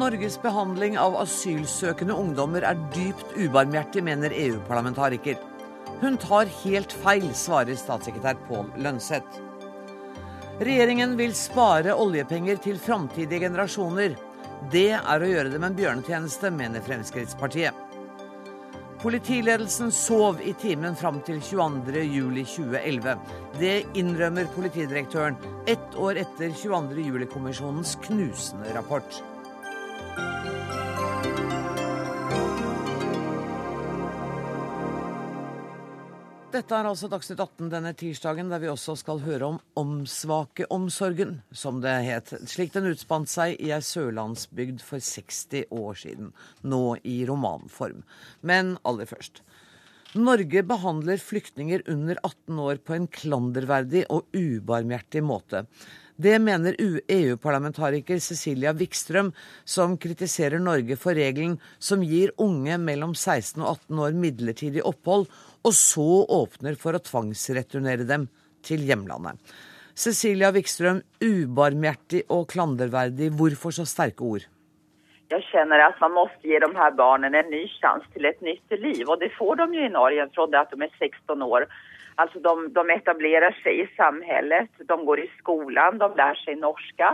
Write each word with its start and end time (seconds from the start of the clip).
Norges 0.00 0.38
behandling 0.40 0.94
av 0.96 1.18
asylsøkende 1.20 2.14
ungdommer 2.16 2.64
er 2.64 2.78
dypt 2.94 3.34
ubarmhjertig, 3.36 4.00
mener 4.06 4.32
EU-parlamentariker. 4.32 5.36
Hun 6.00 6.16
tar 6.20 6.48
helt 6.62 6.94
feil, 7.02 7.26
svarer 7.36 7.76
statssekretær 7.76 8.38
Pål 8.46 8.70
Lønseth. 8.80 9.42
Regjeringen 10.64 11.18
vil 11.20 11.34
spare 11.36 11.92
oljepenger 11.92 12.62
til 12.64 12.80
framtidige 12.80 13.42
generasjoner. 13.44 14.16
Det 14.72 14.90
er 14.96 15.20
å 15.24 15.28
gjøre 15.28 15.52
dem 15.52 15.64
en 15.68 15.76
bjørnetjeneste, 15.76 16.52
mener 16.52 16.84
Fremskrittspartiet. 16.84 17.86
Politiledelsen 19.00 19.92
sov 19.96 20.40
i 20.44 20.52
timen 20.60 20.96
fram 20.96 21.22
til 21.24 21.40
22.07.2011. 21.44 23.16
Det 23.60 23.76
innrømmer 24.00 24.48
politidirektøren 24.56 25.36
ett 25.68 25.96
år 25.96 26.20
etter 26.24 26.52
22.07-kommisjonens 26.52 27.96
knusende 28.04 28.76
rapport. 28.76 29.22
Dette 36.60 36.76
er 36.76 36.90
altså 36.90 37.08
Dagsnytt 37.08 37.38
18 37.40 37.70
denne 37.72 37.90
tirsdagen, 37.96 38.50
der 38.52 38.60
vi 38.60 38.68
også 38.68 38.92
skal 39.00 39.22
høre 39.24 39.46
om 39.46 39.54
omsvakeomsorgen, 39.80 41.38
som 41.56 41.78
det 41.80 41.94
het, 42.04 42.34
slik 42.52 42.74
den 42.74 42.90
utspant 42.90 43.30
seg 43.32 43.54
i 43.56 43.70
ei 43.72 43.78
sørlandsbygd 43.80 44.82
for 44.84 45.00
60 45.00 45.72
år 45.72 45.96
siden, 46.02 46.34
nå 46.60 46.98
i 47.00 47.22
romanform. 47.30 48.02
Men 48.44 48.74
aller 48.84 49.08
først. 49.08 49.40
Norge 50.20 50.66
behandler 50.68 51.22
flyktninger 51.22 51.86
under 51.88 52.20
18 52.20 52.60
år 52.66 52.84
på 52.84 52.98
en 52.98 53.08
klanderverdig 53.08 54.04
og 54.12 54.28
ubarmhjertig 54.36 55.24
måte. 55.24 55.64
Det 56.20 56.34
mener 56.42 56.76
EU-parlamentariker 56.76 58.18
Cecilia 58.20 58.74
Wikstrøm, 58.76 59.30
som 59.64 59.94
kritiserer 59.96 60.60
Norge 60.60 60.98
for 61.00 61.16
regelen 61.16 61.54
som 61.78 62.02
gir 62.04 62.34
unge 62.36 62.76
mellom 62.82 63.14
16 63.16 63.62
og 63.62 63.70
18 63.86 64.02
år 64.04 64.18
midlertidig 64.26 64.84
opphold 64.84 65.30
og 65.66 65.74
så 65.76 66.08
åpner 66.40 66.78
for 66.80 66.96
å 66.96 67.02
tvangsreturnere 67.04 68.06
dem 68.08 68.28
til 68.66 68.86
hjemlandet. 68.88 69.36
Cecilia 70.00 70.48
Wikstrøm, 70.54 71.02
ubarmhjertig 71.20 72.24
og 72.32 72.46
klanderverdig, 72.52 73.32
hvorfor 73.36 73.74
så 73.74 73.84
sterke 73.88 74.24
ord? 74.24 74.46
Jeg 75.30 75.44
kjenner 75.50 75.82
at 75.84 75.98
man 76.02 76.14
må 76.16 76.24
gi 76.42 76.56
de 76.58 76.68
her 76.74 76.94
barna 76.98 77.28
en 77.28 77.50
ny 77.52 77.60
sjanse 77.76 78.08
til 78.14 78.26
et 78.26 78.40
nytt 78.42 78.72
liv. 78.82 79.04
Og 79.06 79.20
det 79.20 79.30
får 79.36 79.60
de 79.60 79.66
jo 79.78 79.84
i 79.86 79.92
Norge 79.92 80.26
det 80.26 80.58
at 80.58 80.72
de 80.72 80.86
er 80.86 80.96
16 80.98 81.44
år. 81.46 81.68
Altså 82.18 82.40
de, 82.42 82.54
de 82.74 82.82
etablerer 82.96 83.54
seg 83.62 83.84
i 83.84 83.86
samfunnet, 83.98 84.72
de 84.80 84.96
går 85.06 85.22
i 85.22 85.28
skolen, 85.38 86.00
de 86.00 86.08
lærer 86.18 86.40
seg 86.42 86.58
norsk. 86.58 87.04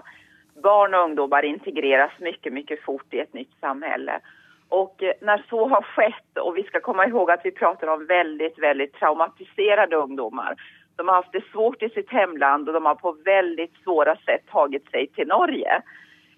Barn 0.65 0.97
og 0.97 1.11
ungdommer 1.11 1.45
integreres 1.45 2.17
mye, 2.25 2.55
mye 2.57 2.79
fort 2.87 3.19
i 3.19 3.21
et 3.27 3.37
nytt 3.37 3.53
samfunn. 3.61 4.09
Och 4.69 5.03
eh, 5.03 5.13
när 5.21 5.45
så 5.51 5.69
har 5.69 5.83
skett, 5.83 6.39
och 6.41 6.57
vi 6.57 6.63
ska 6.63 6.81
komma 6.81 7.07
ihåg 7.07 7.31
att 7.31 7.45
vi 7.45 7.51
pratar 7.51 7.87
om 7.87 8.07
väldigt, 8.07 8.59
väldigt 8.59 8.95
traumatiserade 8.95 9.97
ungdomar. 9.97 10.55
De 10.97 11.09
har 11.09 11.15
haft 11.15 11.33
det 11.33 11.45
svårt 11.53 11.83
i 11.83 11.89
sitt 11.89 12.11
hemland 12.11 12.69
och 12.69 12.75
de 12.75 12.87
har 12.87 12.95
på 12.95 13.13
väldigt 13.25 13.75
svåra 13.85 14.17
sätt 14.17 14.47
tagit 14.51 14.91
sig 14.91 15.07
till 15.07 15.27
Norge. 15.29 15.83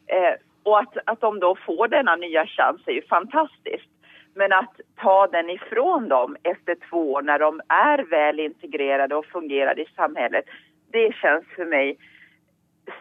Eh, 0.07 0.35
och 0.63 0.79
att, 0.79 0.97
att 1.05 1.21
de 1.21 1.41
då 1.41 1.57
får 1.67 1.89
denna 1.89 2.17
nya 2.17 2.47
chans 2.47 2.81
är 2.87 2.93
ju 2.93 3.03
fantastiskt. 3.03 3.91
Men 4.35 4.53
att 4.53 4.81
ta 4.97 5.27
den 5.27 5.51
ifrån 5.51 6.09
dem 6.09 6.37
efter 6.43 6.77
två 6.91 7.13
år 7.13 7.23
när 7.23 7.39
de 7.39 7.61
är 7.69 7.99
väl 7.99 8.41
integrerade 8.41 9.17
och 9.17 9.27
fungerar 9.27 9.79
i 9.79 9.87
samhället, 9.97 10.45
det 10.93 11.15
känns 11.15 11.45
för 11.57 11.65
mig 11.65 11.99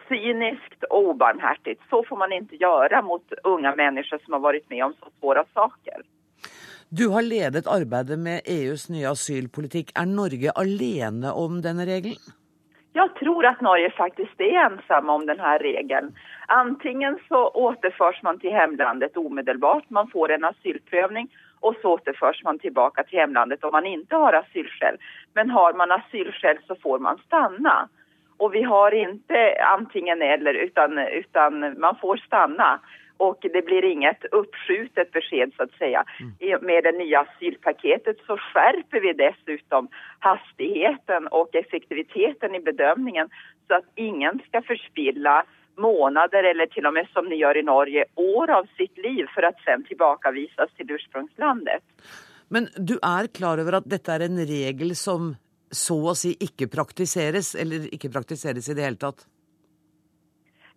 cyniskt 0.08 0.84
och 0.90 1.08
obarmhärtigt. 1.08 1.82
Så 1.90 2.04
får 2.04 2.16
man 2.16 2.32
inte 2.32 2.56
göra 2.56 3.02
mot 3.02 3.32
unga 3.44 3.74
människor 3.74 4.18
som 4.24 4.32
har 4.32 4.40
varit 4.40 4.70
med 4.70 4.84
om 4.84 4.92
så 4.92 5.06
svåra 5.20 5.44
saker. 5.54 6.02
Du 6.88 7.08
har 7.08 7.22
ledet 7.22 7.66
arbeidet 7.66 8.18
med 8.18 8.40
EUs 8.44 8.88
nye 8.88 9.10
asylpolitikk. 9.10 9.90
Er 9.94 10.06
Norge 10.06 10.50
alene 10.50 11.32
om 11.32 11.60
denne 11.62 11.84
regelen? 11.84 12.34
Jeg 12.96 13.10
tror 13.20 13.46
at 13.46 13.60
Norge 13.62 13.90
faktisk 13.96 14.40
er 14.40 14.56
ensomme 14.62 15.12
om 15.12 15.26
denne 15.28 15.50
regelen. 15.62 16.14
Antingen 16.48 17.18
så 17.28 17.42
återføres 17.54 18.22
man 18.26 18.40
til 18.40 18.56
hjemlandet 18.56 19.16
umiddelbart, 19.16 19.84
man 19.90 20.08
får 20.10 20.32
en 20.34 20.48
asylprøvning, 20.48 21.28
og 21.60 21.76
så 21.82 21.92
återføres 21.98 22.40
man 22.44 22.58
tilbake 22.58 23.04
til 23.04 23.20
hjemlandet 23.20 23.64
om 23.64 23.76
man 23.76 23.86
ikke 23.86 24.22
har 24.24 24.40
asylskäl. 24.40 24.98
Men 25.36 25.50
har 25.50 25.76
man 25.78 25.92
asylskäl 26.00 26.58
så 26.66 26.74
får 26.82 26.98
man 27.04 27.20
stanna. 27.26 27.76
Och 28.38 28.54
vi 28.54 28.62
har 28.62 28.94
inte 28.94 29.38
antingen 29.76 30.22
eller 30.22 30.54
utan, 30.54 30.98
utan 30.98 31.80
man 31.80 31.96
får 32.00 32.16
stanna. 32.16 32.80
Och 33.16 33.38
det 33.40 33.64
blir 33.64 33.84
inget 33.84 34.24
uppskjutet 34.24 35.12
besked 35.12 35.52
så 35.56 35.62
att 35.62 35.72
säga. 35.72 36.04
Mm. 36.20 36.66
Med 36.66 36.84
det 36.84 36.92
nya 36.92 37.20
asylpaketet 37.20 38.16
så 38.26 38.36
skärper 38.36 39.00
vi 39.00 39.12
dessutom 39.12 39.88
hastigheten 40.18 41.26
och 41.26 41.54
effektiviteten 41.54 42.54
i 42.54 42.60
bedömningen 42.60 43.28
så 43.66 43.74
att 43.74 43.84
ingen 43.94 44.40
ska 44.48 44.62
förspilla 44.62 45.44
månader 45.76 46.42
eller 46.44 46.66
till 46.66 46.86
och 46.86 46.94
med 46.94 47.08
som 47.12 47.24
ni 47.28 47.36
gör 47.36 47.56
i 47.56 47.62
Norge 47.62 48.04
år 48.14 48.50
av 48.50 48.66
sitt 48.76 48.98
liv 48.98 49.26
för 49.34 49.42
att 49.42 49.60
sen 49.64 49.84
tillbakavisas 49.84 50.70
till 50.76 50.90
ursprungslandet. 50.90 51.82
Men 52.48 52.68
du 52.76 52.94
er 52.94 53.26
klar 53.26 53.60
over 53.60 53.72
at 53.72 53.90
dette 53.90 54.14
er 54.14 54.24
en 54.24 54.40
regel 54.46 54.96
som 54.96 55.34
så 55.70 55.98
å 56.10 56.14
si 56.16 56.34
ikke 56.40 56.68
praktiseres, 56.72 57.54
eller 57.54 57.88
ikke 57.94 58.12
praktiseres 58.12 58.68
i 58.68 58.76
det 58.78 58.86
hele 58.86 59.00
tatt? 59.00 59.26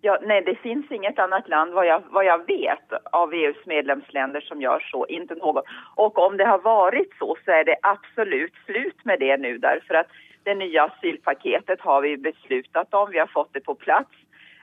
Ja, 0.04 0.18
nej, 0.22 0.42
det 0.42 0.56
finns 0.56 0.92
inget 0.92 1.20
annat 1.20 1.50
land 1.50 1.74
vad 1.74 1.86
jag, 1.86 2.04
vad 2.10 2.26
jag 2.26 2.48
vet 2.48 2.94
av 3.12 3.34
EUs 3.34 3.66
medlemsländer 3.66 4.42
som 4.42 4.62
gör 4.62 4.80
så, 4.92 5.08
inte 5.08 5.36
någon. 5.36 5.64
Och 5.96 6.20
om 6.20 6.38
det 6.38 6.46
har 6.46 6.60
varit 6.60 7.14
så 7.20 7.38
så 7.46 7.52
är 7.52 7.64
det 7.64 7.76
absolut 7.82 8.54
slut 8.66 9.06
med 9.06 9.20
det 9.20 9.38
nu 9.38 9.58
därför 9.58 9.94
att 9.94 10.08
det 10.44 10.56
nya 10.56 10.84
asylpaketet 10.84 11.82
har 11.82 12.02
vi 12.02 12.18
beslutat 12.18 12.94
om, 12.94 13.12
vi 13.12 13.20
har 13.20 13.28
fått 13.28 13.54
det 13.54 13.60
på 13.60 13.76
plats 13.76 14.12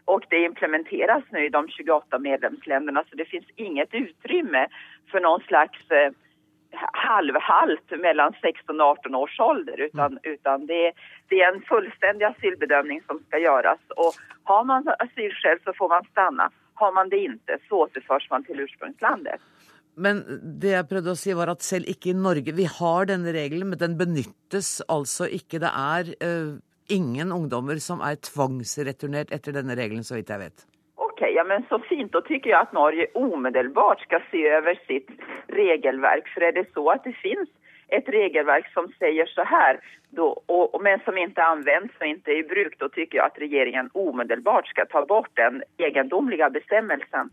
och 0.05 0.25
det 0.31 0.39
implementeras 0.39 1.25
nu 1.31 1.47
i 1.47 1.49
de 1.49 1.69
28 1.69 2.19
medlemsländerna 2.19 3.05
så 3.10 3.16
det 3.16 3.25
finns 3.25 3.47
inget 3.56 3.95
utrymme 3.95 4.69
för 5.10 5.21
någon 5.21 5.41
slags 5.41 5.91
eh, 5.91 6.12
halvhalt 6.99 7.94
mellom 8.03 8.34
16 8.41 8.81
og 8.81 8.99
18 8.99 9.19
års 9.19 9.37
ålder. 9.41 9.83
Utan, 9.89 10.19
mm. 10.19 10.33
utan 10.33 10.66
det, 10.71 10.83
det, 11.31 11.41
er 11.43 11.53
en 11.53 11.65
fullstendig 11.69 12.28
asylbedömning 12.31 13.03
som 13.06 13.21
skal 13.27 13.44
gjøres. 13.44 13.83
Og 13.97 14.19
har 14.50 14.65
man 14.69 14.89
asylskäl 14.99 15.62
så 15.65 15.75
får 15.78 15.93
man 15.94 16.09
stanna. 16.12 16.50
Har 16.78 16.93
man 16.94 17.11
det 17.11 17.25
ikke, 17.27 17.59
så 17.69 17.84
återføres 17.87 18.28
man 18.31 18.47
til 18.47 18.62
ursprungslandet. 18.62 19.43
Men 19.99 20.22
det 20.62 20.77
jeg 20.77 20.87
prøvde 20.87 21.11
å 21.11 21.19
si 21.19 21.34
var 21.34 21.50
at 21.50 21.65
selv 21.66 21.89
ikke 21.91 22.12
i 22.12 22.15
Norge 22.15 22.55
Vi 22.55 22.69
har 22.71 23.09
denne 23.10 23.33
regelen, 23.34 23.72
men 23.72 23.81
den 23.81 23.97
benyttes 23.99 24.77
altså 24.87 25.27
ikke. 25.27 25.59
Det 25.65 25.72
er 25.75 26.12
uh, 26.22 26.55
ingen 26.87 27.34
ungdommer 27.34 27.83
som 27.83 28.05
er 28.06 28.21
tvangsreturnert 28.22 29.34
etter 29.34 29.59
denne 29.59 29.75
regelen, 29.78 30.06
så 30.06 30.15
vidt 30.21 30.31
jeg 30.31 30.47
vet 30.47 30.69
ja 31.38 31.44
men 31.44 31.65
så 31.69 31.78
fint, 31.87 32.10
da 32.12 32.22
syns 32.26 32.47
jeg 32.47 32.56
at 32.59 32.75
Norge 32.75 33.06
omedelbart 33.19 34.03
skal 34.06 34.25
se 34.32 34.43
over 34.59 34.78
sitt 34.88 35.10
regelverk. 35.54 36.26
For 36.34 36.47
er 36.49 36.56
det 36.56 36.66
så 36.75 36.84
at 36.94 37.06
det 37.06 37.15
finnes 37.22 37.50
et 37.94 38.09
regelverk 38.12 38.66
som 38.75 38.91
sier 38.99 39.31
så 39.31 39.47
her, 39.48 39.78
då, 40.19 40.32
og, 40.50 40.75
men 40.84 41.00
som 41.04 41.16
ikke 41.16 41.41
er 41.41 41.54
anvendt 41.54 41.94
og 42.00 42.09
ikke 42.10 42.34
er 42.34 42.41
i 42.41 42.48
bruk, 42.50 42.75
da 42.81 42.88
syns 42.93 43.15
jeg 43.15 43.22
at 43.25 43.38
regjeringen 43.41 43.93
omedelbart 43.94 44.69
skal 44.72 44.91
ta 44.91 45.04
bort 45.09 45.31
den 45.41 45.62
egendomliga 45.78 46.50
bestämmelsen. 46.53 47.31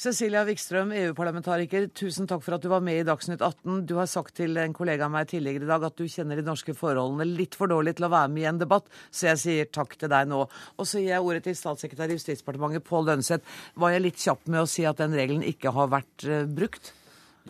Cecilia 0.00 0.46
Wikstrøm, 0.48 0.94
EU-parlamentariker, 0.96 1.90
tusen 1.92 2.24
takk 2.24 2.40
for 2.40 2.56
at 2.56 2.62
du 2.64 2.70
var 2.72 2.80
med 2.80 3.02
i 3.02 3.04
Dagsnytt 3.04 3.42
18. 3.44 3.82
Du 3.84 3.98
har 3.98 4.06
sagt 4.08 4.32
til 4.38 4.56
en 4.56 4.72
kollega 4.72 5.04
av 5.04 5.12
meg 5.12 5.26
tidligere 5.28 5.66
i 5.66 5.68
dag 5.68 5.82
at 5.90 5.98
du 5.98 6.06
kjenner 6.08 6.40
de 6.40 6.44
norske 6.46 6.72
forholdene 6.72 7.26
litt 7.28 7.58
for 7.58 7.68
dårlig 7.68 7.98
til 7.98 8.06
å 8.08 8.10
være 8.14 8.30
med 8.32 8.40
i 8.40 8.46
en 8.48 8.62
debatt, 8.62 8.88
så 9.12 9.28
jeg 9.28 9.42
sier 9.42 9.68
takk 9.68 9.98
til 10.00 10.08
deg 10.08 10.30
nå. 10.30 10.38
Og 10.80 10.88
så 10.88 11.02
gir 11.02 11.12
jeg 11.12 11.26
ordet 11.26 11.44
til 11.44 11.58
statssekretær 11.58 12.14
i 12.14 12.16
Justisdepartementet, 12.16 12.86
Pål 12.88 13.10
Lønseth. 13.10 13.60
Var 13.76 13.92
jeg 13.92 14.04
litt 14.06 14.24
kjapp 14.24 14.48
med 14.48 14.62
å 14.62 14.70
si 14.72 14.88
at 14.88 15.04
den 15.04 15.20
regelen 15.20 15.44
ikke 15.44 15.74
har 15.76 15.92
vært 15.92 16.24
uh, 16.24 16.46
brukt? 16.48 16.94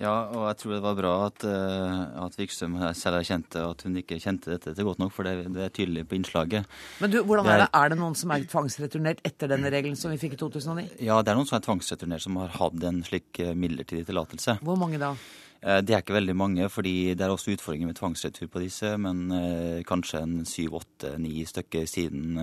Ja, 0.01 0.15
og 0.33 0.47
jeg 0.49 0.57
tror 0.63 0.73
det 0.73 0.81
var 0.81 0.97
bra 0.97 1.11
at, 1.27 1.45
uh, 1.45 2.25
at 2.25 2.37
Vikstrøm 2.39 2.79
selv 2.97 3.19
erkjente 3.19 3.61
at 3.61 3.83
hun 3.85 3.99
ikke 4.01 4.17
kjente 4.23 4.55
dette 4.55 4.73
til 4.73 4.87
godt 4.89 5.03
nok, 5.03 5.13
for 5.13 5.29
det, 5.29 5.51
det 5.53 5.67
er 5.67 5.75
tydelig 5.77 6.07
på 6.09 6.17
innslaget. 6.17 6.79
Men 7.03 7.13
du, 7.13 7.19
hvordan 7.29 7.51
er 7.53 7.67
det? 7.67 7.69
Er 7.77 7.93
det 7.93 7.99
noen 8.01 8.17
som 8.17 8.33
er 8.33 8.47
tvangsreturnert 8.49 9.21
etter 9.29 9.53
denne 9.53 9.69
regelen 9.73 9.99
som 10.01 10.15
vi 10.15 10.17
fikk 10.23 10.39
i 10.39 10.41
2009? 10.41 10.87
Ja, 11.05 11.19
det 11.21 11.35
er 11.35 11.37
noen 11.37 11.51
som 11.51 11.59
er 11.59 11.67
tvangsreturnert 11.67 12.25
som 12.25 12.39
har 12.41 12.57
hatt 12.57 12.87
en 12.89 13.03
slik 13.05 13.43
eh, 13.45 13.53
midlertidig 13.53 14.07
tillatelse. 14.09 14.57
Hvor 14.65 14.81
mange 14.81 15.03
da? 15.03 15.13
Uh, 15.61 15.83
det 15.85 15.93
er 15.93 16.01
ikke 16.01 16.17
veldig 16.17 16.37
mange, 16.47 16.71
fordi 16.73 17.13
det 17.13 17.27
er 17.27 17.35
også 17.35 17.53
utfordringer 17.59 17.93
med 17.93 18.01
tvangsretur 18.01 18.49
på 18.49 18.65
disse, 18.65 18.95
men 18.97 19.27
uh, 19.35 19.83
kanskje 19.85 20.25
en 20.25 20.39
syv, 20.49 20.81
åtte, 20.81 21.13
ni 21.21 21.45
stykker 21.45 21.85
siden 21.91 22.41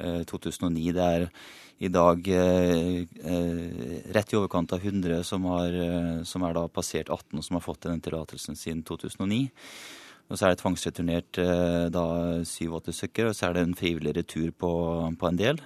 2009. 0.00 0.92
Det 0.96 1.04
er 1.04 1.28
i 1.82 1.90
dag 1.90 2.28
eh, 2.28 3.02
eh, 3.02 4.04
rett 4.14 4.32
i 4.32 4.38
overkant 4.38 4.72
av 4.72 4.84
100 4.84 5.24
som, 5.26 5.44
har, 5.50 5.74
eh, 5.74 6.22
som 6.22 6.44
er 6.46 6.54
da 6.54 6.68
passert 6.70 7.10
18 7.10 7.40
og 7.40 7.44
som 7.44 7.58
har 7.58 7.64
fått 7.64 7.88
den 7.88 8.02
tillatelsen 8.04 8.58
siden 8.58 8.84
2009. 8.86 9.48
Og 10.30 10.38
så 10.38 10.46
er 10.46 10.54
det 10.54 10.62
tvangsreturnert 10.62 11.38
da 11.92 12.04
syv-åtte 12.48 12.94
stykker, 12.96 13.26
og 13.28 13.34
så 13.36 13.50
er 13.50 13.58
det 13.58 13.64
en 13.66 13.74
frivillig 13.76 14.14
retur 14.16 14.54
på, 14.56 14.70
på, 15.20 15.28
en 15.28 15.36
del. 15.36 15.60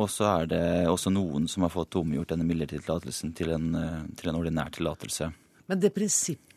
Og 0.00 0.08
så 0.08 0.24
er 0.30 0.48
det 0.48 0.62
også 0.88 1.12
noen 1.12 1.44
som 1.52 1.66
har 1.66 1.74
fått 1.74 1.98
omgjort 2.00 2.32
denne 2.32 2.46
midlertidige 2.48 2.86
tillatelsen 2.86 3.34
til, 3.36 3.52
til, 3.52 4.30
en 4.30 4.38
ordinær 4.40 4.72
tillatelse. 4.72 5.28
Men 5.68 5.84
det 5.84 5.92
prinsippet 5.92 6.53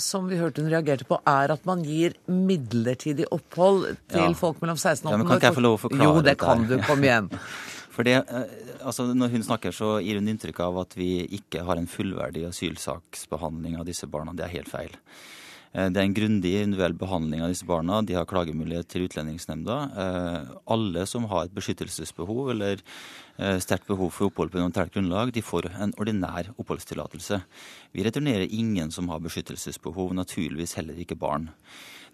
som 0.00 0.28
vi 0.30 0.38
hørte 0.40 0.62
hun 0.64 0.70
reagerte 0.72 1.04
på, 1.08 1.18
er 1.28 1.52
at 1.52 1.66
man 1.68 1.82
gir 1.84 2.14
midlertidig 2.30 3.26
opphold 3.34 3.90
til 4.10 4.30
ja. 4.30 4.36
folk 4.36 4.62
mellom 4.62 4.78
16 4.78 5.04
og 5.04 5.10
18 5.10 5.10
år? 5.10 5.12
Ja, 5.12 5.18
men 5.20 5.28
Kan 5.28 5.40
ikke 5.40 5.50
jeg 5.50 5.58
få 5.58 5.64
lov 5.66 5.76
å 5.76 5.82
forklare 5.82 6.08
Jo, 6.08 6.24
det 6.24 6.36
kan 6.40 6.64
du. 6.68 6.78
Kom 6.86 7.04
igjen. 7.04 7.28
For 7.94 8.06
det, 8.06 8.20
altså 8.80 9.04
Når 9.12 9.34
hun 9.34 9.42
snakker, 9.44 9.74
så 9.76 9.98
gir 10.00 10.20
hun 10.20 10.30
inntrykk 10.30 10.62
av 10.64 10.78
at 10.84 10.96
vi 10.96 11.10
ikke 11.36 11.66
har 11.66 11.76
en 11.76 11.90
fullverdig 11.90 12.46
asylsaksbehandling 12.48 13.76
av 13.80 13.88
disse 13.88 14.08
barna. 14.08 14.32
Det 14.36 14.46
er 14.46 14.54
helt 14.54 14.70
feil. 14.72 14.94
Eh, 15.70 15.86
det 15.86 16.00
er 16.00 16.08
en 16.08 16.16
grundig 16.16 16.52
individuell 16.64 16.96
behandling 16.98 17.44
av 17.44 17.52
disse 17.52 17.66
barna. 17.66 18.00
De 18.02 18.16
har 18.18 18.28
klagemulighet 18.28 18.88
til 18.90 19.06
Utlendingsnemnda. 19.06 19.76
Eh, 20.04 20.56
alle 20.74 21.06
som 21.06 21.28
har 21.30 21.46
et 21.46 21.54
beskyttelsesbehov 21.54 22.50
eller 22.56 22.82
eh, 23.38 23.58
sterkt 23.62 23.86
behov 23.90 24.10
for 24.16 24.30
opphold 24.30 24.50
på 24.50 24.58
humanitært 24.58 24.96
grunnlag, 24.96 25.30
de 25.34 25.44
får 25.44 25.70
en 25.70 25.94
ordinær 26.00 26.50
oppholdstillatelse. 26.56 27.40
Vi 27.94 28.06
returnerer 28.06 28.50
ingen 28.50 28.90
som 28.94 29.08
har 29.12 29.22
beskyttelsesbehov, 29.22 30.12
naturligvis 30.18 30.74
heller 30.80 30.98
ikke 30.98 31.18
barn. 31.18 31.50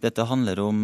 Dette 0.05 0.27
handler 0.29 0.59
om 0.61 0.83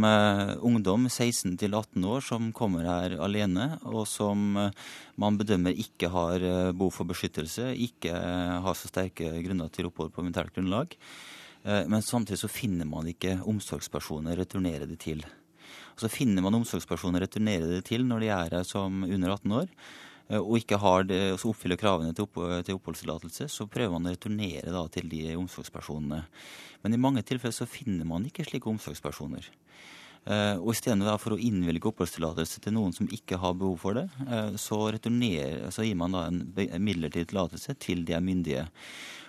ungdom 0.65 1.03
16 1.05 1.59
18 1.61 2.05
år 2.09 2.23
som 2.25 2.47
kommer 2.57 2.87
her 2.89 3.19
alene, 3.21 3.67
og 3.85 4.07
som 4.09 4.55
man 4.57 5.37
bedømmer 5.37 5.77
ikke 5.77 6.09
har 6.09 6.41
behov 6.73 6.95
for 6.97 7.11
beskyttelse, 7.11 7.75
ikke 7.77 8.17
har 8.65 8.73
så 8.73 8.89
sterke 8.89 9.29
grunner 9.45 9.69
til 9.69 9.91
opphold 9.91 10.15
på 10.15 10.25
humanitært 10.25 10.57
grunnlag. 10.57 10.97
Eh, 11.65 11.87
men 11.87 12.03
samtidig 12.03 12.39
så 12.39 12.49
finner 12.49 12.89
man 12.89 13.09
ikke 13.11 13.39
omsorgspersoner 13.49 14.35
å 14.35 14.43
returnere 14.43 14.89
det 14.91 14.99
til. 15.03 15.23
Så 15.97 16.11
finner 16.11 16.43
man 16.45 16.57
omsorgspersoner 16.59 17.23
å 17.23 17.27
returnere 17.27 17.69
det 17.71 17.85
til 17.91 18.07
når 18.09 18.25
de 18.25 18.33
er 18.35 18.57
her 18.59 18.67
som 18.67 19.05
under 19.05 19.37
18 19.37 19.57
år 19.61 19.69
eh, 19.69 20.41
og 20.41 20.59
ikke 20.59 20.81
har 20.83 21.07
det, 21.07 21.23
så 21.39 21.53
oppfyller 21.53 21.81
kravene 21.81 22.15
til, 22.17 22.27
opp, 22.27 22.41
til 22.67 22.79
oppholdstillatelse, 22.81 23.49
så 23.53 23.69
prøver 23.71 23.95
man 23.95 24.11
å 24.11 24.15
returnere 24.17 24.75
da, 24.75 24.87
til 24.91 25.11
de 25.13 25.37
omsorgspersonene. 25.39 26.25
Men 26.83 26.97
i 26.97 27.01
mange 27.01 27.25
tilfeller 27.27 27.55
så 27.55 27.69
finner 27.71 28.09
man 28.09 28.27
ikke 28.27 28.47
slike 28.49 28.71
omsorgspersoner. 28.73 29.53
Uh, 30.23 30.55
og 30.63 30.69
istedenfor 30.71 31.35
å 31.35 31.39
innvilge 31.43 31.89
oppholdstillatelse 31.91 32.61
til 32.63 32.77
noen 32.77 32.93
som 32.95 33.09
ikke 33.11 33.41
har 33.43 33.57
behov 33.59 33.81
for 33.83 33.99
det, 33.99 34.05
så, 34.55 34.77
så, 34.95 35.83
gir 35.83 35.97
man 35.99 36.15
da 36.15 36.29
en 36.29 36.45
midlertidig 36.79 37.33
tillatelse 37.33 37.75
til 37.83 38.05
de 38.07 38.15
er 38.15 38.23
myndige. 38.23 38.69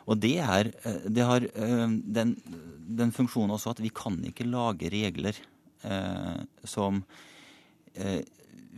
Og 0.09 0.19
det, 0.19 0.35
er, 0.44 0.71
eh, 0.83 1.07
det 1.07 1.25
har 1.27 1.45
eh, 1.47 1.89
den, 2.17 2.35
den, 2.83 3.11
funksjonen 3.15 3.55
også 3.55 3.75
at 3.75 3.83
vi 3.83 3.91
kan 3.94 4.19
ikke 4.27 4.47
lage 4.50 4.91
regler 4.91 5.38
eh, 5.88 6.39
som 6.67 7.03
eh, 7.95 8.21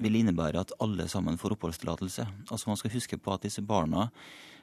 vil 0.01 0.19
innebære 0.19 0.65
at 0.65 0.75
alle 0.83 1.07
sammen 1.11 1.39
får 1.39 1.55
oppholdstillatelse. 1.55 2.27
Altså 2.49 2.69
Man 2.69 2.81
skal 2.81 2.93
huske 2.95 3.17
på 3.17 3.33
at 3.33 3.47
disse 3.47 3.63
barna 3.65 4.09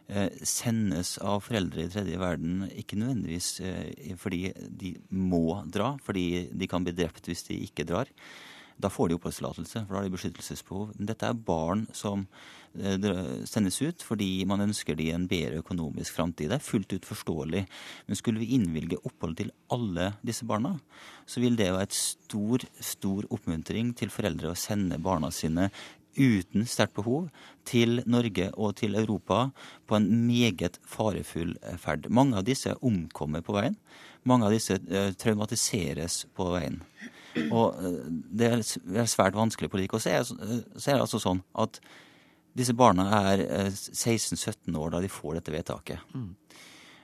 eh, 0.09 0.31
sendes 0.47 1.17
av 1.19 1.43
foreldre 1.47 1.87
i 1.87 1.93
tredje 1.93 2.21
verden 2.21 2.69
ikke 2.77 3.01
nødvendigvis 3.01 3.53
eh, 3.65 4.15
fordi 4.21 4.53
de 4.69 4.95
må 5.11 5.63
dra, 5.67 5.95
fordi 6.05 6.49
de 6.53 6.71
kan 6.71 6.85
bli 6.85 6.95
drept 6.97 7.31
hvis 7.31 7.47
de 7.49 7.59
ikke 7.67 7.89
drar. 7.89 8.11
Da 8.83 8.91
får 8.91 9.11
de 9.11 9.19
oppholdstillatelse, 9.19 9.85
for 9.85 9.95
da 9.95 10.01
har 10.01 10.09
de 10.09 10.15
beskyttelsesbehov. 10.15 10.95
Dette 10.99 11.29
er 11.29 11.45
barn 11.49 11.87
som 11.95 12.27
sendes 13.49 13.81
ut 13.83 14.05
fordi 14.05 14.45
man 14.49 14.65
ønsker 14.65 14.97
de 14.99 15.11
en 15.13 15.29
bedre 15.31 15.61
økonomisk 15.63 16.17
framtid. 16.17 16.51
Det 16.51 16.59
er 16.59 16.67
fullt 16.67 16.93
ut 16.97 17.09
forståelig. 17.09 17.65
Men 18.09 18.19
skulle 18.19 18.43
vi 18.43 18.53
innvilge 18.57 19.01
opphold 19.05 19.37
til 19.41 19.53
alle 19.73 20.13
disse 20.25 20.47
barna, 20.49 20.77
så 21.27 21.43
vil 21.43 21.57
det 21.59 21.73
være 21.73 21.89
et 21.89 21.97
stor, 21.97 22.65
stor 22.81 23.29
oppmuntring 23.31 23.93
til 23.99 24.13
foreldre 24.13 24.53
å 24.53 24.59
sende 24.59 25.01
barna 25.03 25.33
sine 25.35 25.71
uten 26.17 26.67
sterkt 26.69 26.95
behov 26.99 27.29
til 27.69 28.03
Norge 28.11 28.51
og 28.61 28.77
til 28.81 28.97
Europa 29.01 29.47
på 29.89 29.97
en 29.97 30.09
meget 30.27 30.79
farefull 30.89 31.55
ferd. 31.81 32.09
Mange 32.11 32.37
av 32.37 32.47
disse 32.49 32.75
omkommer 32.85 33.45
på 33.45 33.57
veien. 33.57 33.77
Mange 34.29 34.47
av 34.47 34.55
disse 34.55 34.77
eh, 34.77 35.13
traumatiseres 35.19 36.27
på 36.37 36.51
veien. 36.53 36.81
Og 37.49 37.81
eh, 37.81 38.01
det 38.31 38.51
er 38.53 39.11
svært 39.11 39.39
vanskelig 39.39 39.71
politikk. 39.73 39.97
Og 39.97 40.05
så 40.05 40.13
er 40.21 40.97
det 40.97 41.01
altså 41.01 41.23
sånn 41.23 41.43
at 41.59 41.81
disse 42.57 42.75
barna 42.77 43.09
er 43.33 43.47
16-17 43.71 44.69
eh, 44.69 44.79
år 44.79 44.93
da 44.93 45.01
de 45.01 45.11
får 45.13 45.39
dette 45.39 45.55
vedtaket. 45.55 46.13
Mm. 46.13 46.31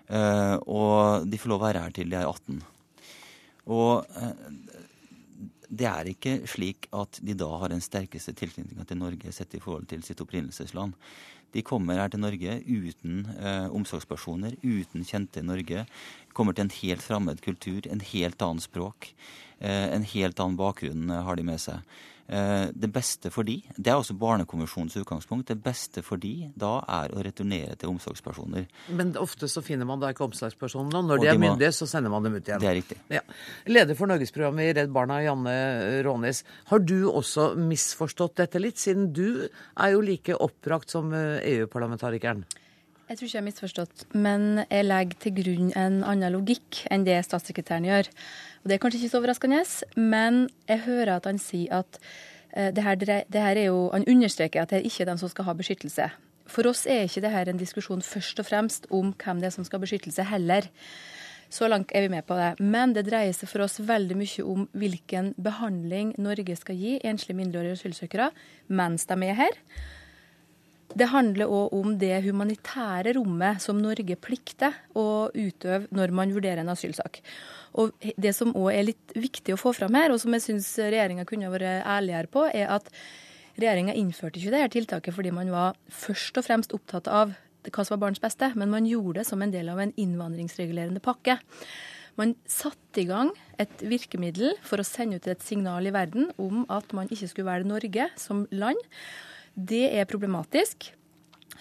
Uh, 0.09 0.57
og 0.65 1.29
de 1.29 1.37
får 1.37 1.51
lov 1.53 1.61
å 1.61 1.67
være 1.67 1.85
her 1.85 1.95
til 1.97 2.09
de 2.09 2.17
er 2.17 2.29
18. 2.29 2.61
Og 3.69 4.07
uh, 4.17 4.31
det 5.69 5.89
er 5.89 6.09
ikke 6.09 6.39
slik 6.49 6.89
at 6.97 7.21
de 7.21 7.35
da 7.37 7.49
har 7.61 7.73
den 7.75 7.85
sterkeste 7.85 8.33
tilknytninga 8.37 8.87
til 8.89 9.01
Norge 9.03 9.33
sett 9.37 9.53
i 9.57 9.61
forhold 9.61 9.85
til 9.91 10.05
sitt 10.07 10.23
opprinnelsesland. 10.25 10.97
De 11.53 11.65
kommer 11.65 12.01
her 12.01 12.13
til 12.13 12.25
Norge 12.25 12.57
uten 12.65 13.27
uh, 13.37 13.69
omsorgspersoner, 13.77 14.57
uten 14.65 15.05
kjente 15.05 15.43
i 15.43 15.49
Norge. 15.49 15.85
Kommer 16.37 16.57
til 16.57 16.69
en 16.69 16.77
helt 16.81 17.05
fremmed 17.05 17.45
kultur, 17.45 17.85
en 17.85 18.05
helt 18.13 18.45
annen 18.45 18.65
språk. 18.65 19.13
En 19.59 20.05
helt 20.07 20.39
annen 20.39 20.55
bakgrunn 20.55 21.09
har 21.11 21.35
de 21.35 21.43
med 21.43 21.59
seg. 21.59 21.81
Eh, 22.29 22.69
det 22.77 22.91
beste 22.93 23.31
for 23.33 23.49
de, 23.49 23.55
det 23.73 23.89
er 23.89 23.97
også 23.97 24.13
Barnekonvensjonens 24.21 24.99
utgangspunkt, 25.01 25.49
det 25.49 25.63
beste 25.65 26.03
for 26.05 26.21
de 26.21 26.51
da 26.61 26.75
er 26.99 27.15
å 27.17 27.23
returnere 27.25 27.79
til 27.81 27.95
omsorgspersoner. 27.95 28.67
Men 28.99 29.15
ofte 29.17 29.49
så 29.49 29.63
finner 29.65 29.89
man 29.89 30.03
da 30.03 30.11
ikke 30.13 30.27
omsorgspersonene, 30.27 31.01
og 31.01 31.09
når 31.09 31.23
og 31.23 31.25
de 31.25 31.31
er 31.33 31.41
myndige, 31.41 31.73
så 31.73 31.89
sender 31.89 32.13
man 32.13 32.29
dem 32.29 32.37
ut 32.37 32.45
igjen. 32.45 32.61
Det 32.61 32.69
er 32.69 32.79
riktig. 32.83 33.01
Ja. 33.17 33.25
Leder 33.73 33.97
for 33.97 34.13
Norgesprogrammet 34.13 34.69
i 34.69 34.77
Redd 34.77 34.93
Barna, 34.93 35.23
Janne 35.25 35.57
Rånes. 36.05 36.45
Har 36.69 36.85
du 36.85 37.09
også 37.09 37.55
misforstått 37.57 38.37
dette 38.43 38.61
litt, 38.61 38.77
siden 38.77 39.09
du 39.17 39.49
er 39.49 39.97
jo 39.97 40.05
like 40.05 40.37
oppbrakt 40.37 40.93
som 40.93 41.15
EU-parlamentarikeren? 41.17 42.45
Jeg 43.09 43.17
tror 43.17 43.25
ikke 43.25 43.37
jeg 43.39 43.41
har 43.41 43.47
misforstått, 43.47 44.03
men 44.21 44.43
jeg 44.69 44.85
legger 44.85 45.21
til 45.23 45.33
grunn 45.39 45.71
en 45.81 46.03
annen 46.05 46.35
logikk 46.35 46.83
enn 46.93 47.07
det 47.07 47.17
statssekretæren 47.25 47.87
gjør. 47.89 48.11
Og 48.63 48.71
Det 48.71 48.77
er 48.77 48.83
kanskje 48.83 49.01
ikke 49.01 49.13
så 49.13 49.21
overraskende, 49.21 49.65
men 49.97 50.49
jeg 50.69 50.85
hører 50.87 51.17
at 51.17 51.29
han 51.31 51.39
sier 51.39 51.83
at 51.83 52.01
uh, 52.57 52.71
det, 52.75 52.83
her, 52.85 52.95
det 52.95 53.43
her, 53.43 53.57
er 53.57 53.69
jo 53.69 53.91
Han 53.93 54.09
understreker 54.09 54.63
at 54.63 54.71
det 54.71 54.79
er 54.79 54.89
ikke 54.91 55.07
den 55.07 55.19
som 55.19 55.29
skal 55.29 55.45
ha 55.45 55.53
beskyttelse. 55.53 56.11
For 56.49 56.67
oss 56.67 56.87
er 56.87 57.05
ikke 57.05 57.21
dette 57.21 57.51
en 57.51 57.61
diskusjon 57.61 58.03
først 58.03 58.41
og 58.41 58.47
fremst 58.49 58.87
om 58.91 59.13
hvem 59.13 59.41
det 59.41 59.51
er 59.51 59.57
som 59.57 59.65
skal 59.65 59.79
ha 59.79 59.85
beskyttelse, 59.85 60.25
heller. 60.25 60.69
Så 61.51 61.69
langt 61.69 61.93
er 61.95 62.05
vi 62.05 62.09
med 62.13 62.27
på 62.29 62.37
det. 62.37 62.61
Men 62.61 62.93
det 62.93 63.07
dreier 63.09 63.33
seg 63.33 63.49
for 63.49 63.65
oss 63.65 63.79
veldig 63.81 64.17
mye 64.21 64.45
om 64.45 64.67
hvilken 64.77 65.33
behandling 65.41 66.13
Norge 66.21 66.57
skal 66.57 66.77
gi 66.77 66.99
enslige 67.05 67.37
mindreårige 67.37 67.79
asylsøkere 67.79 68.31
mens 68.69 69.09
de 69.09 69.17
er 69.25 69.39
her. 69.39 69.57
Det 70.99 71.07
handler 71.13 71.51
òg 71.53 71.75
om 71.77 71.95
det 72.01 72.17
humanitære 72.25 73.13
rommet 73.19 73.63
som 73.63 73.79
Norge 73.83 74.17
plikter 74.19 74.75
å 74.99 75.29
utøve 75.35 75.87
når 75.95 76.15
man 76.17 76.33
vurderer 76.35 76.65
en 76.65 76.73
asylsak. 76.73 77.21
Og 77.79 77.93
Det 78.17 78.33
som 78.35 78.55
òg 78.57 78.73
er 78.73 78.89
litt 78.89 79.15
viktig 79.15 79.55
å 79.55 79.61
få 79.61 79.75
fram 79.77 79.95
her, 79.95 80.11
og 80.11 80.19
som 80.23 80.35
jeg 80.35 80.47
syns 80.47 80.71
regjeringa 80.81 81.27
kunne 81.29 81.53
vært 81.53 81.85
ærligere 81.87 82.33
på, 82.33 82.47
er 82.51 82.73
at 82.79 82.89
regjeringa 83.59 83.95
innførte 83.99 84.41
ikke 84.41 84.55
dette 84.55 84.75
tiltaket 84.79 85.15
fordi 85.15 85.35
man 85.35 85.53
var 85.53 85.79
først 85.93 86.41
og 86.41 86.47
fremst 86.47 86.75
opptatt 86.75 87.11
av 87.11 87.37
hva 87.69 87.85
som 87.85 87.97
var 87.97 88.07
barns 88.07 88.23
beste, 88.23 88.51
men 88.57 88.71
man 88.73 88.87
gjorde 88.89 89.21
det 89.21 89.29
som 89.29 89.43
en 89.43 89.53
del 89.53 89.69
av 89.71 89.81
en 89.83 89.95
innvandringsregulerende 89.99 91.03
pakke. 91.05 91.39
Man 92.19 92.35
satte 92.51 93.03
i 93.03 93.07
gang 93.07 93.31
et 93.63 93.83
virkemiddel 93.87 94.57
for 94.67 94.81
å 94.81 94.87
sende 94.87 95.21
ut 95.21 95.29
et 95.31 95.45
signal 95.45 95.87
i 95.87 95.95
verden 95.95 96.33
om 96.43 96.65
at 96.73 96.91
man 96.97 97.11
ikke 97.13 97.29
skulle 97.31 97.51
velge 97.51 97.71
Norge 97.71 98.09
som 98.19 98.47
land. 98.51 98.81
Det 99.59 99.89
er 99.99 100.07
problematisk. 100.07 100.93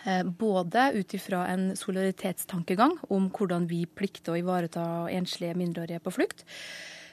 Eh, 0.06 0.24
både 0.24 0.92
ut 0.94 1.14
ifra 1.18 1.48
en 1.50 1.72
solidaritetstankegang 1.76 2.94
om 3.10 3.32
hvordan 3.34 3.66
vi 3.70 3.86
plikter 3.90 4.36
å 4.36 4.38
ivareta 4.38 4.84
enslige 5.10 5.58
mindreårige 5.58 6.04
på 6.06 6.14
flukt. 6.20 6.46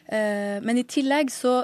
Eh, 0.05 0.61
men 0.61 0.77
i 0.77 0.85
tillegg 0.85 1.31
så 1.33 1.63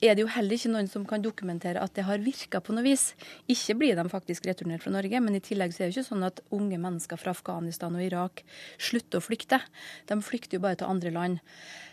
er 0.00 0.16
det 0.16 0.24
jo 0.24 0.30
heller 0.32 0.56
ikke 0.56 0.70
noen 0.72 0.88
som 0.88 1.04
kan 1.08 1.20
dokumentere 1.20 1.82
at 1.82 1.92
det 1.98 2.06
har 2.08 2.24
virka 2.24 2.62
på 2.64 2.72
noe 2.72 2.86
vis. 2.86 3.10
Ikke 3.52 3.76
blir 3.82 3.98
de 3.98 4.06
faktisk 4.08 4.48
returnert 4.48 4.84
fra 4.84 4.94
Norge, 4.94 5.20
men 5.20 5.36
i 5.36 5.44
tillegg 5.44 5.74
så 5.74 5.82
er 5.82 5.90
det 5.90 5.98
ikke 5.98 6.08
sånn 6.08 6.24
at 6.24 6.40
unge 6.56 6.80
mennesker 6.80 7.20
fra 7.20 7.36
Afghanistan 7.36 7.98
og 7.98 8.06
Irak 8.06 8.40
slutter 8.80 9.20
å 9.20 9.26
flykte. 9.26 9.60
De 10.08 10.18
flykter 10.24 10.56
jo 10.56 10.64
bare 10.64 10.80
til 10.80 10.88
andre 10.88 11.12
land. 11.12 11.44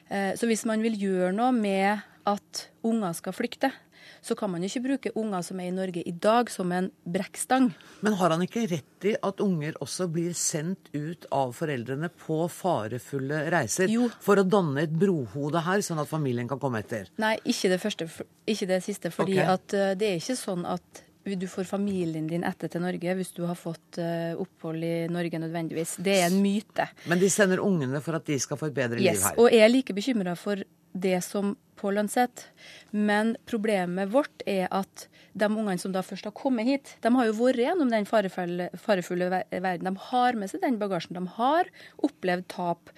Eh, 0.07 0.31
så 0.39 0.47
hvis 0.47 0.63
man 0.69 0.85
vil 0.85 0.95
gjøre 0.95 1.35
noe 1.35 1.51
med 1.51 2.07
at 2.29 2.65
unger 2.87 3.13
skal 3.17 3.35
flykte, 3.35 3.73
så 4.21 4.35
kan 4.35 4.51
man 4.53 4.63
ikke 4.65 4.83
bruke 4.85 5.13
unger 5.19 5.43
som 5.45 5.59
er 5.61 5.69
i 5.69 5.75
Norge 5.75 6.03
i 6.05 6.13
dag, 6.13 6.51
som 6.51 6.71
en 6.75 6.89
brekkstang. 7.03 7.71
Men 8.05 8.17
har 8.19 8.35
han 8.35 8.45
ikke 8.45 8.65
rett 8.71 9.07
i 9.09 9.15
at 9.15 9.43
unger 9.43 9.77
også 9.83 10.09
blir 10.11 10.33
sendt 10.37 10.91
ut 10.93 11.27
av 11.35 11.53
foreldrene 11.57 12.11
på 12.25 12.41
farefulle 12.51 13.45
reiser 13.53 13.91
jo. 13.91 14.09
for 14.23 14.41
å 14.41 14.47
danne 14.47 14.85
et 14.85 14.95
brohode 14.95 15.63
her, 15.65 15.83
sånn 15.85 16.01
at 16.03 16.09
familien 16.11 16.49
kan 16.49 16.61
komme 16.61 16.83
etter? 16.83 17.11
Nei, 17.21 17.37
ikke 17.43 17.73
det, 17.73 17.81
første, 17.83 18.09
ikke 18.49 18.69
det 18.69 18.81
siste. 18.85 19.13
fordi 19.13 19.39
okay. 19.39 19.53
at 19.55 19.77
uh, 19.77 19.93
det 19.99 20.13
er 20.13 20.19
ikke 20.19 20.39
sånn 20.39 20.65
at 20.69 21.05
du 21.29 21.45
får 21.47 21.67
familien 21.67 22.27
din 22.27 22.45
etter 22.47 22.71
til 22.71 22.81
Norge 22.81 23.13
hvis 23.19 23.33
du 23.35 23.43
har 23.45 23.57
fått 23.59 23.99
uh, 24.01 24.33
opphold 24.39 24.83
i 24.85 24.93
Norge 25.11 25.41
nødvendigvis. 25.41 25.97
Det 26.01 26.15
er 26.15 26.27
en 26.29 26.39
myte. 26.41 26.87
Men 27.11 27.21
de 27.21 27.29
sender 27.29 27.61
ungene 27.61 28.01
for 28.01 28.17
at 28.17 28.25
de 28.25 28.39
skal 28.41 28.57
få 28.59 28.69
et 28.71 28.77
bedre 28.77 29.01
yes, 29.03 29.19
liv 29.19 29.27
her? 29.27 29.39
Og 29.43 29.53
jeg 29.53 29.65
er 29.65 29.73
like 29.73 29.95
bekymra 29.95 30.35
for 30.39 30.63
det 30.93 31.19
som 31.25 31.55
på 31.79 31.91
Lønset. 31.95 32.45
Men 32.91 33.35
problemet 33.47 34.11
vårt 34.11 34.43
er 34.49 34.67
at 34.75 35.07
de 35.39 35.47
ungene 35.47 35.79
som 35.79 35.93
da 35.95 36.03
først 36.03 36.27
har 36.27 36.35
kommet 36.35 36.67
hit, 36.67 36.95
de 37.03 37.11
har 37.15 37.29
jo 37.29 37.37
vært 37.37 37.61
gjennom 37.63 37.91
den 37.91 38.07
farefulle, 38.09 38.69
farefulle 38.79 39.29
verden. 39.31 39.87
De 39.87 40.07
har 40.09 40.39
med 40.39 40.51
seg 40.51 40.63
den 40.65 40.79
bagasjen. 40.81 41.15
De 41.15 41.23
har 41.39 41.69
opplevd 42.05 42.49
tap. 42.51 42.91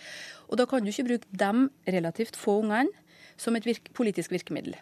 Og 0.50 0.58
da 0.60 0.68
kan 0.70 0.84
du 0.84 0.92
ikke 0.92 1.10
bruke 1.12 1.42
de 1.44 1.94
relativt 1.98 2.40
få 2.40 2.62
ungene 2.64 2.90
som 3.40 3.56
et 3.58 3.68
virke, 3.68 3.94
politisk 3.98 4.34
virkemiddel 4.34 4.78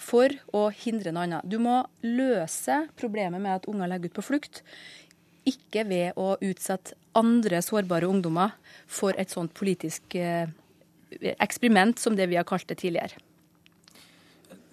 for 0.00 0.32
å 0.56 0.70
hindre 0.72 1.12
noe 1.12 1.26
annet. 1.26 1.44
Du 1.44 1.58
må 1.60 1.82
løse 2.06 2.86
problemet 2.98 3.42
med 3.42 3.58
at 3.58 3.68
unger 3.68 3.90
legger 3.90 4.08
ut 4.08 4.16
på 4.16 4.24
flukt, 4.30 4.62
ikke 5.48 5.84
ved 5.88 6.18
å 6.20 6.34
utsette 6.40 6.96
andre 7.16 7.60
sårbare 7.64 8.08
ungdommer 8.08 8.54
for 8.88 9.16
et 9.20 9.32
sånt 9.32 9.52
politisk 9.56 10.16
eh, 10.16 10.48
eksperiment 11.38 11.98
som 11.98 12.16
det 12.16 12.28
vi 12.30 12.38
har 12.38 12.46
kalt 12.48 12.68
det 12.68 12.80
tidligere. 12.82 13.18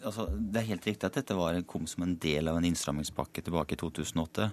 Altså, 0.06 0.28
det 0.30 0.62
er 0.62 0.70
helt 0.70 0.86
riktig 0.88 1.08
at 1.08 1.18
dette 1.18 1.36
var, 1.36 1.58
kom 1.68 1.88
som 1.90 2.06
en 2.06 2.16
del 2.22 2.48
av 2.48 2.60
en 2.60 2.68
innstrammingspakke 2.68 3.44
tilbake 3.44 3.76
i 3.76 3.82
2008. 3.82 4.52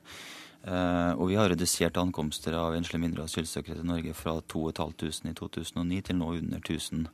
Uh, 0.65 1.13
og 1.21 1.29
vi 1.29 1.37
har 1.37 1.51
redusert 1.53 1.99
ankomster 2.01 2.55
av 2.57 2.73
enslige 2.73 3.03
mindre 3.03 3.27
asylsøkere 3.29 3.77
til 3.77 3.89
Norge 3.89 4.15
fra 4.17 4.39
2500 4.41 5.35
i 5.35 5.37
2009 5.37 5.99
til 6.09 6.17
nå 6.17 6.31
under 6.39 6.63
1000. 6.63 7.05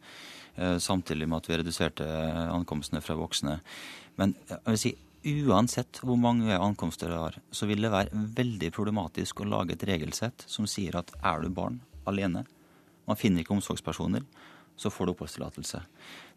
Uh, 0.55 0.77
samtidig 0.79 1.27
med 1.27 1.41
at 1.41 1.51
vi 1.51 1.59
reduserte 1.59 2.07
ankomstene 2.47 3.03
fra 3.03 3.19
voksne. 3.19 3.59
Men 4.23 4.37
jeg 4.47 4.63
vil 4.69 4.83
si, 4.85 4.95
uansett 5.51 5.99
hvor 6.07 6.17
mange 6.17 6.55
ankomster 6.55 7.11
det 7.11 7.19
har, 7.19 7.41
så 7.51 7.67
vil 7.69 7.83
det 7.83 7.91
være 7.93 8.23
veldig 8.39 8.71
problematisk 8.77 9.43
å 9.43 9.51
lage 9.51 9.75
et 9.75 9.87
regelsett 9.89 10.47
som 10.47 10.69
sier 10.71 10.97
at 11.01 11.11
er 11.19 11.43
du 11.43 11.51
barn 11.53 11.83
alene, 12.09 12.47
man 13.11 13.19
finner 13.19 13.43
ikke 13.43 13.57
omsorgspersoner, 13.57 14.23
så 14.81 14.91
får 14.91 15.07
du 15.07 15.13
oppholdstillatelse. 15.13 15.83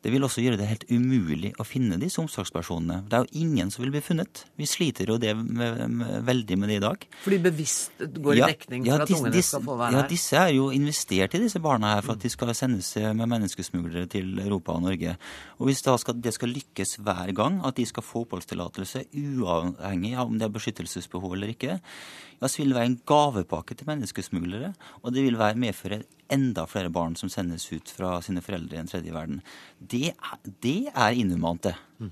Det 0.03 0.11
vil 0.11 0.25
også 0.27 0.43
gjøre 0.43 0.57
det 0.59 0.67
helt 0.67 0.83
umulig 0.91 1.53
å 1.59 1.65
finne 1.67 1.95
disse 2.01 2.19
omsorgspersonene. 2.19 3.05
Det 3.07 3.15
er 3.15 3.23
jo 3.23 3.43
ingen 3.45 3.69
som 3.71 3.85
vil 3.85 3.93
bli 3.93 4.01
funnet. 4.03 4.43
Vi 4.59 4.67
sliter 4.67 5.07
jo 5.07 5.15
det 5.21 5.31
med, 5.37 5.79
med, 5.87 6.17
veldig 6.27 6.57
med 6.59 6.73
det 6.73 6.79
i 6.79 6.83
dag. 6.83 7.05
Fordi 7.23 7.39
bevisst 7.45 8.03
går 8.03 8.41
i 8.41 8.43
dekning 8.43 8.83
for 8.83 8.91
ja, 8.91 8.97
at 9.05 9.13
ungene 9.15 9.43
skal 9.47 9.63
få 9.63 9.77
være 9.79 9.93
her? 9.93 9.99
Ja, 10.01 10.09
disse 10.11 10.41
er 10.41 10.51
jo 10.57 10.67
investert 10.75 11.37
i 11.37 11.41
disse 11.45 11.61
barna 11.63 11.93
her 11.95 12.03
for 12.03 12.17
at 12.17 12.25
de 12.25 12.33
skal 12.33 12.51
sendes 12.57 12.91
med 12.99 13.31
menneskesmuglere 13.31 14.09
til 14.11 14.35
Europa 14.43 14.75
og 14.75 14.83
Norge. 14.89 15.15
Og 15.59 15.69
hvis 15.69 15.83
skal, 15.83 16.19
det 16.19 16.35
skal 16.35 16.51
lykkes 16.51 16.97
hver 17.03 17.31
gang 17.37 17.61
at 17.63 17.79
de 17.79 17.87
skal 17.87 18.03
få 18.03 18.25
oppholdstillatelse, 18.27 19.05
uavhengig 19.13 20.17
av 20.17 20.27
om 20.27 20.35
det 20.39 20.49
er 20.49 20.57
beskyttelsesbehov 20.57 21.37
eller 21.37 21.55
ikke, 21.55 21.79
ja, 22.43 22.49
så 22.49 22.59
vil 22.59 22.73
det 22.73 22.79
være 22.81 22.91
en 22.91 22.99
gavepakke 23.07 23.77
til 23.79 23.87
menneskesmuglere. 23.87 24.73
Og 25.03 25.15
det 25.15 25.23
vil 25.23 25.39
være 25.39 25.59
medføre 25.63 26.03
enda 26.33 26.65
flere 26.67 26.91
barn 26.93 27.15
som 27.19 27.31
sendes 27.31 27.65
ut 27.71 27.91
fra 27.93 28.17
sine 28.25 28.41
foreldre 28.43 28.77
i 28.77 28.81
en 28.81 28.89
tredje 28.89 29.13
verden. 29.13 29.39
Det, 29.93 30.11
det 30.65 30.89
er 30.89 31.17
inhumant, 31.21 31.63
det. 31.67 31.75
Mm. 32.01 32.11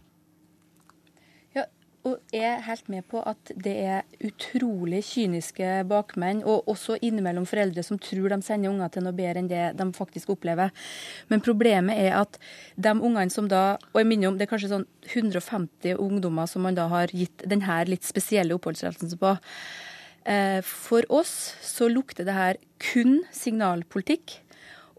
Ja, 1.56 1.64
og 2.06 2.20
jeg 2.34 2.46
er 2.46 2.64
helt 2.68 2.90
med 2.94 3.08
på 3.10 3.24
at 3.26 3.52
det 3.66 3.74
er 3.82 4.28
utrolig 4.28 5.02
kyniske 5.08 5.82
bakmenn, 5.90 6.44
og 6.46 6.70
også 6.70 7.00
innimellom 7.02 7.48
foreldre 7.50 7.84
som 7.86 8.00
tror 8.02 8.30
de 8.36 8.42
sender 8.46 8.70
unger 8.70 8.94
til 8.94 9.06
noe 9.08 9.18
bedre 9.18 9.42
enn 9.42 9.50
det 9.50 9.66
de 9.80 9.88
faktisk 9.98 10.30
opplever. 10.36 10.70
Men 11.34 11.42
problemet 11.42 11.98
er 11.98 12.20
at 12.22 12.38
de 12.78 12.94
ungene 12.94 13.34
som 13.34 13.50
da 13.50 13.78
Og 13.92 14.02
jeg 14.02 14.08
minner 14.08 14.30
om 14.30 14.38
det 14.38 14.46
er 14.46 14.54
kanskje 14.54 14.74
sånn 14.76 14.90
150 15.10 15.98
ungdommer 15.98 16.50
som 16.50 16.62
man 16.62 16.78
da 16.78 16.88
har 16.92 17.10
gitt 17.16 17.44
denne 17.50 17.82
litt 17.90 18.06
spesielle 18.06 18.54
oppholdstillatelsen 18.56 19.20
på. 19.22 19.36
Eh, 20.30 20.62
for 20.62 21.06
oss 21.10 21.56
så 21.66 21.90
lukter 21.90 22.28
det 22.28 22.36
her 22.38 22.60
kun 22.82 23.24
signalpolitikk, 23.34 24.36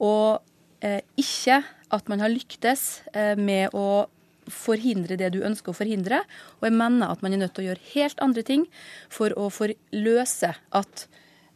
og 0.03 0.43
eh, 0.83 0.99
ikke 1.19 1.61
at 1.93 2.11
man 2.11 2.23
har 2.25 2.33
lyktes 2.33 3.03
eh, 3.13 3.35
med 3.39 3.75
å 3.77 4.07
forhindre 4.51 5.17
det 5.21 5.31
du 5.37 5.43
ønsker 5.47 5.71
å 5.71 5.77
forhindre. 5.77 6.23
Og 6.61 6.67
jeg 6.67 6.75
mener 6.75 7.13
at 7.13 7.23
man 7.23 7.35
er 7.35 7.45
nødt 7.45 7.55
til 7.55 7.67
å 7.67 7.69
gjøre 7.71 7.91
helt 7.93 8.23
andre 8.25 8.43
ting 8.47 8.65
for 9.13 9.35
å 9.39 9.49
forløse 9.55 10.55
at 10.75 11.09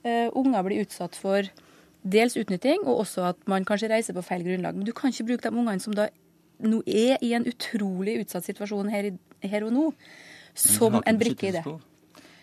unger 0.06 0.62
blir 0.62 0.84
utsatt 0.84 1.16
for 1.18 1.48
dels 2.06 2.36
utnytting, 2.38 2.84
og 2.86 3.02
også 3.02 3.24
at 3.32 3.40
man 3.50 3.66
kanskje 3.66 3.90
reiser 3.90 4.14
på 4.14 4.22
feil 4.22 4.44
grunnlag. 4.46 4.76
Men 4.78 4.86
du 4.86 4.92
kan 4.94 5.10
ikke 5.10 5.26
bruke 5.32 5.48
de 5.48 5.58
ungene 5.58 5.82
som 5.82 5.96
da 5.96 6.08
nå 6.62 6.80
er 6.86 7.20
i 7.24 7.32
en 7.36 7.46
utrolig 7.48 8.20
utsatt 8.22 8.46
situasjon 8.46 8.90
her, 8.92 9.10
her 9.44 9.66
og 9.66 9.74
nå, 9.74 9.86
som 10.56 11.00
en 11.02 11.20
brikke 11.20 11.50
i 11.50 11.54
det. 11.58 11.64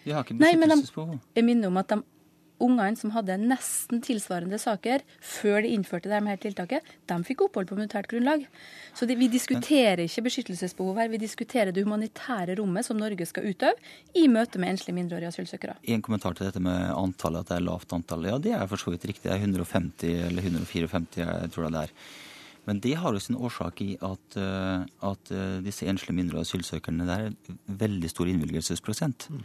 De 0.03 0.11
har 0.11 0.25
ikke 0.25 0.35
beskyttelsesbehov. 0.37 1.15
Jeg 1.35 1.47
minner 1.47 1.71
om 1.71 1.79
at 1.79 1.93
de 1.93 2.01
ungene 2.61 2.97
som 2.99 3.13
hadde 3.15 3.37
nesten 3.41 4.01
tilsvarende 4.03 4.59
saker 4.61 5.03
før 5.23 5.63
de 5.63 5.73
innførte 5.73 6.11
det 6.11 6.21
her 6.25 6.41
tiltaket, 6.41 6.89
de 7.09 7.17
fikk 7.27 7.45
opphold 7.47 7.69
på 7.69 7.77
militært 7.77 8.09
grunnlag. 8.11 8.45
Så 8.93 9.07
det, 9.09 9.17
vi 9.19 9.29
diskuterer 9.31 10.03
ikke 10.05 10.25
beskyttelsesbehov 10.27 10.99
her, 11.01 11.11
vi 11.11 11.21
diskuterer 11.21 11.73
det 11.73 11.85
humanitære 11.85 12.57
rommet 12.59 12.87
som 12.87 12.99
Norge 12.99 13.27
skal 13.29 13.49
utøve 13.49 13.75
i 14.19 14.27
møte 14.31 14.61
med 14.61 14.75
enslige 14.75 14.97
mindreårige 14.99 15.33
asylsøkere. 15.33 15.77
En 15.83 16.03
kommentar 16.05 16.37
til 16.37 16.47
dette 16.49 16.61
med 16.63 16.91
antallet, 16.93 17.43
at 17.43 17.53
det 17.53 17.57
er 17.59 17.65
lavt 17.69 17.95
antall. 17.95 18.29
Ja, 18.29 18.37
det 18.41 18.53
er 18.57 18.69
for 18.69 18.81
så 18.81 18.93
vidt 18.93 19.07
riktig. 19.09 19.25
Det 19.27 19.33
er 19.33 19.41
150 19.41 20.29
eller 20.29 20.45
154, 20.53 21.01
jeg 21.23 21.51
tror 21.55 21.69
det 21.69 21.87
er. 21.87 21.97
Men 22.63 22.79
det 22.79 22.93
har 22.95 23.11
jo 23.11 23.19
sin 23.19 23.35
årsak 23.35 23.81
i 23.83 23.89
at, 23.99 24.37
eh, 24.39 24.85
at 25.09 25.31
eh, 25.35 25.59
disse 25.65 25.87
enslige 25.89 26.15
mindreårige 26.15 26.47
asylsøkerne 26.47 27.07
det 27.07 27.15
er 27.17 27.31
en 27.31 27.59
veldig 27.83 28.11
stor 28.11 28.29
innvilgelsesprosent. 28.31 29.27
Mm. 29.31 29.41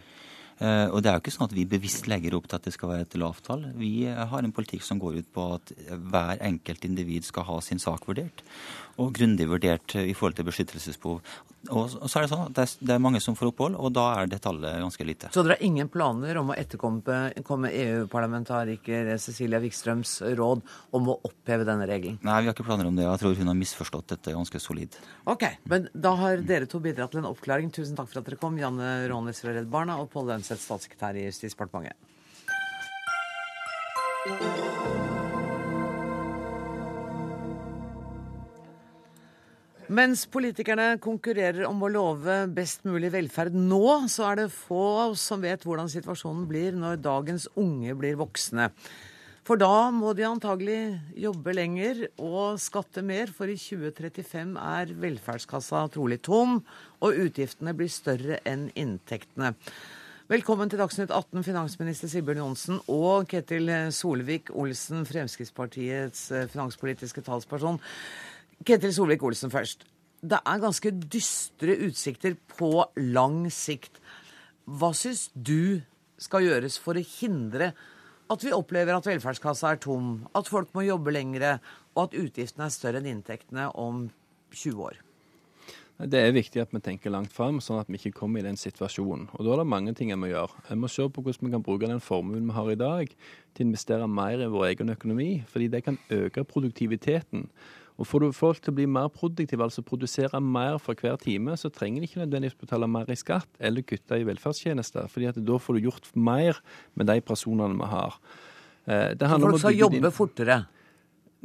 Eh, 0.58 0.88
og 0.90 1.02
det 1.02 1.10
er 1.10 1.18
jo 1.18 1.22
ikke 1.22 1.34
sånn 1.34 1.46
at 1.46 1.54
vi 1.54 1.68
bevisst 1.70 2.08
legger 2.10 2.34
opp 2.34 2.48
til 2.50 2.58
at 2.58 2.66
det 2.66 2.74
skal 2.74 2.90
være 2.90 3.06
et 3.06 3.16
lavt 3.20 3.44
tall. 3.46 3.62
Vi 3.78 3.92
eh, 4.10 4.24
har 4.32 4.42
en 4.42 4.54
politikk 4.54 4.82
som 4.86 4.98
går 5.02 5.20
ut 5.20 5.30
på 5.34 5.46
at 5.54 5.72
hver 6.10 6.42
enkelt 6.48 6.86
individ 6.88 7.28
skal 7.28 7.46
ha 7.46 7.60
sin 7.64 7.82
sak 7.82 8.08
vurdert. 8.10 8.42
Og 8.98 9.12
grundig 9.14 9.46
vurdert 9.46 9.94
i 10.00 10.14
forhold 10.16 10.34
til 10.34 10.46
beskyttelsesbehov. 10.48 11.20
Og 11.74 11.90
så 11.90 12.18
er 12.18 12.24
det 12.24 12.30
sånn 12.30 12.46
at 12.46 12.74
det 12.82 12.92
er 12.94 13.02
mange 13.02 13.20
som 13.22 13.36
får 13.38 13.50
opphold, 13.52 13.76
og 13.78 13.92
da 13.94 14.04
er 14.20 14.30
det 14.30 14.40
tallet 14.42 14.78
ganske 14.82 15.04
lite. 15.06 15.30
Så 15.34 15.42
dere 15.44 15.56
har 15.56 15.64
ingen 15.66 15.90
planer 15.90 16.38
om 16.40 16.50
å 16.50 16.56
etterkomme 16.58 17.70
EU-parlamentariker 17.70 19.10
Cecilia 19.22 19.60
Wikstrøms 19.62 20.16
råd 20.38 20.62
om 20.98 21.10
å 21.12 21.18
oppheve 21.28 21.66
denne 21.68 21.86
regelen? 21.90 22.18
Nei, 22.26 22.40
vi 22.42 22.50
har 22.50 22.56
ikke 22.56 22.66
planer 22.66 22.90
om 22.90 22.98
det. 22.98 23.06
Jeg 23.06 23.22
tror 23.22 23.38
hun 23.38 23.52
har 23.52 23.58
misforstått 23.58 24.14
dette 24.16 24.34
ganske 24.34 24.62
solid. 24.62 24.98
Ok, 25.30 25.46
men 25.70 25.86
da 25.94 26.14
har 26.22 26.42
dere 26.46 26.70
to 26.70 26.82
bidratt 26.82 27.14
til 27.14 27.22
en 27.22 27.30
oppklaring. 27.30 27.70
Tusen 27.74 27.98
takk 27.98 28.10
for 28.10 28.22
at 28.22 28.30
dere 28.30 28.40
kom, 28.40 28.58
Janne 28.58 29.08
Rånes 29.10 29.42
fra 29.44 29.54
Redd 29.54 29.70
Barna 29.70 29.98
og 30.02 30.10
Pål 30.14 30.32
Lønseth 30.32 30.62
statssekretær 30.62 31.18
i 31.18 31.26
Justisdepartementet. 31.28 31.98
Mens 39.88 40.26
politikerne 40.28 40.98
konkurrerer 41.00 41.64
om 41.64 41.78
å 41.80 41.88
love 41.88 42.34
best 42.52 42.82
mulig 42.84 43.08
velferd 43.14 43.54
nå, 43.56 43.80
så 44.12 44.26
er 44.28 44.42
det 44.42 44.50
få 44.52 44.82
av 45.00 45.14
oss 45.14 45.22
som 45.30 45.40
vet 45.40 45.64
hvordan 45.64 45.88
situasjonen 45.88 46.42
blir 46.50 46.76
når 46.76 47.00
dagens 47.00 47.46
unge 47.56 47.94
blir 47.96 48.18
voksne. 48.20 48.68
For 49.48 49.56
da 49.56 49.88
må 49.88 50.12
de 50.12 50.28
antagelig 50.28 50.98
jobbe 51.16 51.56
lenger 51.56 52.04
og 52.20 52.60
skatte 52.60 53.00
mer, 53.00 53.32
for 53.32 53.48
i 53.48 53.56
2035 53.56 54.58
er 54.60 54.92
velferdskassa 54.92 55.86
trolig 55.96 56.20
tom, 56.20 56.60
og 57.00 57.24
utgiftene 57.24 57.72
blir 57.72 57.88
større 57.88 58.42
enn 58.44 58.68
inntektene. 58.76 59.54
Velkommen 60.28 60.68
til 60.68 60.84
Dagsnytt 60.84 61.08
18, 61.08 61.40
finansminister 61.46 62.12
Sigbjørn 62.12 62.44
Johnsen 62.44 62.82
og 62.92 63.30
Ketil 63.32 63.72
Solvik-Olsen, 63.96 65.08
Fremskrittspartiets 65.08 66.26
eh, 66.36 66.50
finanspolitiske 66.52 67.24
talsperson. 67.24 67.80
Ketil 68.66 68.94
Solvik-Olsen 68.94 69.52
først. 69.52 69.84
Det 70.18 70.40
er 70.40 70.62
ganske 70.62 70.90
dystre 70.90 71.76
utsikter 71.86 72.34
på 72.58 72.72
lang 73.14 73.44
sikt. 73.54 74.00
Hva 74.66 74.90
syns 74.96 75.28
du 75.34 75.80
skal 76.18 76.48
gjøres 76.48 76.78
for 76.82 76.98
å 76.98 77.04
hindre 77.20 77.72
at 78.28 78.44
vi 78.44 78.52
opplever 78.52 78.96
at 78.96 79.06
velferdskassa 79.08 79.72
er 79.72 79.80
tom, 79.80 80.26
at 80.36 80.50
folk 80.50 80.74
må 80.76 80.84
jobbe 80.84 81.14
lengre, 81.14 81.58
og 81.94 82.08
at 82.08 82.16
utgiftene 82.18 82.66
er 82.66 82.74
større 82.74 83.00
enn 83.00 83.08
inntektene 83.14 83.70
om 83.78 84.08
20 84.52 84.82
år? 84.90 84.98
Det 85.98 86.20
er 86.20 86.30
viktig 86.30 86.60
at 86.62 86.70
vi 86.70 86.78
tenker 86.78 87.10
langt 87.10 87.32
fram, 87.34 87.56
sånn 87.58 87.80
at 87.80 87.88
vi 87.90 87.98
ikke 87.98 88.20
kommer 88.20 88.38
i 88.38 88.46
den 88.46 88.58
situasjonen. 88.60 89.24
Og 89.34 89.42
Da 89.42 89.54
er 89.54 89.62
det 89.62 89.72
mange 89.72 89.94
ting 89.98 90.12
jeg 90.12 90.20
må 90.20 90.28
gjøre. 90.30 90.54
Jeg 90.68 90.78
må 90.78 90.90
se 90.92 91.08
på 91.08 91.24
hvordan 91.24 91.48
vi 91.48 91.54
kan 91.56 91.64
bruke 91.66 91.90
den 91.90 92.04
formuen 92.04 92.46
vi 92.46 92.54
har 92.54 92.70
i 92.70 92.78
dag, 92.78 93.10
til 93.54 93.64
å 93.64 93.66
investere 93.66 94.06
mer 94.06 94.38
i 94.38 94.46
vår 94.46 94.68
egen 94.68 94.94
økonomi, 94.94 95.30
fordi 95.48 95.66
det 95.72 95.82
kan 95.84 95.98
øke 96.10 96.44
produktiviteten. 96.44 97.48
Og 97.98 98.06
Får 98.06 98.22
du 98.22 98.34
folk 98.36 98.60
til 98.62 98.70
å 98.70 98.76
bli 98.76 98.86
mer 98.86 99.08
produktive, 99.10 99.64
altså 99.64 99.82
produsere 99.82 100.38
mer 100.38 100.78
for 100.82 100.98
hver 100.98 101.16
time, 101.18 101.56
så 101.58 101.70
trenger 101.74 102.04
de 102.04 102.08
ikke 102.08 102.22
nødvendigvis 102.22 102.58
betale 102.60 102.86
mer 102.90 103.10
i 103.10 103.16
skatt 103.18 103.48
eller 103.58 103.82
kutte 103.82 104.20
i 104.20 104.26
velferdstjenester, 104.28 105.10
fordi 105.10 105.26
at 105.32 105.40
da 105.42 105.58
får 105.58 105.78
du 105.78 105.88
gjort 105.88 106.06
mer 106.14 106.60
med 106.94 107.10
de 107.10 107.18
personene 107.26 107.74
vi 107.80 107.88
har. 107.90 108.18
Eh, 108.86 109.14
det 109.18 109.30
handler 109.30 109.56
folk 109.56 109.64
skal 109.66 109.80
jobbe 109.80 110.12
fortere? 110.14 110.60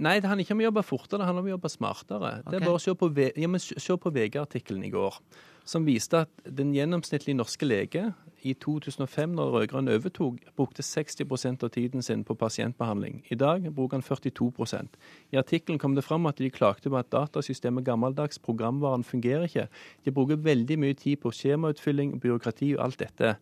Nei, 0.04 0.20
det 0.22 0.30
handler 0.30 0.46
ikke 0.46 0.56
om 0.56 0.62
å 0.62 0.68
jobbe 0.68 0.86
fortere, 0.86 1.22
det 1.22 1.30
handler 1.30 1.44
om 1.44 1.50
å 1.50 1.56
jobbe 1.56 1.74
smartere. 1.74 2.36
Okay. 2.40 2.50
Det 2.52 2.60
er 2.60 2.68
bare 2.68 2.78
å 2.78 2.86
se 2.86 2.94
på, 2.98 3.10
ja, 3.18 3.50
se 3.88 3.98
på 4.06 4.14
VG-artikkelen 4.14 4.86
i 4.86 4.94
går, 4.94 5.20
som 5.66 5.90
viste 5.90 6.24
at 6.28 6.54
den 6.62 6.74
gjennomsnittlige 6.78 7.38
norske 7.42 7.66
lege 7.66 8.08
i 8.44 8.54
2005, 8.54 9.30
når 9.38 9.52
rød-grønn 9.56 9.90
overtok, 9.94 10.40
brukte 10.58 10.84
60% 10.84 11.64
av 11.64 11.72
tiden 11.74 12.04
sin 12.04 12.24
på 12.28 12.36
pasientbehandling. 12.36 13.22
I 13.32 13.36
dag 13.40 13.68
bruker 13.76 13.98
han 13.98 14.04
42% 14.04 14.98
I 15.32 15.38
artikkelen 15.40 15.80
kom 15.80 15.96
det 15.96 16.04
fram 16.04 16.26
at 16.26 16.38
de 16.38 16.50
klagde 16.52 16.90
på 16.90 17.00
at 17.00 17.12
datasystemet 17.12 17.86
gammeldags, 17.86 18.40
programvaren 18.40 19.04
fungerer 19.04 19.48
ikke. 19.48 19.68
De 20.06 20.12
bruker 20.12 20.36
veldig 20.36 20.80
mye 20.80 20.94
tid 20.94 21.22
på 21.24 21.32
skjemautfylling, 21.32 22.20
byråkrati 22.20 22.74
og 22.76 22.84
alt 22.86 23.00
dette. 23.00 23.36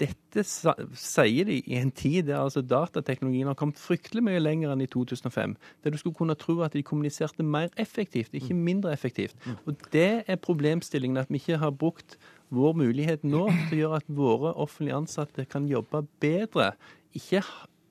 Dette 0.00 0.44
sier 0.46 1.44
de 1.44 1.58
i 1.60 1.76
en 1.76 1.90
tid 1.92 2.30
der 2.30 2.40
altså 2.40 2.62
datateknologien 2.64 3.50
har 3.50 3.58
kommet 3.58 3.80
fryktelig 3.80 4.22
mye 4.24 4.40
lenger 4.40 4.72
enn 4.72 4.80
i 4.80 4.88
2005. 4.88 5.56
Der 5.84 5.92
du 5.92 5.98
skulle 6.00 6.16
kunne 6.16 6.38
tro 6.40 6.56
at 6.64 6.72
de 6.72 6.82
kommuniserte 6.86 7.44
mer 7.44 7.68
effektivt, 7.76 8.32
ikke 8.32 8.56
mindre 8.56 8.94
effektivt. 8.96 9.36
Og 9.66 9.76
Det 9.92 10.24
er 10.26 10.36
problemstillingen, 10.36 11.20
at 11.20 11.28
vi 11.28 11.36
ikke 11.36 11.60
har 11.60 11.70
brukt 11.70 12.16
vår 12.50 12.76
mulighet 12.78 13.26
nå 13.26 13.46
til 13.68 13.76
å 13.76 13.80
gjøre 13.80 14.00
at 14.02 14.08
våre 14.20 14.54
offentlige 14.58 14.98
ansatte 14.98 15.46
kan 15.50 15.68
jobbe 15.70 16.02
bedre. 16.22 16.72
Ikke 17.16 17.42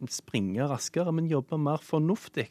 springe 0.07 0.63
raskere, 0.69 1.11
men 1.11 1.27
jobbe 1.27 1.57
mer 1.59 1.81
fornuftig. 1.83 2.47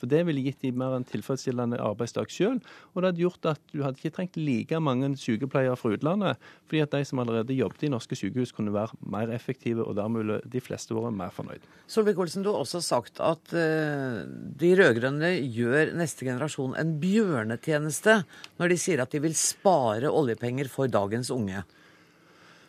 For 0.00 0.08
det 0.08 0.22
ville 0.28 0.42
gitt 0.44 0.62
dem 0.64 0.78
mer 0.80 0.94
en 0.96 1.04
tilfredsstillende 1.04 1.80
arbeidsdag 1.80 2.28
sjøl. 2.32 2.58
Og 2.92 3.00
det 3.00 3.10
hadde 3.10 3.22
gjort 3.24 3.48
at 3.52 3.60
du 3.72 3.82
hadde 3.84 4.00
ikke 4.00 4.12
trengt 4.16 4.38
like 4.40 4.80
mange 4.80 5.10
sykepleiere 5.20 5.76
fra 5.80 5.92
utlandet, 5.94 6.40
fordi 6.68 6.82
at 6.84 6.94
de 6.94 7.02
som 7.08 7.20
allerede 7.22 7.56
jobbet 7.56 7.84
i 7.88 7.92
norske 7.92 8.16
sykehus, 8.16 8.52
kunne 8.56 8.74
være 8.74 8.96
mer 9.12 9.32
effektive, 9.32 9.84
og 9.84 9.96
dermed 9.96 10.24
ville 10.24 10.38
de 10.52 10.64
fleste 10.64 10.96
vært 10.96 11.16
mer 11.16 11.34
fornøyd. 11.34 11.64
Solvik-Olsen, 11.90 12.44
du 12.44 12.52
har 12.52 12.60
også 12.60 12.82
sagt 12.84 13.20
at 13.24 13.52
uh, 13.56 14.22
de 14.60 14.72
rød-grønne 14.78 15.34
gjør 15.52 15.94
neste 15.98 16.28
generasjon 16.28 16.76
en 16.80 16.96
bjørnetjeneste 17.00 18.22
når 18.60 18.72
de 18.72 18.80
sier 18.80 19.02
at 19.04 19.12
de 19.12 19.22
vil 19.24 19.36
spare 19.36 20.10
oljepenger 20.12 20.68
for 20.72 20.90
dagens 20.92 21.32
unge. 21.34 21.62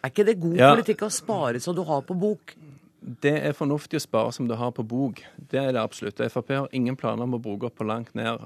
Er 0.02 0.10
ikke 0.10 0.26
det 0.26 0.40
god 0.42 0.58
ja. 0.58 0.72
politikk 0.74 1.06
å 1.06 1.14
spare 1.14 1.62
så 1.62 1.74
du 1.78 1.84
har 1.86 2.04
på 2.06 2.18
bok? 2.18 2.56
Det 3.02 3.34
er 3.34 3.56
fornuftig 3.58 3.98
å 3.98 4.04
spare 4.04 4.34
som 4.36 4.46
du 4.46 4.54
har 4.60 4.70
på 4.78 4.84
bok. 4.86 5.24
Det 5.50 5.58
er 5.58 5.72
det 5.74 5.82
absolutt. 5.82 6.22
Frp 6.22 6.52
har 6.54 6.68
ingen 6.78 6.98
planer 7.00 7.26
om 7.26 7.34
å 7.34 7.42
bruke 7.42 7.66
opp 7.72 7.80
på 7.80 7.88
langt 7.90 8.14
ned 8.14 8.38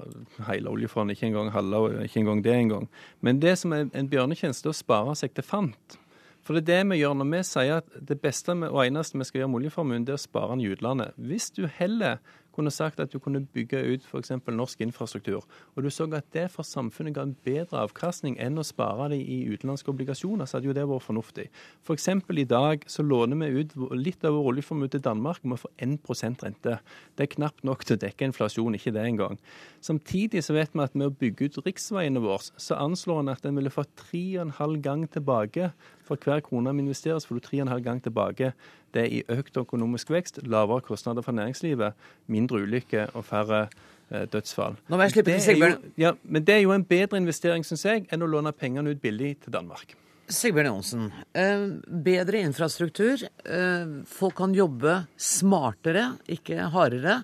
hele 0.48 0.72
oljefondet, 0.72 1.18
ikke 1.18 1.28
engang 1.28 1.50
halve, 1.52 2.06
ikke 2.06 2.22
engang 2.22 2.40
det 2.44 2.54
engang. 2.56 2.88
Men 3.20 3.42
det 3.42 3.58
som 3.60 3.74
er 3.76 3.90
en 3.92 4.08
bjørnetjeneste, 4.08 4.70
er 4.70 4.72
å 4.72 4.80
spare 4.80 5.16
seg 5.20 5.36
til 5.36 5.44
fant. 5.44 5.98
For 6.46 6.56
det 6.56 6.62
er 6.62 6.84
det 6.86 6.92
vi 6.92 7.00
gjør 7.02 7.18
når 7.18 7.28
vi 7.34 7.42
sier 7.44 7.82
at 7.82 7.94
det 8.08 8.16
beste 8.22 8.54
og 8.54 8.80
eneste 8.84 9.18
vi 9.18 9.26
skal 9.28 9.42
gjøre 9.42 9.52
med 9.52 9.60
oljeformuen, 9.60 10.04
det 10.06 10.14
er 10.14 10.20
å 10.20 10.24
spare 10.24 10.54
den 10.54 10.64
i 10.64 10.72
utlandet. 10.72 11.16
Hvis 11.18 11.50
du 11.52 11.64
heller 11.66 12.20
kunne 12.56 12.72
sagt 12.74 13.00
at 13.02 13.12
du 13.12 13.18
kunne 13.22 13.44
bygge 13.54 13.82
ut 13.92 14.06
f.eks. 14.08 14.32
norsk 14.48 14.82
infrastruktur, 14.84 15.44
og 15.74 15.84
du 15.84 15.90
så 15.92 16.08
at 16.16 16.28
det 16.34 16.46
for 16.54 16.66
samfunnet 16.66 17.14
ga 17.16 17.26
en 17.26 17.36
bedre 17.46 17.82
avkastning 17.84 18.38
enn 18.42 18.58
å 18.58 18.64
spare 18.66 19.10
det 19.12 19.20
i 19.20 19.42
utenlandske 19.50 19.92
obligasjoner, 19.92 20.48
så 20.48 20.58
hadde 20.58 20.70
jo 20.70 20.76
det 20.76 20.86
vært 20.88 21.06
fornuftig. 21.06 21.48
F.eks. 21.84 22.08
For 22.26 22.40
i 22.40 22.46
dag 22.48 22.86
så 22.90 23.04
låner 23.06 23.38
vi 23.42 23.62
ut 23.62 23.76
litt 23.98 24.24
av 24.24 24.36
vår 24.36 24.52
oljeformue 24.52 24.90
til 24.92 25.04
Danmark 25.04 25.42
og 25.44 25.54
vi 25.54 25.60
får 25.62 25.74
1% 25.86 26.46
rente. 26.46 26.78
Det 27.16 27.26
er 27.26 27.34
knapt 27.36 27.66
nok 27.66 27.84
til 27.84 27.98
å 27.98 28.02
dekke 28.06 28.30
inflasjon, 28.30 28.78
ikke 28.78 28.94
det 28.96 29.04
engang. 29.04 29.38
Samtidig 29.84 30.42
så 30.46 30.56
vet 30.56 30.74
vi 30.74 30.84
at 30.84 30.96
med 30.96 31.10
å 31.10 31.16
bygge 31.16 31.50
ut 31.50 31.60
riksveiene 31.66 32.22
våre, 32.24 32.50
så 32.60 32.78
anslår 32.80 33.22
en 33.22 33.34
at 33.34 33.46
en 33.46 33.58
ville 33.58 33.72
fått 33.72 33.92
tre 33.98 34.24
og 34.36 34.46
en 34.46 34.56
halv 34.58 34.82
gang 34.84 35.06
tilbake 35.12 35.70
for 36.06 36.20
hver 36.22 36.42
krone 36.46 36.72
vi 36.74 36.84
investerer, 36.84 37.18
så 37.18 37.30
får 37.30 37.40
du 37.40 37.44
tre 37.46 37.58
og 37.60 37.66
en 37.66 37.74
halv 37.74 37.84
gang 37.84 38.00
tilbake. 38.02 38.52
Det 38.94 39.02
er 39.02 39.12
i 39.12 39.22
økt 39.36 39.58
økonomisk 39.60 40.10
vekst, 40.14 40.40
lavere 40.46 40.84
kostnader 40.86 41.26
for 41.26 41.36
næringslivet, 41.36 41.98
mindre 42.32 42.62
ulykker 42.62 43.12
og 43.14 43.26
færre 43.28 43.66
eh, 43.66 44.24
dødsfall. 44.32 44.78
Nå 44.88 44.96
må 44.96 45.06
jeg 45.06 45.16
slippe 45.16 45.34
til 45.34 45.44
Sigbjørn. 45.44 45.78
Ja, 46.00 46.14
men 46.24 46.46
det 46.46 46.56
er 46.56 46.64
jo 46.64 46.74
en 46.76 46.86
bedre 46.86 47.20
investering, 47.20 47.66
syns 47.66 47.86
jeg, 47.86 48.06
enn 48.10 48.24
å 48.24 48.30
låne 48.30 48.54
pengene 48.56 48.94
ut 48.94 49.02
billig 49.02 49.36
til 49.44 49.54
Danmark. 49.58 49.96
Sigbjørn 50.26 50.66
Johnsen, 50.72 51.10
eh, 51.38 51.68
bedre 51.86 52.40
infrastruktur. 52.42 53.22
Eh, 53.44 53.86
folk 54.10 54.34
kan 54.40 54.54
jobbe 54.54 55.06
smartere, 55.16 56.18
ikke 56.26 56.70
hardere. 56.74 57.20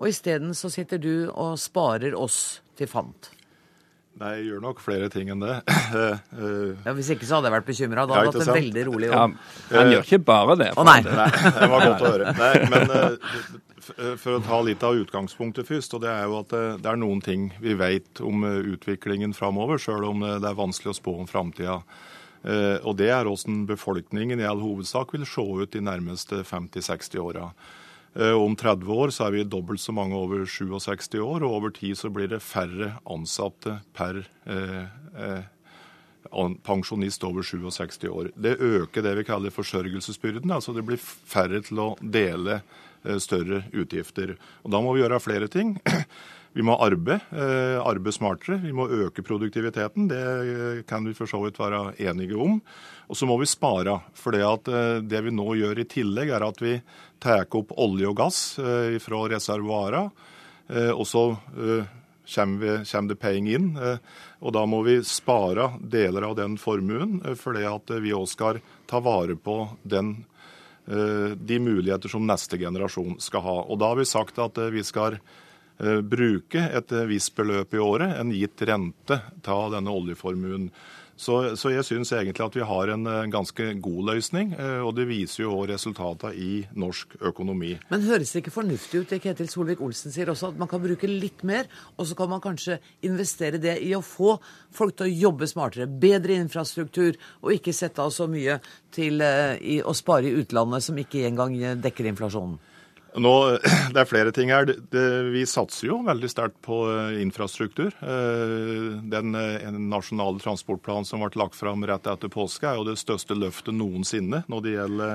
Og 0.00 0.08
isteden 0.08 0.54
så 0.54 0.70
sitter 0.72 0.98
du 0.98 1.30
og 1.32 1.58
sparer 1.60 2.16
oss 2.16 2.62
til 2.76 2.88
fant. 2.88 3.35
Nei, 4.16 4.30
jeg 4.38 4.46
gjør 4.48 4.62
nok 4.64 4.78
flere 4.80 5.10
ting 5.12 5.28
enn 5.32 5.42
det. 5.42 5.56
ja, 6.86 6.92
Hvis 6.96 7.10
ikke 7.12 7.26
så 7.28 7.36
hadde 7.36 7.50
jeg 7.50 7.54
vært 7.58 7.68
bekymra. 7.68 8.06
Da 8.08 8.16
hadde 8.16 8.30
jeg 8.30 8.40
hatt 8.40 8.48
en 8.48 8.56
veldig 8.56 8.84
rolig 8.88 9.10
jobb. 9.10 9.36
Ja, 9.36 9.76
han 9.76 9.92
gjør 9.92 10.06
ikke 10.06 10.20
bare 10.30 10.56
det. 10.62 10.68
Å 10.72 10.86
nei. 10.88 10.96
nei. 11.04 11.28
Det 11.44 11.68
var 11.72 11.84
godt 11.84 12.04
å 12.04 12.12
høre. 12.14 12.32
Nei, 12.38 12.52
men 12.72 12.94
eh, 12.96 14.16
for 14.22 14.38
å 14.38 14.40
ta 14.46 14.62
litt 14.64 14.86
av 14.88 14.96
utgangspunktet 15.02 15.68
først, 15.68 15.98
og 15.98 16.04
det 16.06 16.12
er 16.14 16.24
jo 16.24 16.40
at 16.40 16.56
eh, 16.56 16.78
det 16.80 16.92
er 16.92 17.00
noen 17.02 17.20
ting 17.24 17.50
vi 17.60 17.76
vet 17.76 18.24
om 18.24 18.48
eh, 18.48 18.72
utviklingen 18.72 19.36
framover, 19.36 19.80
sjøl 19.82 20.08
om 20.08 20.24
det 20.24 20.48
er 20.48 20.60
vanskelig 20.64 20.94
å 20.94 21.00
spå 21.02 21.18
om 21.20 21.28
framtida. 21.30 21.80
Og 22.46 22.92
det 22.94 23.08
er 23.10 23.26
hvordan 23.26 23.64
befolkningen 23.66 24.38
i 24.38 24.44
all 24.46 24.60
hovedsak 24.62 25.10
vil 25.16 25.24
se 25.26 25.42
ut 25.42 25.72
de 25.72 25.80
nærmeste 25.82 26.44
50-60 26.46 27.18
åra. 27.18 27.48
Eh, 28.18 28.32
om 28.32 28.56
30 28.56 28.92
år 28.92 29.12
så 29.12 29.26
er 29.26 29.34
vi 29.34 29.42
dobbelt 29.44 29.80
så 29.82 29.92
mange 29.92 30.16
over 30.16 30.46
67 30.48 31.18
år, 31.20 31.44
og 31.44 31.58
over 31.58 31.74
tid 31.76 31.98
så 31.98 32.08
blir 32.12 32.30
det 32.32 32.40
færre 32.44 32.94
ansatte 33.12 33.80
per 33.96 34.22
eh, 34.48 34.86
eh, 35.20 35.44
pensjonist 36.64 37.24
over 37.28 37.44
67 37.44 38.08
år. 38.08 38.30
Det 38.34 38.56
øker 38.56 39.04
det 39.04 39.14
vi 39.18 39.26
kaller 39.28 39.52
forsørgelsesbyrden. 39.52 40.50
altså 40.50 40.72
Det 40.72 40.86
blir 40.86 41.00
færre 41.00 41.60
til 41.60 41.82
å 41.82 41.90
dele 42.00 42.62
eh, 43.04 43.18
større 43.20 43.66
utgifter. 43.72 44.36
Og 44.64 44.72
Da 44.72 44.80
må 44.80 44.96
vi 44.96 45.04
gjøre 45.04 45.20
flere 45.20 45.48
ting. 45.52 45.76
Vi 46.56 46.64
må 46.64 46.72
arbeide, 46.80 47.20
eh, 47.36 47.76
arbeide 47.84 48.14
smartere. 48.16 48.56
Vi 48.62 48.72
må 48.72 48.86
øke 48.88 49.20
produktiviteten. 49.20 50.06
Det 50.08 50.20
eh, 50.24 50.78
kan 50.88 51.04
vi 51.04 51.12
for 51.12 51.28
så 51.28 51.42
vidt 51.42 51.60
være 51.60 51.92
enige 52.00 52.38
om. 52.40 52.62
Og 53.12 53.18
så 53.18 53.28
må 53.28 53.36
vi 53.36 53.48
spare. 53.50 53.98
For 54.16 54.32
det, 54.32 54.40
eh, 54.72 55.20
vi 55.26 55.34
nå 55.36 55.50
gjør 55.52 55.82
i 55.82 55.84
tillegg, 55.84 56.32
er 56.32 56.46
at 56.46 56.62
vi 56.64 56.78
tar 57.20 57.44
opp 57.52 57.76
olje 57.76 58.08
og 58.08 58.16
gass 58.16 58.38
fra 58.56 59.20
reservoarene. 59.28 60.10
Og 60.96 61.04
så 61.06 61.22
kommer, 62.26 63.08
det 63.08 63.18
penger 63.20 63.54
inn. 63.54 63.68
Og 64.42 64.52
da 64.52 64.64
må 64.66 64.82
vi 64.84 64.98
spare 65.06 65.78
deler 65.80 66.26
av 66.26 66.36
den 66.36 66.56
formuen, 66.58 67.20
for 67.36 67.54
det 67.54 67.64
at 67.68 67.94
vi 68.02 68.12
òg 68.12 68.26
skal 68.28 68.60
ta 68.86 69.00
vare 69.00 69.36
på 69.36 69.76
den, 69.84 70.24
de 70.86 71.58
muligheter 71.58 72.08
som 72.10 72.26
neste 72.26 72.58
generasjon 72.58 73.20
skal 73.20 73.44
ha. 73.46 73.56
Og 73.70 73.78
da 73.78 73.92
har 73.92 73.96
vi 73.96 74.04
sagt 74.04 74.38
at 74.38 74.58
vi 74.74 74.84
skal 74.84 75.20
bruke 75.78 76.62
et 76.78 76.92
visst 77.08 77.34
beløp 77.36 77.74
i 77.76 77.80
året, 77.82 78.14
en 78.16 78.30
gitt 78.32 78.62
rente, 78.64 79.18
ta 79.44 79.58
denne 79.74 79.92
oljeformuen. 79.92 80.70
Så, 81.16 81.56
så 81.56 81.70
jeg 81.72 81.84
syns 81.88 82.10
egentlig 82.12 82.44
at 82.44 82.56
vi 82.58 82.64
har 82.68 82.90
en 82.92 83.08
eh, 83.08 83.28
ganske 83.32 83.70
god 83.80 84.08
løsning, 84.10 84.52
eh, 84.52 84.82
og 84.84 84.92
det 84.98 85.06
viser 85.08 85.46
jo 85.46 85.54
òg 85.56 85.70
resultatene 85.70 86.36
i 86.36 86.50
norsk 86.76 87.16
økonomi. 87.30 87.72
Men 87.88 88.04
høres 88.04 88.34
det 88.34 88.42
ikke 88.42 88.52
fornuftig 88.52 89.00
ut, 89.00 89.14
det 89.14 89.22
Ketil 89.24 89.48
Solvik-Olsen 89.48 90.12
sier 90.12 90.28
også, 90.32 90.52
at 90.52 90.60
man 90.60 90.68
kan 90.68 90.84
bruke 90.84 91.08
litt 91.08 91.40
mer, 91.48 91.70
og 91.96 92.10
så 92.10 92.18
kan 92.18 92.28
man 92.34 92.44
kanskje 92.44 92.76
investere 93.08 93.60
det 93.62 93.78
i 93.80 93.94
å 93.96 94.04
få 94.04 94.36
folk 94.76 94.98
til 94.98 95.08
å 95.08 95.16
jobbe 95.24 95.48
smartere, 95.48 95.88
bedre 95.88 96.36
infrastruktur, 96.36 97.16
og 97.40 97.56
ikke 97.56 97.74
sette 97.76 98.04
av 98.04 98.12
så 98.12 98.28
mye 98.28 98.60
til 98.92 99.24
å 99.24 99.96
spare 99.96 100.28
i 100.28 100.36
utlandet 100.36 100.84
som 100.84 101.00
ikke 101.00 101.24
engang 101.30 101.56
dekker 101.80 102.12
inflasjonen? 102.12 102.60
Nå, 103.16 103.32
det 103.94 104.00
er 104.02 104.08
flere 104.08 104.32
ting 104.34 104.50
her. 104.52 104.68
Vi 105.32 105.44
satser 105.48 105.88
jo 105.88 106.02
veldig 106.04 106.28
sterkt 106.30 106.58
på 106.64 106.82
eh, 106.92 107.20
infrastruktur. 107.24 107.94
Eh, 108.04 108.88
den 109.08 109.36
eh, 109.40 109.68
nasjonale 109.72 110.42
transportplanen 110.42 111.08
som 111.08 111.24
ble 111.24 111.32
lagt 111.40 111.56
fram 111.56 111.84
rett 111.88 112.08
etter 112.12 112.32
påske, 112.32 112.68
er 112.68 112.80
jo 112.80 112.88
det 112.90 112.98
største 113.00 113.36
løftet 113.38 113.76
noensinne 113.76 114.44
når 114.52 114.64
det 114.64 114.74
gjelder 114.76 115.14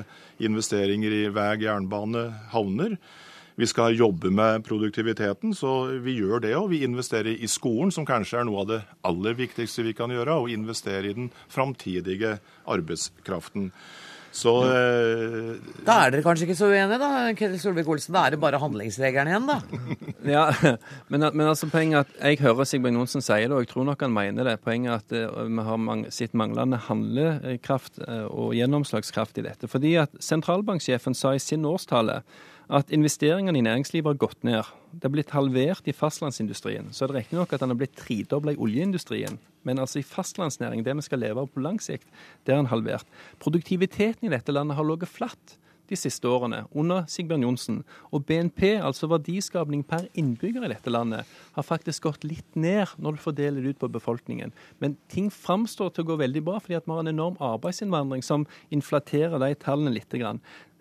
investeringer 0.49 1.17
i 1.19 1.25
vei, 1.33 1.51
jernbane, 1.61 2.25
havner. 2.55 2.97
Vi 3.59 3.67
skal 3.67 3.93
jobbe 3.93 4.31
med 4.33 4.63
produktiviteten, 4.65 5.53
så 5.53 5.91
vi 6.01 6.15
gjør 6.17 6.41
det. 6.41 6.55
Og 6.57 6.71
vi 6.71 6.81
investerer 6.87 7.35
i 7.35 7.49
skolen, 7.51 7.91
som 7.93 8.07
kanskje 8.07 8.39
er 8.39 8.47
noe 8.47 8.63
av 8.63 8.69
det 8.71 8.79
aller 9.05 9.35
viktigste 9.37 9.85
vi 9.85 9.93
kan 9.93 10.09
gjøre. 10.09 10.39
Og 10.39 10.53
investere 10.55 11.11
i 11.11 11.17
den 11.17 11.27
framtidige 11.51 12.39
arbeidskraften. 12.65 13.69
Så 14.31 14.51
eh, 14.63 15.59
Da 15.83 15.97
er 16.05 16.13
dere 16.13 16.23
kanskje 16.23 16.47
ikke 16.47 16.55
så 16.55 16.69
uenige, 16.71 16.99
da, 17.01 17.09
Ketil 17.35 17.59
Solvik-Olsen. 17.59 18.15
Da 18.15 18.23
er 18.25 18.35
det 18.35 18.39
bare 18.41 18.61
handlingsregelen 18.61 19.31
igjen, 19.31 19.49
da. 19.49 19.57
ja, 20.35 20.45
men, 21.11 21.27
men, 21.27 21.43
altså 21.49 21.67
poenget 21.71 22.05
at 22.05 22.13
jeg 22.21 22.39
hører 22.45 22.69
Sigbjørn 22.69 23.01
Johnsen 23.01 23.25
si 23.25 23.41
det, 23.43 23.51
og 23.51 23.65
jeg 23.65 23.71
tror 23.73 23.89
nok 23.89 24.05
han 24.07 24.15
mener 24.15 24.47
det. 24.47 24.55
Poenget 24.63 25.03
at 25.03 25.17
uh, 25.17 25.43
vi 25.49 25.67
har 25.67 25.83
mang 25.83 26.05
sitt 26.15 26.37
manglende 26.37 26.79
handlekraft 26.87 27.99
uh, 28.05 28.29
og 28.31 28.55
gjennomslagskraft 28.55 29.43
i 29.43 29.45
dette. 29.49 29.67
Fordi 29.71 29.97
at 30.05 30.15
sentralbanksjefen 30.23 31.17
sa 31.17 31.35
i 31.35 31.43
sin 31.43 31.67
årstale 31.67 32.21
at 32.71 32.91
investeringene 32.95 33.59
i 33.59 33.65
næringslivet 33.67 34.13
har 34.13 34.19
gått 34.21 34.45
ned. 34.47 34.63
Det 34.95 35.09
har 35.09 35.11
blitt 35.11 35.35
halvert 35.35 35.87
i 35.91 35.95
fastlandsindustrien. 35.95 36.93
Så 36.95 37.03
er 37.03 37.11
det 37.11 37.25
riktignok 37.25 37.51
at 37.51 37.63
den 37.63 37.73
har 37.73 37.79
blitt 37.83 37.97
tredobla 37.99 38.55
i 38.55 38.61
oljeindustrien. 38.63 39.41
Men 39.67 39.81
altså 39.81 40.01
i 40.01 40.05
fastlandsnæring, 40.07 40.85
det 40.85 40.95
vi 40.97 41.05
skal 41.05 41.21
leve 41.23 41.43
av 41.43 41.51
på 41.51 41.63
lang 41.63 41.81
sikt, 41.83 42.07
det 42.45 42.55
er 42.55 42.63
en 42.63 42.71
halvert. 42.71 43.07
Produktiviteten 43.43 44.29
i 44.29 44.33
dette 44.33 44.55
landet 44.55 44.77
har 44.79 44.87
ligget 44.87 45.11
flatt 45.11 45.57
de 45.91 45.97
siste 45.99 46.27
årene, 46.29 46.63
under 46.71 47.03
Sigbjørn 47.11 47.43
Johnsen. 47.43 47.79
Og 48.15 48.23
BNP, 48.27 48.77
altså 48.79 49.09
verdiskapning 49.11 49.83
per 49.87 50.07
innbygger 50.17 50.63
i 50.65 50.71
dette 50.71 50.93
landet, 50.93 51.27
har 51.57 51.67
faktisk 51.67 52.07
gått 52.07 52.25
litt 52.27 52.55
ned 52.55 52.93
når 53.01 53.17
du 53.17 53.23
fordeler 53.25 53.63
det 53.63 53.75
ut 53.75 53.81
på 53.81 53.91
befolkningen. 53.91 54.53
Men 54.79 54.95
ting 55.11 55.27
framstår 55.33 55.91
til 55.91 56.05
å 56.05 56.11
gå 56.13 56.19
veldig 56.23 56.45
bra, 56.47 56.61
fordi 56.63 56.79
at 56.79 56.87
vi 56.87 56.95
har 56.95 57.03
en 57.03 57.11
enorm 57.11 57.39
arbeidsinnvandring 57.43 58.23
som 58.25 58.47
inflaterer 58.71 59.41
de 59.43 59.51
tallene 59.59 59.93
litt. 59.97 60.15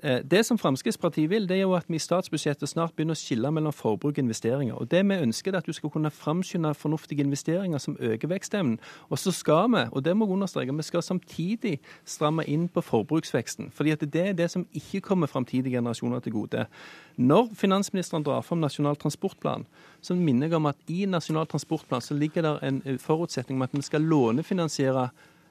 Eh, 0.03 0.21
det 0.31 0.47
som 0.47 0.59
Fremskrittspartiet 0.59 1.31
vil, 1.31 1.49
det 1.49 1.57
er 1.57 1.61
jo 1.61 1.75
at 1.77 1.85
vi 1.89 1.99
i 1.99 2.01
statsbudsjettet 2.01 2.69
snart 2.69 2.95
begynner 2.97 3.17
å 3.17 3.21
skille 3.21 3.51
mellom 3.53 3.73
forbruk 3.73 4.17
og 4.17 4.23
investeringer. 4.23 4.75
Og 4.75 4.89
Det 4.91 5.03
vi 5.05 5.15
ønsker, 5.15 5.53
er 5.53 5.59
at 5.59 5.67
du 5.67 5.73
skal 5.73 5.91
kunne 5.91 6.11
framskynde 6.11 6.75
fornuftige 6.75 7.21
investeringer 7.21 7.79
som 7.79 7.97
øker 8.01 8.29
vekstevnen. 8.29 8.79
Og 9.11 9.19
så 9.19 9.33
skal 9.33 9.69
vi, 9.71 9.85
og 9.93 10.05
det 10.05 10.17
må 10.17 10.27
jeg 10.27 10.33
understreke, 10.33 10.77
vi 10.77 10.83
skal 10.83 11.03
samtidig 11.03 11.81
stramme 12.05 12.45
inn 12.45 12.69
på 12.69 12.81
forbruksveksten. 12.81 13.71
fordi 13.71 13.91
at 13.91 14.01
det 14.01 14.29
er 14.29 14.33
det 14.33 14.51
som 14.51 14.67
ikke 14.73 15.01
kommer 15.01 15.27
framtidige 15.27 15.77
generasjoner 15.77 16.21
til 16.21 16.33
gode. 16.33 16.67
Når 17.17 17.49
finansministeren 17.55 18.23
drar 18.23 18.41
fram 18.41 18.59
Nasjonal 18.59 18.97
transportplan, 18.97 19.67
så 20.01 20.15
minner 20.15 20.47
jeg 20.47 20.57
om 20.57 20.67
at 20.67 20.77
i 20.89 21.05
Nasjonal 21.05 21.47
transportplan 21.47 22.01
så 22.01 22.15
ligger 22.15 22.43
det 22.43 22.59
en 22.63 22.83
eh, 22.85 22.99
forutsetning 22.99 23.59
om 23.59 23.63
at 23.63 23.71
vi 23.73 23.83
skal 23.83 24.01
lånefinansiere 24.01 25.09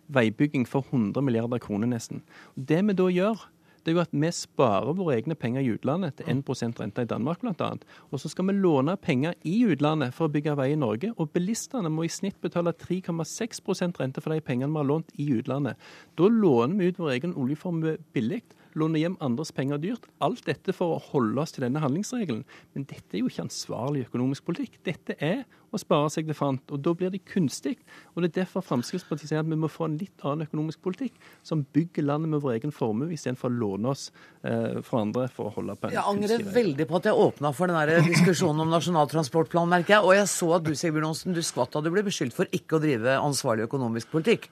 veibygging 0.08 0.68
for 0.68 0.86
100 0.92 1.22
milliarder 1.22 1.58
kroner 1.58 1.88
nesten. 1.88 2.22
Det 2.56 2.88
vi 2.88 2.94
da 2.94 3.04
gjør, 3.04 3.50
det 3.89 3.95
er 3.95 3.97
jo 3.97 4.04
at 4.06 4.12
vi 4.13 4.30
sparer 4.30 4.93
våre 4.93 5.15
egne 5.17 5.34
penger 5.34 5.63
i 5.65 5.71
utlandet 5.73 6.19
til 6.19 6.28
1 6.30 6.78
rente 6.78 7.02
i 7.02 7.10
Danmark 7.10 7.41
bl.a. 7.41 7.69
Og 8.13 8.21
så 8.21 8.30
skal 8.30 8.45
vi 8.45 8.54
låne 8.54 8.93
penger 9.02 9.34
i 9.41 9.63
utlandet 9.65 10.13
for 10.13 10.28
å 10.28 10.34
bygge 10.36 10.54
vei 10.60 10.67
i 10.75 10.78
Norge. 10.78 11.10
Og 11.17 11.32
bilistene 11.34 11.89
må 11.89 12.06
i 12.06 12.12
snitt 12.13 12.38
betale 12.43 12.75
3,6% 12.78 13.97
rente 13.97 14.21
for 14.21 14.36
de 14.36 14.45
pengene 14.45 14.69
vi 14.69 14.78
har 14.84 14.89
lånt 14.91 15.10
i 15.17 15.32
utlandet. 15.39 15.82
Da 16.13 16.30
låner 16.30 16.78
vi 16.78 16.91
ut 16.91 17.02
vår 17.02 17.15
egen 17.15 17.34
oljeformue 17.34 17.97
billig 18.13 18.43
låne 18.77 19.01
hjem 19.01 19.17
andres 19.23 19.51
penger 19.55 19.79
dyrt. 19.82 20.05
Alt 20.23 20.43
dette 20.49 20.73
for 20.75 20.95
å 20.95 21.03
holde 21.12 21.41
oss 21.41 21.55
til 21.55 21.65
denne 21.65 21.82
handlingsregelen. 21.84 22.43
Men 22.75 22.86
dette 22.89 23.15
er 23.15 23.23
jo 23.23 23.32
ikke 23.32 23.47
ansvarlig 23.47 24.05
økonomisk 24.08 24.45
politikk. 24.49 24.77
Dette 24.86 25.15
er 25.17 25.45
å 25.69 25.79
spare 25.79 26.10
seg 26.10 26.25
til 26.25 26.38
fant, 26.38 26.71
og 26.73 26.82
da 26.82 26.93
blir 26.97 27.12
det 27.13 27.21
kunstig. 27.29 27.75
Og 28.13 28.23
Det 28.23 28.32
er 28.32 28.36
derfor 28.41 28.65
Fremskrittspartiet 28.65 29.29
sier 29.32 29.41
at 29.41 29.49
vi 29.49 29.58
må 29.60 29.69
få 29.71 29.86
en 29.88 29.97
litt 29.99 30.23
annen 30.25 30.47
økonomisk 30.47 30.82
politikk, 30.86 31.17
som 31.45 31.65
bygger 31.75 32.08
landet 32.08 32.34
med 32.34 32.43
vår 32.43 32.58
egen 32.58 32.73
formue, 32.73 33.12
istedenfor 33.13 33.51
å 33.51 33.60
låne 33.60 33.93
oss 33.93 34.10
eh, 34.43 34.79
fra 34.86 35.03
andre 35.05 35.27
for 35.34 35.49
å 35.49 35.53
holde 35.60 35.77
på 35.77 35.89
en 35.89 35.95
Jeg 35.97 36.05
angrer 36.13 36.45
veldig 36.58 36.89
på 36.89 36.99
at 36.99 37.12
jeg 37.12 37.27
åpna 37.27 37.53
for 37.55 37.71
den 37.71 38.10
diskusjonen 38.10 38.65
om 38.65 38.73
Nasjonal 38.73 39.10
transportplan, 39.12 39.69
merker 39.69 39.97
jeg. 39.99 40.08
Og 40.08 40.17
jeg 40.17 40.32
så 40.34 40.51
at 40.58 40.65
du 40.65 40.73
Sigbjørn 40.73 41.12
Aasen, 41.12 41.38
du 41.38 41.43
skvatt 41.45 41.73
da 41.75 41.86
du 41.86 41.93
ble 41.93 42.05
beskyldt 42.08 42.38
for 42.38 42.49
ikke 42.55 42.79
å 42.79 42.84
drive 42.84 43.19
ansvarlig 43.21 43.69
økonomisk 43.69 44.12
politikk. 44.13 44.49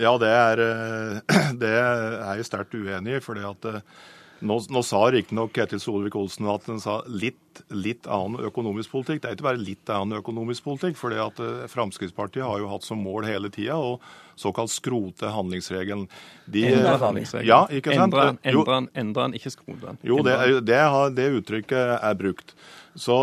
Ja, 0.00 0.16
det 0.18 0.32
er, 0.32 0.64
eh, 0.64 1.52
det 1.62 1.70
er 1.70 2.36
jeg 2.38 2.48
sterkt 2.48 2.74
uenig 2.74 3.18
i. 3.18 3.22
at 3.46 3.70
eh, 3.70 3.80
nå, 4.44 4.58
nå 4.74 4.82
sa 4.84 5.04
riktignok 5.14 5.54
Ketil 5.54 5.80
Solvik-Olsen 5.80 6.48
at 6.50 6.66
han 6.68 6.80
sa 6.82 6.98
litt, 7.08 7.62
litt, 7.70 8.08
annen 8.10 8.42
økonomisk 8.48 8.92
politikk. 8.96 9.22
Det 9.22 9.30
er 9.30 9.38
ikke 9.38 9.46
bare 9.46 9.62
litt 9.62 9.90
annen 9.92 10.18
økonomisk 10.18 10.66
politikk. 10.66 10.98
at 10.98 11.40
eh, 11.40 11.64
Fremskrittspartiet 11.70 12.44
har 12.44 12.60
jo 12.60 12.70
hatt 12.72 12.86
som 12.86 13.02
mål 13.02 13.28
hele 13.30 13.50
tida 13.54 13.78
å 13.78 13.98
såkalt 14.36 14.72
skrote 14.74 15.30
handlingsregelen. 15.30 16.08
De, 16.46 16.66
endre 16.66 16.98
handlingsregelen. 16.98 17.48
Ja, 17.48 17.64
ikke 17.70 17.94
sant? 17.94 18.14
Endre 18.42 19.20
den, 19.22 19.36
ikke 19.38 19.54
skrote 19.54 19.92
den. 19.92 20.00
Jo, 20.02 20.22
det, 20.26 20.38
det, 20.66 20.80
det 21.14 21.28
uttrykket 21.38 22.00
er 22.00 22.18
brukt. 22.18 22.56
Så, 22.94 23.16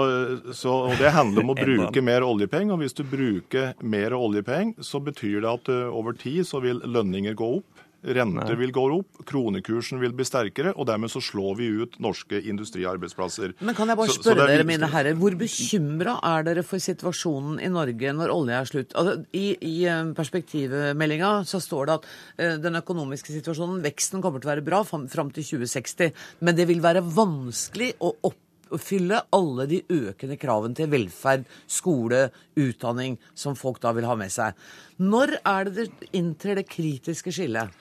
så, 0.54 0.74
og 0.92 0.98
Det 1.00 1.14
handler 1.16 1.46
om 1.46 1.54
å 1.54 1.60
bruke 1.66 2.04
mer 2.04 2.26
oljepenger. 2.28 2.76
og 2.76 2.84
Hvis 2.84 2.98
du 2.98 3.06
bruker 3.08 3.74
mer 3.82 4.16
oljepenger, 4.18 4.82
så 4.84 5.04
betyr 5.04 5.42
det 5.44 5.54
at 5.54 5.72
uh, 5.72 5.88
over 5.96 6.18
tid 6.18 6.44
så 6.48 6.64
vil 6.64 6.84
lønninger 6.84 7.38
gå 7.40 7.56
opp. 7.62 7.88
Renter 8.02 8.56
vil 8.58 8.72
gå 8.74 8.84
opp, 8.96 9.20
kronekursen 9.30 10.00
vil 10.02 10.14
bli 10.18 10.26
sterkere, 10.26 10.72
og 10.74 10.88
dermed 10.90 11.12
så 11.14 11.20
slår 11.22 11.58
vi 11.60 11.68
ut 11.84 12.00
norske 12.02 12.40
industriarbeidsplasser. 12.50 13.54
Men 13.62 13.78
kan 13.78 13.92
jeg 13.92 14.00
bare 14.00 14.16
spørre 14.16 14.40
så, 14.40 14.48
så 14.48 14.48
dere, 14.50 14.66
mine 14.66 14.90
herrer, 14.90 15.18
hvor 15.22 15.38
bekymra 15.38 16.16
er 16.32 16.48
dere 16.48 16.66
for 16.66 16.82
situasjonen 16.82 17.62
i 17.62 17.70
Norge 17.70 18.16
når 18.18 18.34
olje 18.34 18.58
er 18.58 18.72
slutt? 18.72 18.98
Altså, 18.98 19.20
I 19.38 19.46
i 19.54 19.76
eh, 19.86 20.02
perspektivmeldinga 20.18 21.34
så 21.46 21.62
står 21.62 21.92
det 21.92 21.98
at 22.00 22.10
uh, 22.10 22.56
den 22.66 22.82
økonomiske 22.82 23.36
situasjonen, 23.38 23.84
veksten, 23.86 24.26
kommer 24.26 24.42
til 24.42 24.50
å 24.50 24.56
være 24.56 24.66
bra 24.66 24.82
fram, 24.88 25.06
fram 25.12 25.30
til 25.36 25.46
2060, 25.60 26.26
men 26.42 26.58
det 26.58 26.66
vil 26.74 26.82
være 26.82 27.06
vanskelig 27.06 27.94
å 28.02 28.16
opp 28.32 28.40
oppfylle 28.76 29.22
alle 29.36 29.68
de 29.70 29.82
økende 29.92 30.38
kravene 30.40 30.78
til 30.78 30.90
velferd, 30.92 31.46
skole, 31.70 32.30
utdanning 32.60 33.18
som 33.38 33.58
folk 33.60 33.82
da 33.84 33.94
vil 33.98 34.08
ha 34.10 34.18
med 34.20 34.32
seg. 34.34 34.58
Når 35.02 35.38
er 35.40 35.70
det 35.70 35.76
det 35.78 36.12
inntrer 36.18 36.62
det 36.62 36.68
kritiske 36.70 37.34
skillet? 37.36 37.72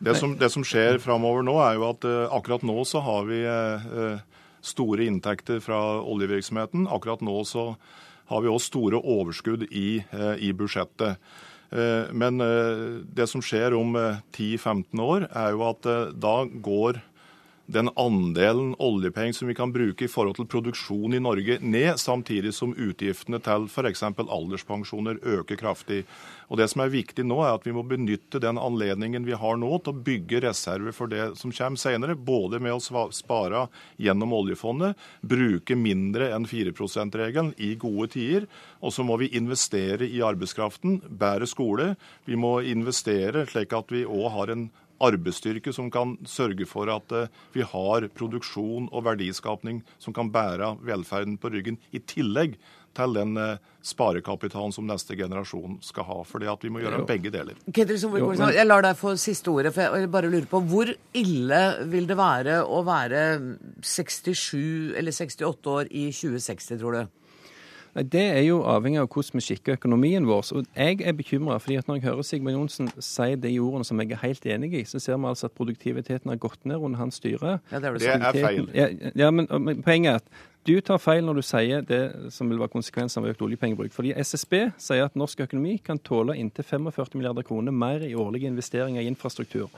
Det 0.00 0.14
som, 0.16 0.32
det 0.40 0.48
som 0.52 0.64
skjer 0.64 0.96
framover 1.02 1.44
nå, 1.44 1.58
er 1.60 1.76
jo 1.76 1.90
at 1.90 2.06
uh, 2.08 2.30
akkurat 2.32 2.64
nå 2.64 2.78
så 2.88 3.02
har 3.04 3.26
vi 3.28 3.42
uh, 3.44 4.22
store 4.64 5.04
inntekter 5.10 5.60
fra 5.60 6.00
oljevirksomheten. 6.00 6.88
Akkurat 6.88 7.20
nå 7.24 7.36
så 7.48 7.74
har 8.30 8.44
vi 8.44 8.52
òg 8.52 8.62
store 8.62 9.00
overskudd 9.02 9.66
i, 9.74 10.00
i 10.38 10.52
budsjettet. 10.54 11.18
Men 12.14 12.38
det 13.10 13.26
som 13.30 13.42
skjer 13.42 13.74
om 13.74 13.96
10-15 13.96 15.02
år, 15.02 15.26
er 15.34 15.56
jo 15.56 15.64
at 15.66 15.88
da 16.22 16.34
går 16.46 17.00
den 17.70 17.90
andelen 17.94 18.74
oljepenger 18.78 19.32
som 19.32 19.48
vi 19.48 19.54
kan 19.54 19.72
bruke 19.72 20.04
i 20.04 20.10
forhold 20.10 20.36
til 20.38 20.48
produksjon 20.50 21.14
i 21.14 21.22
Norge 21.22 21.58
ned, 21.62 21.94
samtidig 22.02 22.52
som 22.56 22.74
utgiftene 22.74 23.38
til 23.44 23.68
f.eks. 23.70 24.02
alderspensjoner 24.02 25.20
øker 25.22 25.60
kraftig. 25.60 26.02
Og 26.50 26.58
Det 26.58 26.66
som 26.72 26.82
er 26.82 26.90
viktig 26.90 27.24
nå, 27.24 27.38
er 27.46 27.54
at 27.54 27.66
vi 27.66 27.74
må 27.76 27.84
benytte 27.86 28.42
den 28.42 28.58
anledningen 28.58 29.26
vi 29.26 29.38
har 29.38 29.56
nå 29.60 29.70
til 29.78 29.94
å 29.94 30.02
bygge 30.10 30.42
reserver 30.48 30.96
for 30.96 31.06
det 31.10 31.36
som 31.38 31.54
kommer 31.54 31.78
senere. 31.78 32.18
Både 32.18 32.58
med 32.58 32.74
å 32.74 33.06
spare 33.14 33.68
gjennom 34.02 34.34
oljefondet, 34.34 34.98
bruke 35.22 35.78
mindre 35.78 36.32
enn 36.34 36.48
4 36.50 36.74
%-regelen 36.74 37.54
i 37.58 37.76
gode 37.78 38.10
tider. 38.16 38.50
Og 38.82 38.92
så 38.96 39.06
må 39.06 39.20
vi 39.22 39.30
investere 39.38 40.08
i 40.08 40.22
arbeidskraften, 40.26 41.00
bedre 41.06 41.46
skole. 41.46 41.94
Vi 42.26 42.34
må 42.34 42.58
investere 42.66 43.46
slik 43.46 43.72
at 43.76 43.94
vi 43.94 44.04
òg 44.04 44.30
har 44.34 44.50
en 44.50 44.70
arbeidsstyrke 45.00 45.72
som 45.74 45.90
kan 45.92 46.16
sørge 46.28 46.66
for 46.68 46.90
at 46.92 47.14
eh, 47.16 47.30
vi 47.54 47.64
har 47.66 48.08
produksjon 48.16 48.90
og 48.90 49.06
verdiskapning 49.08 49.82
som 49.98 50.16
kan 50.16 50.32
bære 50.32 50.76
velferden 50.86 51.38
på 51.40 51.52
ryggen, 51.54 51.80
i 51.92 52.02
tillegg 52.02 52.58
til 52.96 53.14
den 53.14 53.36
eh, 53.38 53.60
sparekapitalen 53.86 54.74
som 54.74 54.88
neste 54.88 55.16
generasjon 55.16 55.78
skal 55.84 56.06
ha. 56.08 56.18
fordi 56.26 56.50
at 56.50 56.64
vi 56.64 56.72
må 56.72 56.82
gjøre 56.82 57.02
jo. 57.02 57.06
begge 57.08 57.32
deler. 57.32 57.56
Jeg 57.70 58.66
lar 58.66 58.84
deg 58.84 58.98
få 58.98 59.14
siste 59.20 59.52
ordet, 59.52 59.72
for 59.76 60.00
jeg 60.00 60.10
bare 60.12 60.32
lurer 60.32 60.48
på 60.50 60.62
hvor 60.68 60.90
ille 61.16 61.62
vil 61.92 62.10
det 62.10 62.18
være 62.18 62.60
å 62.64 62.82
være 62.86 63.22
67 63.80 64.98
eller 64.98 65.16
68 65.16 65.74
år 65.76 65.90
i 65.90 66.10
2060, 66.12 66.80
tror 66.82 66.98
du? 66.98 67.19
Det 67.94 68.22
er 68.22 68.42
jo 68.46 68.60
avhengig 68.70 69.00
av 69.02 69.08
hvordan 69.10 69.40
vi 69.40 69.44
skikker 69.48 69.74
økonomien 69.78 70.26
vår. 70.28 70.52
Og 70.54 70.66
jeg 70.76 71.00
er 71.02 71.16
bekymra, 71.16 71.58
fordi 71.58 71.78
at 71.80 71.88
når 71.88 71.98
jeg 71.98 72.04
hører 72.04 72.26
Sigmund 72.26 72.56
Johnsen 72.56 72.90
si 73.02 73.34
de 73.42 73.56
ordene 73.58 73.86
som 73.88 74.00
jeg 74.00 74.12
er 74.14 74.22
helt 74.22 74.46
enig 74.46 74.72
i, 74.78 74.84
så 74.86 75.00
ser 75.02 75.18
vi 75.18 75.26
altså 75.30 75.50
at 75.50 75.56
produktiviteten 75.58 76.30
har 76.30 76.38
gått 76.38 76.62
ned 76.64 76.78
under 76.78 77.02
hans 77.02 77.18
styre. 77.18 77.58
Ja, 77.72 77.80
det, 77.82 77.90
er, 77.90 77.98
det 77.98 78.12
er 78.14 78.38
feil. 78.46 78.70
Ja, 78.74 78.88
ja 79.24 79.30
men, 79.34 79.50
men, 79.50 79.82
poenget 79.82 80.12
er 80.12 80.22
at 80.22 80.46
du 80.68 80.76
tar 80.84 81.00
feil 81.00 81.24
når 81.24 81.40
du 81.40 81.44
sier 81.46 81.82
det 81.88 82.02
som 82.34 82.50
vil 82.50 82.60
være 82.60 82.74
konsekvensen 82.76 83.24
av 83.24 83.32
økt 83.32 83.42
oljepengebruk. 83.42 83.94
Fordi 83.96 84.12
SSB 84.14 84.54
sier 84.78 85.08
at 85.08 85.18
norsk 85.18 85.42
økonomi 85.46 85.78
kan 85.84 85.98
tåle 85.98 86.36
inntil 86.38 86.66
45 86.68 87.16
milliarder 87.16 87.46
kroner 87.48 87.74
mer 87.74 88.04
i 88.06 88.14
årlige 88.14 88.50
investeringer 88.52 89.02
i 89.02 89.10
infrastruktur 89.10 89.70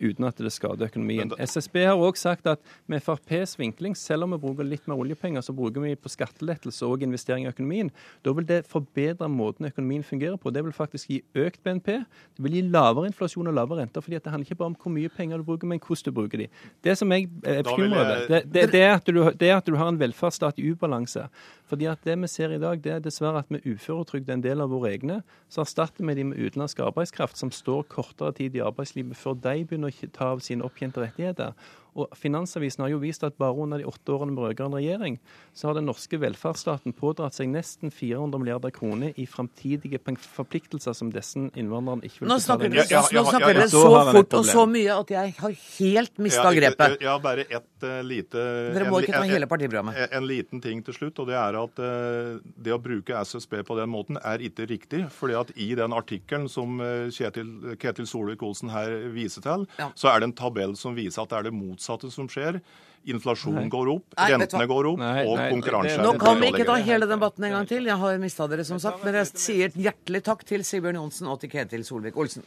uten 0.00 0.26
at 0.28 0.40
det 0.42 0.52
skader 0.54 0.88
økonomien. 0.90 1.30
Da... 1.32 1.38
SSB 1.42 1.82
har 1.86 2.00
òg 2.00 2.18
sagt 2.20 2.46
at 2.50 2.60
med 2.90 3.02
FrPs 3.04 3.56
vinkling, 3.60 3.96
selv 3.96 4.26
om 4.26 4.34
vi 4.34 4.40
bruker 4.42 4.66
litt 4.66 4.86
mer 4.90 5.00
oljepenger, 5.00 5.44
så 5.44 5.54
bruker 5.56 5.84
vi 5.84 5.94
på 5.96 6.12
skattelettelse 6.12 6.86
og 6.86 7.04
investering 7.06 7.46
i 7.46 7.50
økonomien. 7.50 7.90
Da 8.26 8.34
vil 8.36 8.46
det 8.48 8.62
forbedre 8.70 9.28
måten 9.32 9.68
økonomien 9.68 10.04
fungerer 10.06 10.38
på. 10.40 10.52
Det 10.54 10.64
vil 10.66 10.76
faktisk 10.76 11.12
gi 11.12 11.20
økt 11.36 11.62
BNP. 11.64 11.92
Det 12.36 12.46
vil 12.46 12.58
gi 12.58 12.64
lavere 12.68 13.10
inflasjon 13.10 13.50
og 13.50 13.56
lavere 13.56 13.82
renter, 13.82 14.04
fordi 14.04 14.20
det 14.20 14.32
handler 14.32 14.48
ikke 14.48 14.60
bare 14.62 14.72
om 14.74 14.78
hvor 14.82 14.94
mye 14.94 15.12
penger 15.12 15.42
du 15.42 15.48
bruker, 15.48 15.70
men 15.70 15.80
hvordan 15.80 16.10
du 16.10 16.16
bruker 16.20 16.44
de. 16.44 16.48
Det 16.84 16.96
som 16.98 17.12
jeg 17.12 17.28
er 17.44 17.62
bekymret 17.66 18.00
over, 18.00 18.26
det, 18.28 18.42
det, 18.44 18.66
det, 18.72 18.82
er 18.82 18.98
det, 19.32 19.48
er 19.50 19.56
at 19.56 19.66
du 19.66 19.76
har 19.76 19.92
en 19.92 20.00
velferdsstat 20.00 20.60
i 20.60 20.70
ubalanse. 20.70 21.26
Fordi 21.66 21.88
at 21.90 22.04
det 22.06 22.14
vi 22.22 22.28
ser 22.30 22.52
i 22.54 22.60
dag, 22.62 22.78
det 22.82 22.92
er 22.92 23.02
dessverre 23.02 23.42
at 23.42 23.50
vi 23.50 23.74
uføretrygder 23.74 24.36
en 24.36 24.44
del 24.44 24.62
av 24.62 24.70
våre 24.70 24.92
egne, 24.94 25.20
så 25.50 25.64
erstatter 25.64 26.06
vi 26.06 26.14
de 26.14 26.26
med 26.28 26.38
utenlandsk 26.38 26.80
arbeidskraft 26.84 27.38
som 27.38 27.50
står 27.54 27.86
kortere 27.90 28.34
tid 28.36 28.56
i 28.58 28.62
arbeidslivet 28.62 29.18
før 29.18 29.34
de 29.42 29.64
begynner 29.64 29.85
å 29.86 30.12
ta 30.12 30.30
av 30.34 30.42
sine 30.44 30.66
opptjente 30.66 31.02
rettigheter. 31.02 31.54
Og 31.96 32.12
Finansavisen 32.16 32.84
har 32.84 32.90
jo 32.92 32.98
vist 33.00 33.24
at 33.24 33.36
bare 33.40 33.56
under 33.56 33.80
de 33.80 33.88
åtte 33.88 34.12
årene 34.12 34.34
med 34.34 34.44
rød-grønn 34.44 34.74
regjering, 34.76 35.16
så 35.56 35.70
har 35.70 35.78
den 35.78 35.86
norske 35.88 36.18
velferdsstaten 36.20 36.92
pådratt 36.96 37.36
seg 37.38 37.48
nesten 37.48 37.92
400 37.94 38.42
milliarder 38.42 38.74
kroner 38.74 39.16
i 39.16 39.24
framtidige 39.30 40.00
forpliktelser 40.20 40.96
som 40.96 41.12
disse 41.14 41.46
innvandrerne 41.56 42.04
ikke 42.04 42.20
vil 42.20 42.28
betale. 42.28 42.36
Nå 42.36 43.24
snakker 43.24 43.56
dere, 43.56 43.68
så 43.72 43.84
fort 44.12 44.36
og 44.36 44.48
så 44.50 44.66
mye 44.68 44.98
at 44.98 45.12
jeg 45.14 45.34
har 45.38 45.56
helt 45.62 46.20
mista 46.26 46.52
grepet. 46.56 46.98
Ja, 47.06 47.16
bare 47.22 47.46
ett 47.48 47.86
uh, 47.86 48.02
lite 48.04 48.44
Dere 48.76 48.90
må 48.92 49.00
ikke 49.00 49.16
ta 49.16 49.24
hele 49.30 49.48
partiprogrammet. 49.48 49.96
En, 50.04 50.12
en, 50.20 50.28
liten 50.28 50.60
ting 50.60 50.84
til 50.84 50.96
slutt, 50.96 51.22
og 51.22 51.30
det 51.30 51.38
er 51.40 51.56
at 51.62 51.80
uh, 51.80 52.36
det 52.44 52.76
å 52.76 52.80
bruke 52.82 53.24
SSB 53.24 53.62
på 53.64 53.78
den 53.80 53.92
måten 53.92 54.20
er 54.20 54.44
ikke 54.44 54.68
riktig. 54.68 55.06
fordi 55.16 55.38
at 55.40 55.52
i 55.56 55.72
den 55.78 55.96
artikkelen 55.96 56.48
som 56.52 56.76
uh, 56.82 57.08
Kjetil, 57.14 57.78
Ketil 57.80 58.08
Solvik-Olsen 58.10 58.72
her 58.74 58.92
viser 59.14 59.44
til, 59.44 59.64
ja. 59.80 59.88
så 59.96 60.12
er 60.12 60.20
det 60.20 60.30
en 60.30 60.38
tabell 60.44 60.76
som 60.76 60.96
viser 60.96 61.24
at 61.24 61.32
det 61.32 61.40
er 61.40 61.48
det 61.48 61.56
motsatte 61.56 61.85
motsatte 61.86 62.10
som 62.12 62.28
skjer. 62.28 62.60
Inflasjonen 63.06 63.68
går 63.70 63.88
opp, 63.92 64.14
Nei, 64.18 64.30
rentene 64.32 64.66
går 64.66 64.86
opp, 64.90 64.98
Nei, 64.98 65.26
og 65.30 65.38
konkurransen 65.52 66.02
Nå 66.02 66.16
kan 66.18 66.40
vi 66.40 66.48
ikke 66.50 66.64
ta 66.66 66.74
hele 66.82 67.06
debatten 67.06 67.44
en 67.46 67.52
gang 67.54 67.68
til. 67.70 67.86
Jeg 67.86 67.96
har 68.00 68.18
mista 68.18 68.48
dere, 68.50 68.64
som 68.66 68.80
sagt. 68.82 69.04
Men 69.06 69.14
jeg 69.20 69.30
sier 69.38 69.76
hjertelig 69.78 70.24
takk 70.26 70.42
til 70.48 70.64
Sigbjørn 70.66 70.98
Johnsen 70.98 71.30
og 71.30 71.38
til 71.40 71.52
Ketil 71.52 71.86
Solvik-Olsen. 71.86 72.42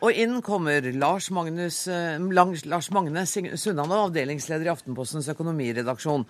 Og 0.00 0.16
inn 0.16 0.38
kommer 0.44 0.84
Lars, 0.96 1.28
Magnus, 1.34 1.82
eh, 1.88 2.16
Lars 2.18 2.90
Magne 2.94 3.26
Sunnane, 3.26 3.98
avdelingsleder 4.06 4.64
i 4.64 4.72
Aftenpostens 4.72 5.28
økonomiredaksjon. 5.28 6.24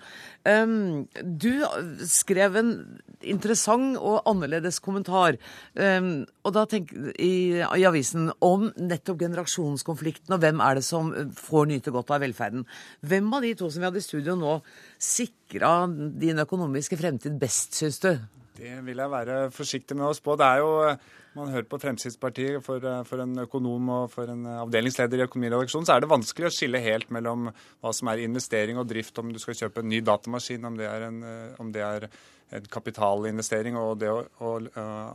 Du 1.23 1.53
skrev 2.07 2.57
en 2.59 2.71
interessant 3.21 3.95
og 3.97 4.27
annerledes 4.29 4.79
kommentar 4.83 5.37
og 5.77 6.53
da 6.55 6.65
tenk, 6.69 6.91
i, 7.21 7.61
i 7.61 7.85
avisen 7.87 8.31
om 8.43 8.67
nettopp 8.75 9.21
generasjonskonflikten, 9.21 10.33
og 10.35 10.41
hvem 10.43 10.61
er 10.63 10.79
det 10.79 10.85
som 10.87 11.11
får 11.37 11.69
nyte 11.71 11.93
godt 11.93 12.13
av 12.15 12.23
velferden. 12.25 12.65
Hvem 13.05 13.31
av 13.37 13.45
de 13.45 13.53
to 13.59 13.69
som 13.69 13.83
vi 13.83 13.89
hadde 13.89 14.01
i 14.01 14.05
studio 14.05 14.35
nå, 14.39 14.59
sikra 15.01 15.85
din 15.87 16.41
økonomiske 16.43 16.99
fremtid 16.99 17.39
best, 17.41 17.77
syns 17.77 18.01
du? 18.03 18.13
Det 18.61 18.75
vil 18.85 18.99
jeg 19.01 19.09
være 19.09 19.35
forsiktig 19.53 19.95
med 19.97 20.05
å 20.05 20.13
spå. 20.13 20.35
Det 20.37 20.45
er 20.45 20.59
jo, 20.61 20.71
Man 21.33 21.49
hører 21.49 21.65
på 21.71 21.79
Fremskrittspartiet, 21.79 22.59
for, 22.61 22.83
for 23.07 23.23
en 23.23 23.45
økonom 23.45 23.89
og 23.95 24.09
for 24.11 24.29
en 24.29 24.43
avdelingsleder 24.65 25.21
i 25.21 25.23
økonomiredaksjonen, 25.23 25.87
så 25.87 25.95
er 25.95 26.03
det 26.03 26.09
vanskelig 26.11 26.49
å 26.49 26.51
skille 26.51 26.81
helt 26.83 27.13
mellom 27.15 27.47
hva 27.53 27.93
som 27.95 28.09
er 28.11 28.21
investering 28.25 28.77
og 28.77 28.89
drift, 28.89 29.17
om 29.21 29.31
du 29.31 29.39
skal 29.39 29.55
kjøpe 29.55 29.79
en 29.79 29.87
ny 29.89 30.01
datamaskin, 30.03 30.67
om 30.67 30.75
det 30.77 30.89
er 30.89 31.05
en, 31.07 31.21
det 31.71 31.85
er 31.87 32.05
en 32.59 32.67
kapitalinvestering 32.75 33.79
og 33.79 33.93
det 34.03 34.11
å, 34.11 34.25
å 34.43 34.51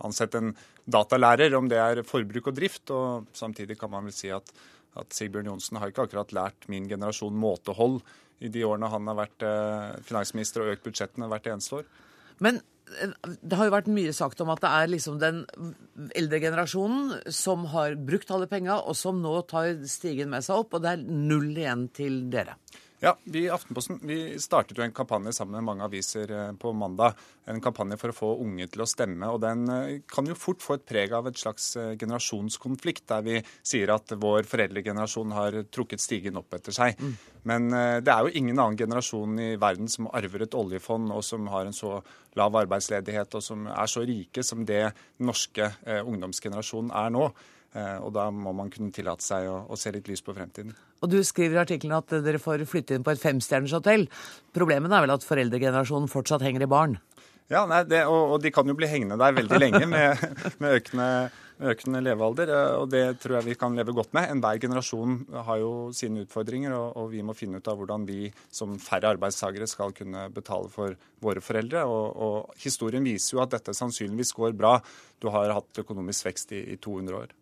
ansette 0.09 0.41
en 0.41 0.55
datalærer, 0.89 1.55
om 1.59 1.69
det 1.69 1.83
er 1.83 2.01
forbruk 2.09 2.49
og 2.49 2.57
drift. 2.57 2.95
Og 2.97 3.29
samtidig 3.37 3.77
kan 3.79 3.93
man 3.93 4.09
vel 4.09 4.17
si 4.17 4.33
at, 4.33 4.55
at 4.97 5.13
Sigbjørn 5.13 5.53
Johnsen 5.53 5.79
har 5.83 5.93
ikke 5.93 6.09
akkurat 6.09 6.33
lært 6.35 6.67
min 6.73 6.89
generasjon 6.89 7.37
måtehold 7.37 8.01
i 8.41 8.49
de 8.53 8.65
årene 8.69 8.89
han 8.93 9.13
har 9.13 9.21
vært 9.21 9.47
finansminister 10.09 10.65
og 10.65 10.73
økt 10.75 10.89
budsjettene 10.89 11.29
hvert 11.29 11.53
eneste 11.53 11.83
år. 11.83 11.93
Men 12.45 12.59
eh, 12.61 12.76
det 12.87 13.59
har 13.59 13.67
jo 13.67 13.75
vært 13.75 13.91
mye 13.91 14.13
sagt 14.15 14.41
om 14.43 14.51
at 14.53 14.63
det 14.63 14.71
er 14.71 14.91
liksom 14.93 15.19
den 15.23 15.43
eldre 16.19 16.41
generasjonen 16.43 17.33
som 17.35 17.67
har 17.73 17.97
brukt 17.99 18.31
alle 18.31 18.49
penga, 18.51 18.79
og 18.79 18.95
som 18.99 19.19
nå 19.23 19.35
tar 19.51 19.83
stigen 19.91 20.31
med 20.33 20.47
seg 20.47 20.63
opp, 20.63 20.77
og 20.77 20.85
det 20.85 20.95
er 20.95 21.07
null 21.07 21.51
igjen 21.57 21.89
til 21.97 22.21
dere. 22.33 22.55
Ja, 22.99 23.13
vi 23.25 23.45
i 23.45 23.51
Aftenposten 23.53 23.99
vi 24.03 24.39
startet 24.41 24.79
jo 24.79 24.85
en 24.85 24.95
kampanje 24.97 25.35
sammen 25.37 25.59
med 25.59 25.67
mange 25.69 25.85
aviser 25.85 26.31
eh, 26.33 26.53
på 26.57 26.73
mandag. 26.73 27.19
En 27.45 27.61
kampanje 27.61 27.99
for 28.01 28.13
å 28.13 28.17
få 28.17 28.29
unge 28.41 28.65
til 28.73 28.83
å 28.83 28.89
stemme. 28.89 29.29
og 29.29 29.43
Den 29.43 29.67
eh, 29.69 29.99
kan 30.09 30.25
jo 30.29 30.37
fort 30.39 30.65
få 30.65 30.79
et 30.79 30.87
preg 30.89 31.13
av 31.13 31.29
et 31.29 31.37
slags 31.37 31.75
eh, 31.77 31.93
generasjonskonflikt, 32.01 33.05
der 33.13 33.27
vi 33.27 33.43
sier 33.61 33.93
at 33.93 34.15
vår 34.17 34.49
foreldregenerasjon 34.49 35.35
har 35.37 35.59
trukket 35.69 36.01
stigen 36.01 36.41
opp 36.41 36.57
etter 36.57 36.73
seg. 36.73 36.97
Mm. 36.97 37.13
Men 37.47 37.69
det 38.03 38.11
er 38.11 38.25
jo 38.27 38.41
ingen 38.41 38.59
annen 38.59 38.79
generasjon 38.81 39.37
i 39.39 39.53
verden 39.61 39.87
som 39.93 40.09
arver 40.11 40.43
et 40.43 40.57
oljefond, 40.59 41.13
og 41.15 41.23
som 41.23 41.47
har 41.53 41.69
en 41.69 41.77
så 41.77 42.01
lav 42.35 42.57
arbeidsledighet, 42.59 43.37
og 43.39 43.45
som 43.45 43.69
er 43.71 43.93
så 43.93 44.03
rike 44.09 44.43
som 44.43 44.65
det 44.67 44.89
norske 45.23 45.69
ungdomsgenerasjonen 46.01 46.91
er 46.91 47.13
nå. 47.15 47.29
Og 47.77 48.13
da 48.17 48.29
må 48.33 48.55
man 48.57 48.71
kunne 48.73 48.95
tillate 48.95 49.25
seg 49.25 49.49
å, 49.51 49.59
å, 49.69 49.77
se 49.77 49.93
litt 49.93 50.09
lys 50.09 50.23
på 50.25 50.35
fremtiden. 50.37 50.73
Og 51.05 51.11
du 51.13 51.19
skriver 51.27 51.59
i 51.59 51.63
artikkelen 51.65 51.99
at 51.99 52.15
dere 52.25 52.41
får 52.41 52.65
flytte 52.69 52.97
inn 52.97 53.05
på 53.05 53.13
et 53.13 53.21
femstjerners 53.21 53.75
hotell. 53.77 54.07
Problemet 54.57 54.93
er 54.93 55.05
vel 55.05 55.13
at 55.13 55.27
foreldregenerasjonen 55.27 56.09
fortsatt 56.09 56.45
henger 56.47 56.65
i 56.65 56.71
baren? 56.73 56.97
Ja, 57.47 57.63
nei, 57.71 57.85
det, 57.87 58.03
og, 58.11 58.33
og, 58.35 58.39
de 58.43 58.51
kan 58.51 58.67
jo 58.67 58.75
bli 58.75 58.89
hengende 58.91 59.19
der 59.21 59.35
veldig 59.37 59.59
lenge 59.61 59.85
med, 59.87 60.23
med 60.63 60.81
økende, 60.81 61.11
økende, 61.63 62.01
levealder. 62.03 62.51
Og 62.81 62.89
det 62.91 63.05
tror 63.23 63.37
jeg 63.39 63.47
vi 63.53 63.57
kan 63.61 63.79
leve 63.79 63.95
godt 63.95 64.11
med. 64.17 64.27
Enhver 64.33 64.59
generasjon 64.65 65.21
har 65.47 65.61
jo 65.63 65.71
sine 65.95 66.25
utfordringer, 66.25 66.75
og, 66.75 66.89
og, 66.99 67.13
vi 67.15 67.23
må 67.23 67.37
finne 67.39 67.61
ut 67.61 67.71
av 67.71 67.79
hvordan 67.79 68.09
vi 68.09 68.33
som 68.51 68.75
færre 68.83 69.15
arbeidstakere 69.15 69.71
skal 69.71 69.95
kunne 69.95 70.27
betale 70.35 70.73
for 70.73 70.99
våre 71.23 71.45
foreldre. 71.45 71.87
Og, 71.87 72.19
og 72.27 72.61
historien 72.65 73.07
viser 73.07 73.37
jo 73.37 73.45
at 73.47 73.55
dette 73.55 73.77
sannsynligvis 73.79 74.35
går 74.35 74.59
bra. 74.59 74.81
Du 75.23 75.31
har 75.31 75.55
hatt 75.55 75.85
økonomisk 75.85 76.27
vekst 76.33 76.51
i, 76.59 76.65
i 76.75 76.81
200 76.83 77.23
år. 77.23 77.39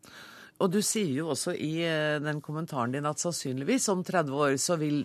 Og 0.62 0.70
du 0.70 0.78
sier 0.86 1.16
jo 1.16 1.32
også 1.32 1.50
i 1.58 1.82
den 2.22 2.38
kommentaren 2.44 2.92
din 2.94 3.08
at 3.08 3.18
sannsynligvis 3.18 3.88
om 3.90 4.04
30 4.06 4.36
år 4.38 4.54
så 4.62 4.76
vil 4.78 5.00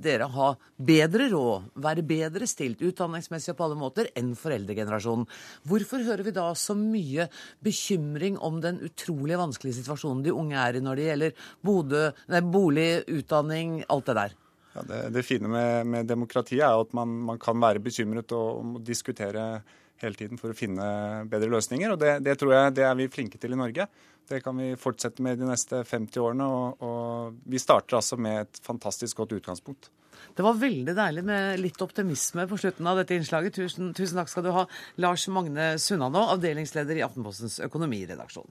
dere 0.00 0.24
ha 0.32 0.46
bedre 0.80 1.26
råd, 1.28 1.66
være 1.84 2.04
bedre 2.08 2.48
stilt 2.48 2.80
utdanningsmessig 2.80 3.52
og 3.52 3.58
på 3.58 3.66
alle 3.66 3.78
måter 3.80 4.08
enn 4.16 4.32
foreldregenerasjonen. 4.40 5.26
Hvorfor 5.68 6.06
hører 6.06 6.24
vi 6.24 6.32
da 6.32 6.46
så 6.56 6.76
mye 6.78 7.28
bekymring 7.60 8.38
om 8.40 8.62
den 8.64 8.80
utrolig 8.88 9.36
vanskelige 9.40 9.82
situasjonen 9.82 10.24
de 10.24 10.32
unge 10.32 10.56
er 10.56 10.78
i 10.78 10.84
når 10.84 10.96
det 10.96 11.10
gjelder 11.10 11.50
bodø, 11.60 12.06
nei, 12.32 12.40
bolig, 12.48 12.90
utdanning, 13.20 13.82
alt 13.92 14.08
det 14.08 14.16
der? 14.16 14.38
Ja, 14.70 14.86
det, 14.86 15.02
det, 15.12 15.26
fine 15.26 15.50
med, 15.50 15.86
med 15.92 16.08
demokratiet 16.08 16.64
er 16.64 16.80
at 16.80 16.96
man, 16.96 17.20
man, 17.28 17.38
kan 17.42 17.60
være 17.60 17.82
bekymret 17.82 18.32
og, 18.32 18.62
og 18.62 18.82
diskutere 18.86 19.60
hele 20.04 20.18
tiden 20.18 20.40
for 20.40 20.52
å 20.52 20.56
finne 20.56 20.86
bedre 21.30 21.50
løsninger. 21.52 21.92
og 21.92 22.00
det, 22.00 22.18
det 22.26 22.36
tror 22.40 22.54
jeg 22.56 22.74
det 22.78 22.86
er 22.88 22.98
vi 22.98 23.10
flinke 23.12 23.40
til 23.40 23.56
i 23.56 23.60
Norge. 23.60 23.86
Det 24.30 24.40
kan 24.44 24.56
vi 24.56 24.76
fortsette 24.78 25.22
med 25.26 25.40
de 25.40 25.48
neste 25.48 25.82
50 25.84 26.22
årene. 26.22 26.46
Og, 26.46 26.84
og, 26.86 27.40
vi 27.50 27.58
starter 27.58 27.98
altså 27.98 28.18
med 28.20 28.44
et 28.44 28.60
fantastisk 28.62 29.22
godt 29.22 29.34
utgangspunkt. 29.40 29.90
Det 30.36 30.44
var 30.44 30.58
veldig 30.60 30.94
deilig 30.94 31.24
med 31.26 31.60
litt 31.62 31.80
optimisme 31.82 32.44
på 32.46 32.58
slutten 32.60 32.86
av 32.86 33.00
dette 33.00 33.16
innslaget. 33.16 33.56
Tusen, 33.56 33.90
tusen 33.96 34.20
takk 34.20 34.30
skal 34.30 34.46
du 34.46 34.52
ha, 34.54 34.66
Lars 35.02 35.26
Magne 35.32 35.72
Sunnanå, 35.82 36.28
avdelingsleder 36.36 37.00
i 37.00 37.04
Aftenpostens 37.06 37.58
økonomiredaksjon. 37.66 38.50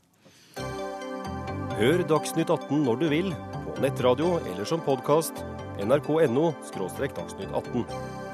Hør 1.80 2.04
Dagsnytt 2.10 2.50
18 2.52 2.82
når 2.84 3.00
du 3.00 3.06
vil, 3.14 3.30
på 3.70 3.86
nettradio 3.86 4.34
eller 4.42 4.68
som 4.68 4.84
podkast. 4.84 5.46
nrk.no– 5.80 6.50
dagsnytt 6.76 7.54
18. 7.56 8.29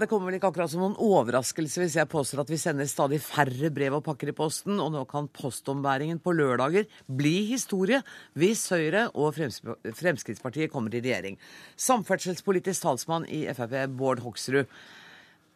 Det 0.00 0.06
kommer 0.08 0.30
vel 0.30 0.38
ikke 0.38 0.48
akkurat 0.48 0.70
som 0.72 0.80
noen 0.80 0.94
overraskelse 1.04 1.82
hvis 1.82 1.94
jeg 1.98 2.08
påstår 2.08 2.40
at 2.40 2.48
vi 2.48 2.56
sender 2.60 2.88
stadig 2.88 3.18
færre 3.20 3.68
brev 3.74 3.98
og 3.98 4.04
pakker 4.06 4.30
i 4.30 4.34
posten, 4.36 4.78
og 4.80 4.94
nå 4.94 5.02
kan 5.10 5.26
postombæringen 5.28 6.22
på 6.24 6.32
lørdager 6.32 6.86
bli 7.04 7.34
historie 7.50 7.98
hvis 8.32 8.62
Høyre 8.72 9.10
og 9.12 9.36
Fremskrittspartiet 9.36 10.72
kommer 10.72 10.96
i 10.96 11.02
regjering. 11.04 11.36
Samferdselspolitisk 11.76 12.86
talsmann 12.86 13.28
i 13.28 13.42
Frp, 13.52 13.76
Bård 13.92 14.24
Hoksrud. 14.24 14.72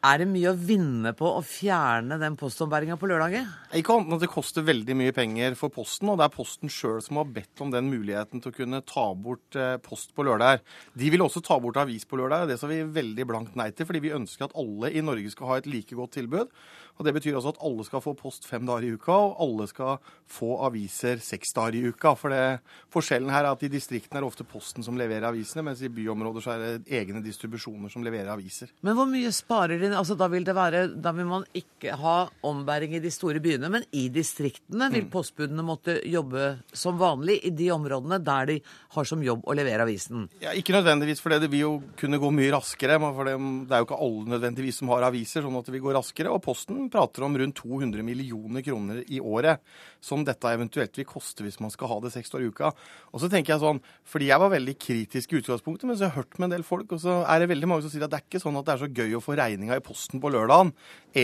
Er 0.05 0.21
det 0.21 0.27
mye 0.29 0.51
å 0.51 0.59
vinne 0.59 1.15
på 1.17 1.25
å 1.33 1.41
fjerne 1.41 2.19
den 2.21 2.35
postombæringa 2.37 2.99
på 3.01 3.09
lørdager? 3.09 3.47
Ikke 3.79 3.95
annet 3.95 4.11
enn 4.11 4.17
at 4.19 4.25
det 4.27 4.29
koster 4.35 4.67
veldig 4.67 4.97
mye 5.01 5.15
penger 5.17 5.57
for 5.57 5.73
Posten, 5.73 6.11
og 6.13 6.19
det 6.21 6.27
er 6.27 6.35
Posten 6.35 6.69
sjøl 6.69 6.99
som 7.01 7.23
har 7.23 7.31
bedt 7.33 7.63
om 7.65 7.73
den 7.73 7.89
muligheten 7.89 8.43
til 8.45 8.53
å 8.53 8.57
kunne 8.59 8.83
ta 8.85 9.07
bort 9.17 9.57
post 9.87 10.13
på 10.13 10.27
lørdager. 10.29 10.61
De 10.93 11.09
vil 11.15 11.25
også 11.25 11.41
ta 11.47 11.57
bort 11.63 11.81
avis 11.81 12.05
på 12.05 12.21
lørdag, 12.21 12.51
det 12.51 12.59
sa 12.61 12.69
vi 12.69 12.83
veldig 12.85 13.27
blankt 13.31 13.57
nei 13.57 13.71
til, 13.73 13.89
fordi 13.89 14.05
vi 14.05 14.13
ønsker 14.13 14.51
at 14.51 14.59
alle 14.61 14.93
i 14.93 15.01
Norge 15.01 15.33
skal 15.33 15.55
ha 15.55 15.57
et 15.63 15.71
like 15.73 15.97
godt 15.97 16.19
tilbud. 16.19 16.53
Og 16.99 17.05
Det 17.05 17.15
betyr 17.17 17.35
altså 17.35 17.55
at 17.55 17.63
alle 17.67 17.85
skal 17.87 18.03
få 18.05 18.15
post 18.15 18.47
fem 18.47 18.67
dager 18.67 18.87
i 18.87 18.93
uka, 18.95 19.13
og 19.13 19.41
alle 19.43 19.67
skal 19.71 19.99
få 20.31 20.53
aviser 20.67 21.19
seks 21.23 21.51
dager 21.57 21.79
i 21.79 21.89
uka. 21.91 22.15
For 22.19 22.31
det, 22.31 22.61
Forskjellen 22.95 23.33
her 23.35 23.49
er 23.49 23.57
at 23.57 23.65
i 23.67 23.71
distriktene 23.73 24.21
er 24.21 24.25
det 24.25 24.31
ofte 24.31 24.47
Posten 24.47 24.87
som 24.87 24.99
leverer 24.99 25.27
avisene, 25.27 25.65
mens 25.67 25.83
i 25.83 25.91
byområder 25.91 26.45
så 26.45 26.55
er 26.55 26.63
det 26.63 26.95
egne 27.01 27.23
distribusjoner 27.25 27.91
som 27.91 28.05
leverer 28.07 28.31
aviser. 28.35 28.71
Men 28.87 28.95
hvor 28.99 29.09
mye 29.11 29.33
sparer 29.35 29.83
de? 29.83 29.91
Altså, 29.91 30.15
da, 30.19 30.29
vil 30.31 30.47
det 30.47 30.55
være, 30.55 30.85
da 30.95 31.15
vil 31.17 31.29
man 31.31 31.47
ikke 31.57 31.97
ha 31.99 32.17
ombæring 32.47 32.95
i 32.95 33.03
de 33.03 33.13
store 33.15 33.43
byene, 33.43 33.73
men 33.73 33.87
i 33.91 34.07
distriktene 34.15 34.91
vil 34.95 35.11
postbudene 35.11 35.67
måtte 35.67 35.99
jobbe 36.07 36.53
som 36.75 37.01
vanlig 37.01 37.41
i 37.43 37.53
de 37.55 37.71
områdene 37.75 38.21
der 38.23 38.53
de 38.53 38.59
har 38.95 39.09
som 39.09 39.23
jobb 39.25 39.43
å 39.51 39.59
levere 39.59 39.83
avisen? 39.83 40.29
Ja, 40.43 40.55
Ikke 40.55 40.77
nødvendigvis, 40.77 41.23
for 41.23 41.35
det 41.35 41.51
vil 41.51 41.65
jo 41.65 41.75
kunne 41.99 42.23
gå 42.23 42.31
mye 42.35 42.55
raskere. 42.55 43.01
For 43.03 43.27
det, 43.27 43.35
det 43.67 43.75
er 43.75 43.83
jo 43.83 43.89
ikke 43.89 44.03
alle 44.07 44.35
nødvendigvis 44.37 44.81
som 44.81 44.95
har 44.95 45.09
aviser, 45.11 45.43
sånn 45.43 45.59
at 45.59 45.67
det 45.67 45.75
vil 45.75 45.85
gå 45.89 45.95
raskere. 45.97 46.31
Og 46.31 46.43
Posten 46.45 46.84
prater 46.93 47.25
om 47.27 47.39
rundt 47.39 47.61
200 47.61 48.03
millioner 48.07 48.65
kroner 48.65 49.03
i 49.07 49.21
året 49.21 49.63
som 50.05 50.25
dette 50.27 50.51
eventuelt 50.53 50.99
vil 50.99 51.07
koste 51.09 51.45
hvis 51.45 51.61
man 51.65 51.73
skal 51.73 51.89
ha 51.91 51.99
det 52.05 52.13
seks 52.13 52.33
dager 52.33 52.45
i 52.45 52.51
uka. 52.53 52.73
Og 53.15 53.23
så 53.23 53.31
tenker 53.33 53.55
jeg 53.55 53.63
sånn, 53.63 53.81
fordi 54.09 54.29
jeg 54.29 54.43
var 54.43 54.53
veldig 54.53 54.75
kritisk 54.81 55.33
i 55.33 55.41
utgangspunktet, 55.41 55.87
men 55.89 55.97
så 55.97 56.07
har 56.07 56.13
jeg 56.13 56.19
hørt 56.19 56.39
med 56.39 56.49
en 56.49 56.57
del 56.57 56.67
folk, 56.67 56.93
og 56.93 57.01
så 57.01 57.23
er 57.23 57.41
det 57.41 57.51
veldig 57.55 57.71
mange 57.71 57.87
som 57.87 57.93
sier 57.93 58.05
at 58.05 58.13
det 58.13 58.21
er 58.21 58.27
ikke 58.27 58.43
sånn 58.43 58.59
at 58.61 58.69
det 58.69 58.75
er 58.75 58.83
så 58.83 58.91
gøy 59.01 59.17
å 59.17 59.23
få 59.25 59.37
regninga 59.39 59.79
i 59.79 59.85
posten 59.85 60.21
på 60.21 60.33
lørdagen, 60.35 60.75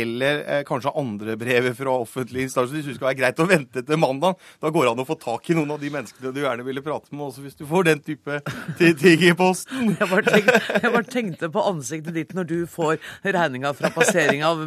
eller 0.01 0.43
eh, 0.45 0.63
kanskje 0.69 0.95
andre 1.01 1.37
brevet 1.41 1.77
fra 1.77 1.97
offentlige 2.05 2.49
instanser. 2.49 2.79
Hvis 2.79 2.89
det 2.93 2.97
skal 2.97 3.11
være 3.11 3.21
greit 3.21 3.43
å 3.43 3.49
vente 3.51 3.85
til 3.85 4.01
mandag, 4.01 4.41
da 4.63 4.73
går 4.73 4.87
det 4.87 4.95
an 4.95 5.05
å 5.05 5.09
få 5.09 5.19
tak 5.21 5.51
i 5.51 5.59
noen 5.59 5.75
av 5.75 5.83
de 5.83 5.93
menneskene 5.93 6.33
du 6.35 6.41
gjerne 6.45 6.67
ville 6.67 6.85
prate 6.87 7.13
med, 7.13 7.27
også 7.29 7.45
hvis 7.45 7.59
du 7.59 7.67
får 7.69 7.89
den 7.91 8.05
type 8.07 8.41
ting 8.79 9.27
i 9.27 9.35
posten. 9.37 9.93
Jeg 10.01 10.09
bare, 10.09 10.25
tenkte, 10.25 10.57
jeg 10.79 10.95
bare 10.95 11.11
tenkte 11.11 11.53
på 11.53 11.67
ansiktet 11.69 12.17
ditt 12.17 12.35
når 12.37 12.49
du 12.49 12.59
får 12.71 12.97
regninga 13.27 13.75
fra 13.77 13.91
passering 13.93 14.45
av 14.47 14.63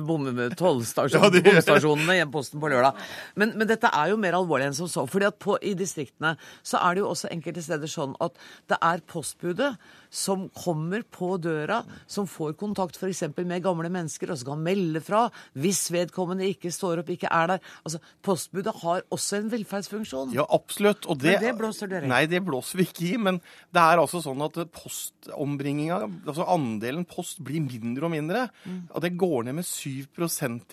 bomstasjonene 1.48 2.19
i 2.19 2.28
posten 2.34 2.62
på 2.62 2.72
lørdag. 2.72 3.00
Men, 3.39 3.56
men, 3.58 3.69
dette 3.69 3.91
er 3.91 4.13
jo 4.13 4.19
mer 4.22 4.38
alvorlig 4.38 4.69
enn 4.69 4.78
som 4.78 4.91
så. 4.91 5.06
fordi 5.10 5.30
at 5.30 5.39
på, 5.41 5.58
i 5.62 5.76
distriktene 5.78 6.36
så 6.62 6.82
er 6.84 6.96
det 6.96 7.04
jo 7.04 7.12
også 7.12 7.32
enkelte 7.34 7.65
steder 7.65 7.91
sånn 7.91 8.15
at 8.24 8.38
det 8.72 8.80
er 8.84 9.04
postbudet 9.10 9.74
som 10.13 10.46
kommer 10.54 11.02
på 11.10 11.32
døra, 11.41 11.80
som 12.06 12.28
får 12.30 12.54
kontakt 12.60 13.00
f.eks. 13.00 13.24
med 13.39 13.63
gamle 13.65 13.89
mennesker, 13.89 14.30
og 14.30 14.38
så 14.38 14.52
kan 14.52 14.62
melde 14.62 15.02
fra 15.02 15.26
hvis 15.58 15.88
vedkommende 15.93 16.46
ikke 16.52 16.72
står 16.74 17.02
opp, 17.02 17.10
ikke 17.10 17.32
er 17.34 17.56
der. 17.56 17.72
Altså, 17.82 18.02
Postbudet 18.24 18.74
har 18.84 19.02
også 19.13 19.39
en 19.39 19.50
velferdsfunksjon. 19.52 20.34
Ja, 20.36 20.46
absolutt. 20.54 21.08
Og 21.10 21.19
det, 21.22 21.36
Men 21.38 21.48
det 21.48 21.54
blåser 21.60 21.89
dere 21.91 22.08
i. 22.08 22.12
Nei, 22.12 22.22
det 22.30 22.43
blåser 22.46 22.80
vi 22.80 22.88
ikke 22.88 23.08
i. 23.10 23.17
Men 23.22 23.39
det 23.74 23.82
er 23.82 24.02
altså 24.02 24.22
sånn 24.24 24.41
at 24.46 24.60
postombringinga, 24.76 26.00
altså 26.28 26.48
andelen 26.54 27.08
post, 27.10 27.41
blir 27.43 27.63
mindre 27.65 28.08
og 28.08 28.13
mindre. 28.13 28.46
Mm. 28.63 28.80
Og 28.93 29.04
det 29.04 29.13
går 29.19 29.50
ned 29.50 29.60
med 29.60 29.67
7 29.67 30.06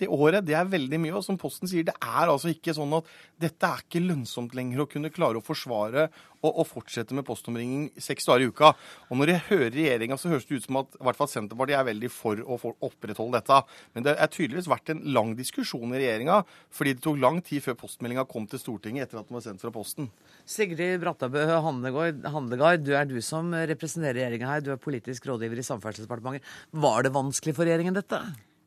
året. 0.09 0.45
Det 0.47 0.55
er 0.57 0.69
veldig 0.69 0.99
mye. 1.03 1.13
Og 1.17 1.25
som 1.25 1.37
Posten 1.41 1.69
sier, 1.69 1.85
det 1.87 1.95
er 1.99 2.31
altså 2.31 2.51
ikke 2.51 2.75
sånn 2.77 2.93
at 2.97 3.09
dette 3.41 3.67
er 3.67 3.83
ikke 3.83 4.03
lønnsomt 4.03 4.55
lenger 4.57 4.83
å 4.83 4.89
kunne 4.89 5.11
klare 5.13 5.41
å 5.41 5.45
forsvare 5.45 6.07
og, 6.41 6.51
og 6.51 6.65
fortsette 6.69 7.15
med 7.17 7.25
postomringing 7.27 7.89
seks 8.01 8.27
dager 8.29 8.45
i 8.45 8.49
uka. 8.51 8.71
Og 9.09 9.19
når 9.19 9.33
jeg 9.33 9.45
hører 9.49 9.75
regjeringa, 9.75 10.17
så 10.17 10.31
høres 10.31 10.47
det 10.49 10.59
ut 10.61 10.67
som 10.67 10.81
at 10.81 10.97
i 10.97 11.05
hvert 11.07 11.19
fall 11.19 11.31
Senterpartiet 11.31 11.79
er 11.79 11.87
veldig 11.91 12.11
for 12.13 12.41
å 12.41 12.57
for 12.61 12.77
opprettholde 12.85 13.39
dette. 13.39 13.61
Men 13.95 14.07
det 14.07 14.15
er 14.17 14.31
tydeligvis 14.33 14.69
vært 14.71 14.93
en 14.93 15.03
lang 15.15 15.33
diskusjon 15.37 15.93
i 15.93 16.01
regjeringa, 16.01 16.41
fordi 16.73 16.95
det 16.97 17.05
tok 17.05 17.21
lang 17.21 17.41
tid 17.45 17.65
før 17.65 17.79
postmeldinga 17.83 18.27
kom 18.29 18.47
til 18.49 18.61
Stortinget 18.61 19.07
etter 19.07 19.21
at 19.21 19.29
den 19.29 19.37
var 19.37 19.45
sendt 19.45 19.63
fra 19.63 19.73
Posten. 19.73 20.09
Sigrid 20.49 21.01
Brattabø 21.03 21.45
Handegard, 21.61 22.85
du 22.85 22.93
er 22.97 23.09
du 23.09 23.19
som 23.25 23.53
representerer 23.53 24.21
regjeringa 24.21 24.55
her. 24.55 24.63
Du 24.65 24.71
er 24.73 24.81
politisk 24.81 25.29
rådgiver 25.29 25.61
i 25.61 25.67
Samferdselsdepartementet. 25.67 26.47
Var 26.71 27.05
det 27.05 27.13
vanskelig 27.15 27.57
for 27.57 27.67
regjeringen 27.67 27.97
dette? 27.97 28.21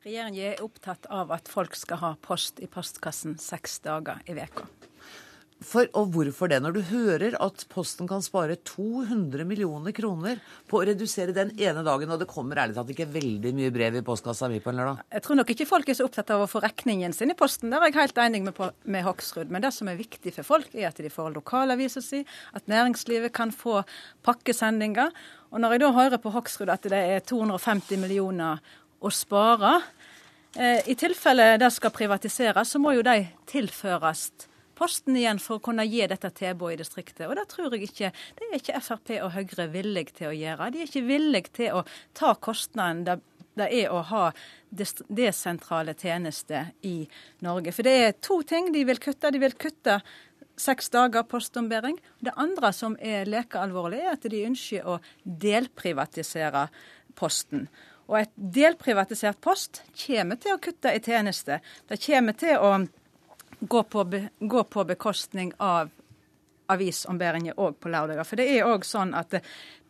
Regjeringen 0.05 0.51
er 0.51 0.59
opptatt 0.61 1.07
av 1.09 1.31
at 1.33 1.47
folk 1.49 1.73
skal 1.73 1.97
ha 1.97 2.11
post 2.21 2.59
i 2.61 2.67
postkassen 2.69 3.39
seks 3.41 3.79
dager 3.81 4.19
i 4.29 4.35
veka. 4.37 4.67
For, 5.65 5.87
og 5.97 6.11
hvorfor 6.13 6.51
det? 6.51 6.59
Når 6.61 6.75
du 6.75 6.81
hører 6.91 7.35
at 7.41 7.63
Posten 7.71 8.05
kan 8.05 8.21
spare 8.21 8.57
200 8.67 9.47
millioner 9.49 9.95
kroner 9.95 10.41
på 10.69 10.77
å 10.77 10.83
redusere 10.85 11.33
den 11.33 11.55
ene 11.55 11.81
dagen, 11.87 12.11
og 12.11 12.21
det 12.21 12.27
kommer 12.29 12.59
ærlig 12.61 12.75
talt 12.77 12.91
ikke 12.93 13.07
veldig 13.15 13.55
mye 13.57 13.71
brev 13.73 13.97
i 13.97 14.03
postkassa 14.05 14.51
mi 14.51 14.59
på 14.61 14.69
en 14.69 14.83
lørdag? 14.83 15.01
Jeg 15.15 15.25
tror 15.25 15.39
nok 15.39 15.55
ikke 15.55 15.69
folk 15.71 15.89
er 15.89 15.97
så 15.97 16.05
opptatt 16.05 16.35
av 16.35 16.43
å 16.43 16.49
få 16.51 16.61
regningen 16.67 17.15
sin 17.15 17.33
i 17.33 17.39
posten. 17.39 17.73
Der 17.73 17.81
er 17.81 17.89
jeg 17.89 17.97
helt 18.03 18.21
enig 18.27 18.43
med, 18.45 18.61
med 18.83 19.07
Hoksrud. 19.07 19.49
Men 19.49 19.65
det 19.65 19.73
som 19.73 19.89
er 19.89 19.97
viktig 19.97 20.35
for 20.37 20.51
folk, 20.53 20.69
er 20.75 20.91
at 20.91 21.01
de 21.01 21.09
får 21.09 21.33
lokalavisa 21.39 22.03
si, 22.03 22.21
at 22.53 22.69
næringslivet 22.69 23.33
kan 23.33 23.55
få 23.55 23.81
pakkesendinger. 24.27 25.15
Og 25.49 25.63
når 25.63 25.79
jeg 25.79 25.87
da 25.87 25.93
hører 25.97 26.21
på 26.21 26.35
Hoksrud 26.35 26.69
at 26.69 26.85
det 26.91 27.05
er 27.15 27.25
250 27.25 28.03
millioner 28.05 28.61
å 29.05 29.11
spare, 29.13 29.77
eh, 30.55 30.81
i 30.89 30.95
tilfelle 30.97 31.55
det 31.61 31.71
skal 31.73 31.93
privatiseres, 31.93 32.73
så 32.73 32.81
må 32.81 32.95
jo 32.95 33.05
de 33.05 33.21
tilføres 33.49 34.31
Posten 34.75 35.15
igjen 35.15 35.39
for 35.39 35.55
å 35.55 35.63
kunne 35.63 35.85
gi 35.87 36.03
dette 36.11 36.27
tilbudet 36.35 36.73
i 36.75 36.79
distriktet. 36.81 37.29
Og 37.29 37.37
det 37.39 37.45
tror 37.47 37.71
jeg 37.71 37.87
ikke 37.87 38.09
det 38.11 38.49
er 38.49 38.57
ikke 38.59 38.81
Frp 38.83 39.13
og 39.21 39.31
Høyre 39.31 39.69
villige 39.71 40.17
til 40.17 40.33
å 40.33 40.35
gjøre. 40.35 40.67
De 40.73 40.81
er 40.81 40.89
ikke 40.89 41.05
villige 41.07 41.53
til 41.55 41.77
å 41.79 41.85
ta 42.17 42.33
kostnaden 42.35 43.05
det, 43.07 43.15
det 43.55 43.69
er 43.71 43.93
å 43.95 44.01
ha 44.09 44.25
desentrale 44.67 45.95
tjenester 45.95 46.73
i 46.83 47.07
Norge. 47.45 47.71
For 47.71 47.87
det 47.87 47.95
er 48.01 48.17
to 48.19 48.41
ting 48.43 48.73
de 48.75 48.83
vil 48.83 48.99
kutte. 48.99 49.31
De 49.31 49.39
vil 49.39 49.55
kutte 49.55 50.01
seks 50.59 50.91
dager 50.91 51.23
postombæring. 51.23 51.95
Det 52.19 52.35
andre 52.35 52.73
som 52.75 52.99
er 52.99 53.31
like 53.31 53.59
alvorlig, 53.59 54.03
er 54.03 54.17
at 54.17 54.27
de 54.27 54.43
ønsker 54.49 54.87
å 54.87 54.99
delprivatisere 55.23 56.67
Posten. 57.15 57.69
Og 58.05 58.19
et 58.21 58.31
delprivatisert 58.35 59.41
post 59.41 59.81
kommer 60.05 60.39
til 60.41 60.55
å 60.55 60.61
kutte 60.61 60.93
i 60.93 61.01
tjenester. 61.01 61.63
Det 61.89 61.99
kommer 62.05 62.37
til 62.37 62.57
å 62.61 62.73
gå 63.59 63.83
på, 63.89 64.05
gå 64.39 64.65
på 64.69 64.83
bekostning 64.85 65.53
av 65.63 65.93
avisombæringer 66.71 67.59
òg 67.61 67.77
på 67.81 67.91
lørdager. 67.93 68.25
For 68.27 68.39
det 68.39 68.47
er 68.49 68.67
òg 68.67 68.85
sånn 68.87 69.13
at 69.17 69.35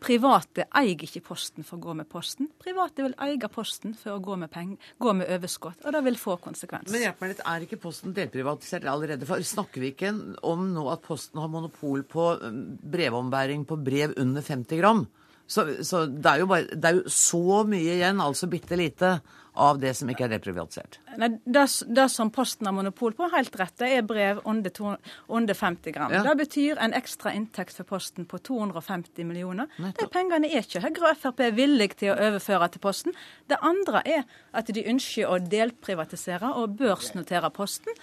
private 0.04 0.68
eier 0.76 1.06
ikke 1.08 1.24
Posten 1.26 1.66
for 1.66 1.80
å 1.80 1.86
gå 1.86 1.96
med 2.02 2.10
Posten. 2.12 2.50
Private 2.62 3.06
vil 3.06 3.16
eie 3.26 3.50
Posten 3.52 3.96
for 3.98 4.16
å 4.16 4.24
gå 4.24 4.38
med, 4.42 4.52
penger, 4.54 4.92
gå 5.02 5.14
med 5.18 5.32
overskudd, 5.38 5.80
og 5.86 5.96
det 5.96 6.04
vil 6.10 6.20
få 6.20 6.38
konsekvens. 6.44 6.92
Men 6.92 7.08
hjelp 7.08 7.24
meg 7.24 7.34
litt, 7.34 7.44
er 7.52 7.68
ikke 7.68 7.82
Posten 7.82 8.16
delprivatisert 8.18 8.88
allerede? 8.92 9.28
For 9.30 9.44
snakker 9.56 9.84
vi 9.84 9.94
ikke 9.96 10.12
om 10.46 10.68
nå 10.76 10.88
at 10.94 11.06
Posten 11.06 11.42
har 11.42 11.52
monopol 11.52 12.04
på 12.12 12.34
um, 12.44 12.66
brevombæring 12.84 13.66
på 13.70 13.80
brev 13.82 14.18
under 14.22 14.46
50 14.46 14.84
gram? 14.84 15.06
Så, 15.48 15.66
så 15.86 16.06
det, 16.10 16.32
er 16.32 16.46
bare, 16.50 16.68
det, 16.74 16.90
er 16.90 17.02
jo 17.02 17.12
så 17.12 17.64
mye 17.70 17.98
igjen, 18.00 18.22
altså 18.24 18.50
bitte 18.50 18.78
lite, 18.80 19.20
av 19.56 19.80
det 19.80 19.94
som 19.96 20.10
ikke 20.12 20.26
er 20.26 20.34
deprivatisert. 20.36 20.98
Nei, 21.16 21.30
det, 21.48 21.64
det, 21.96 22.06
som 22.12 22.30
Posten 22.34 22.68
har 22.68 22.74
monopol 22.76 23.14
på, 23.16 23.30
helt 23.32 23.56
rett, 23.60 23.74
det 23.80 23.92
er 23.96 24.04
brev 24.08 24.42
under, 24.44 24.74
to, 24.74 24.92
under 25.32 25.56
50 25.56 25.96
gram. 25.96 26.12
Ja. 26.12 26.24
Det 26.28 26.36
betyr 26.42 26.82
en 26.84 26.96
ekstra 26.98 27.32
inntekt 27.36 27.78
for 27.80 27.88
Posten 27.88 28.28
på 28.28 28.42
250 28.44 29.28
millioner. 29.28 29.72
De 29.80 30.10
pengene 30.12 30.50
er 30.52 30.66
ikke 30.66 30.84
Høyre 30.84 31.14
og 31.14 31.22
Frp 31.22 31.46
villige 31.56 32.02
til 32.02 32.12
å 32.12 32.18
overføre 32.28 32.68
til 32.74 32.84
Posten. 32.84 33.16
Det 33.48 33.62
andre 33.64 34.04
er 34.04 34.26
at 34.56 34.72
de 34.76 34.84
ønsker 34.92 35.32
å 35.32 35.40
delprivatisere 35.40 36.52
og 36.60 36.76
børsnotere 36.82 37.52
Posten. 37.56 37.96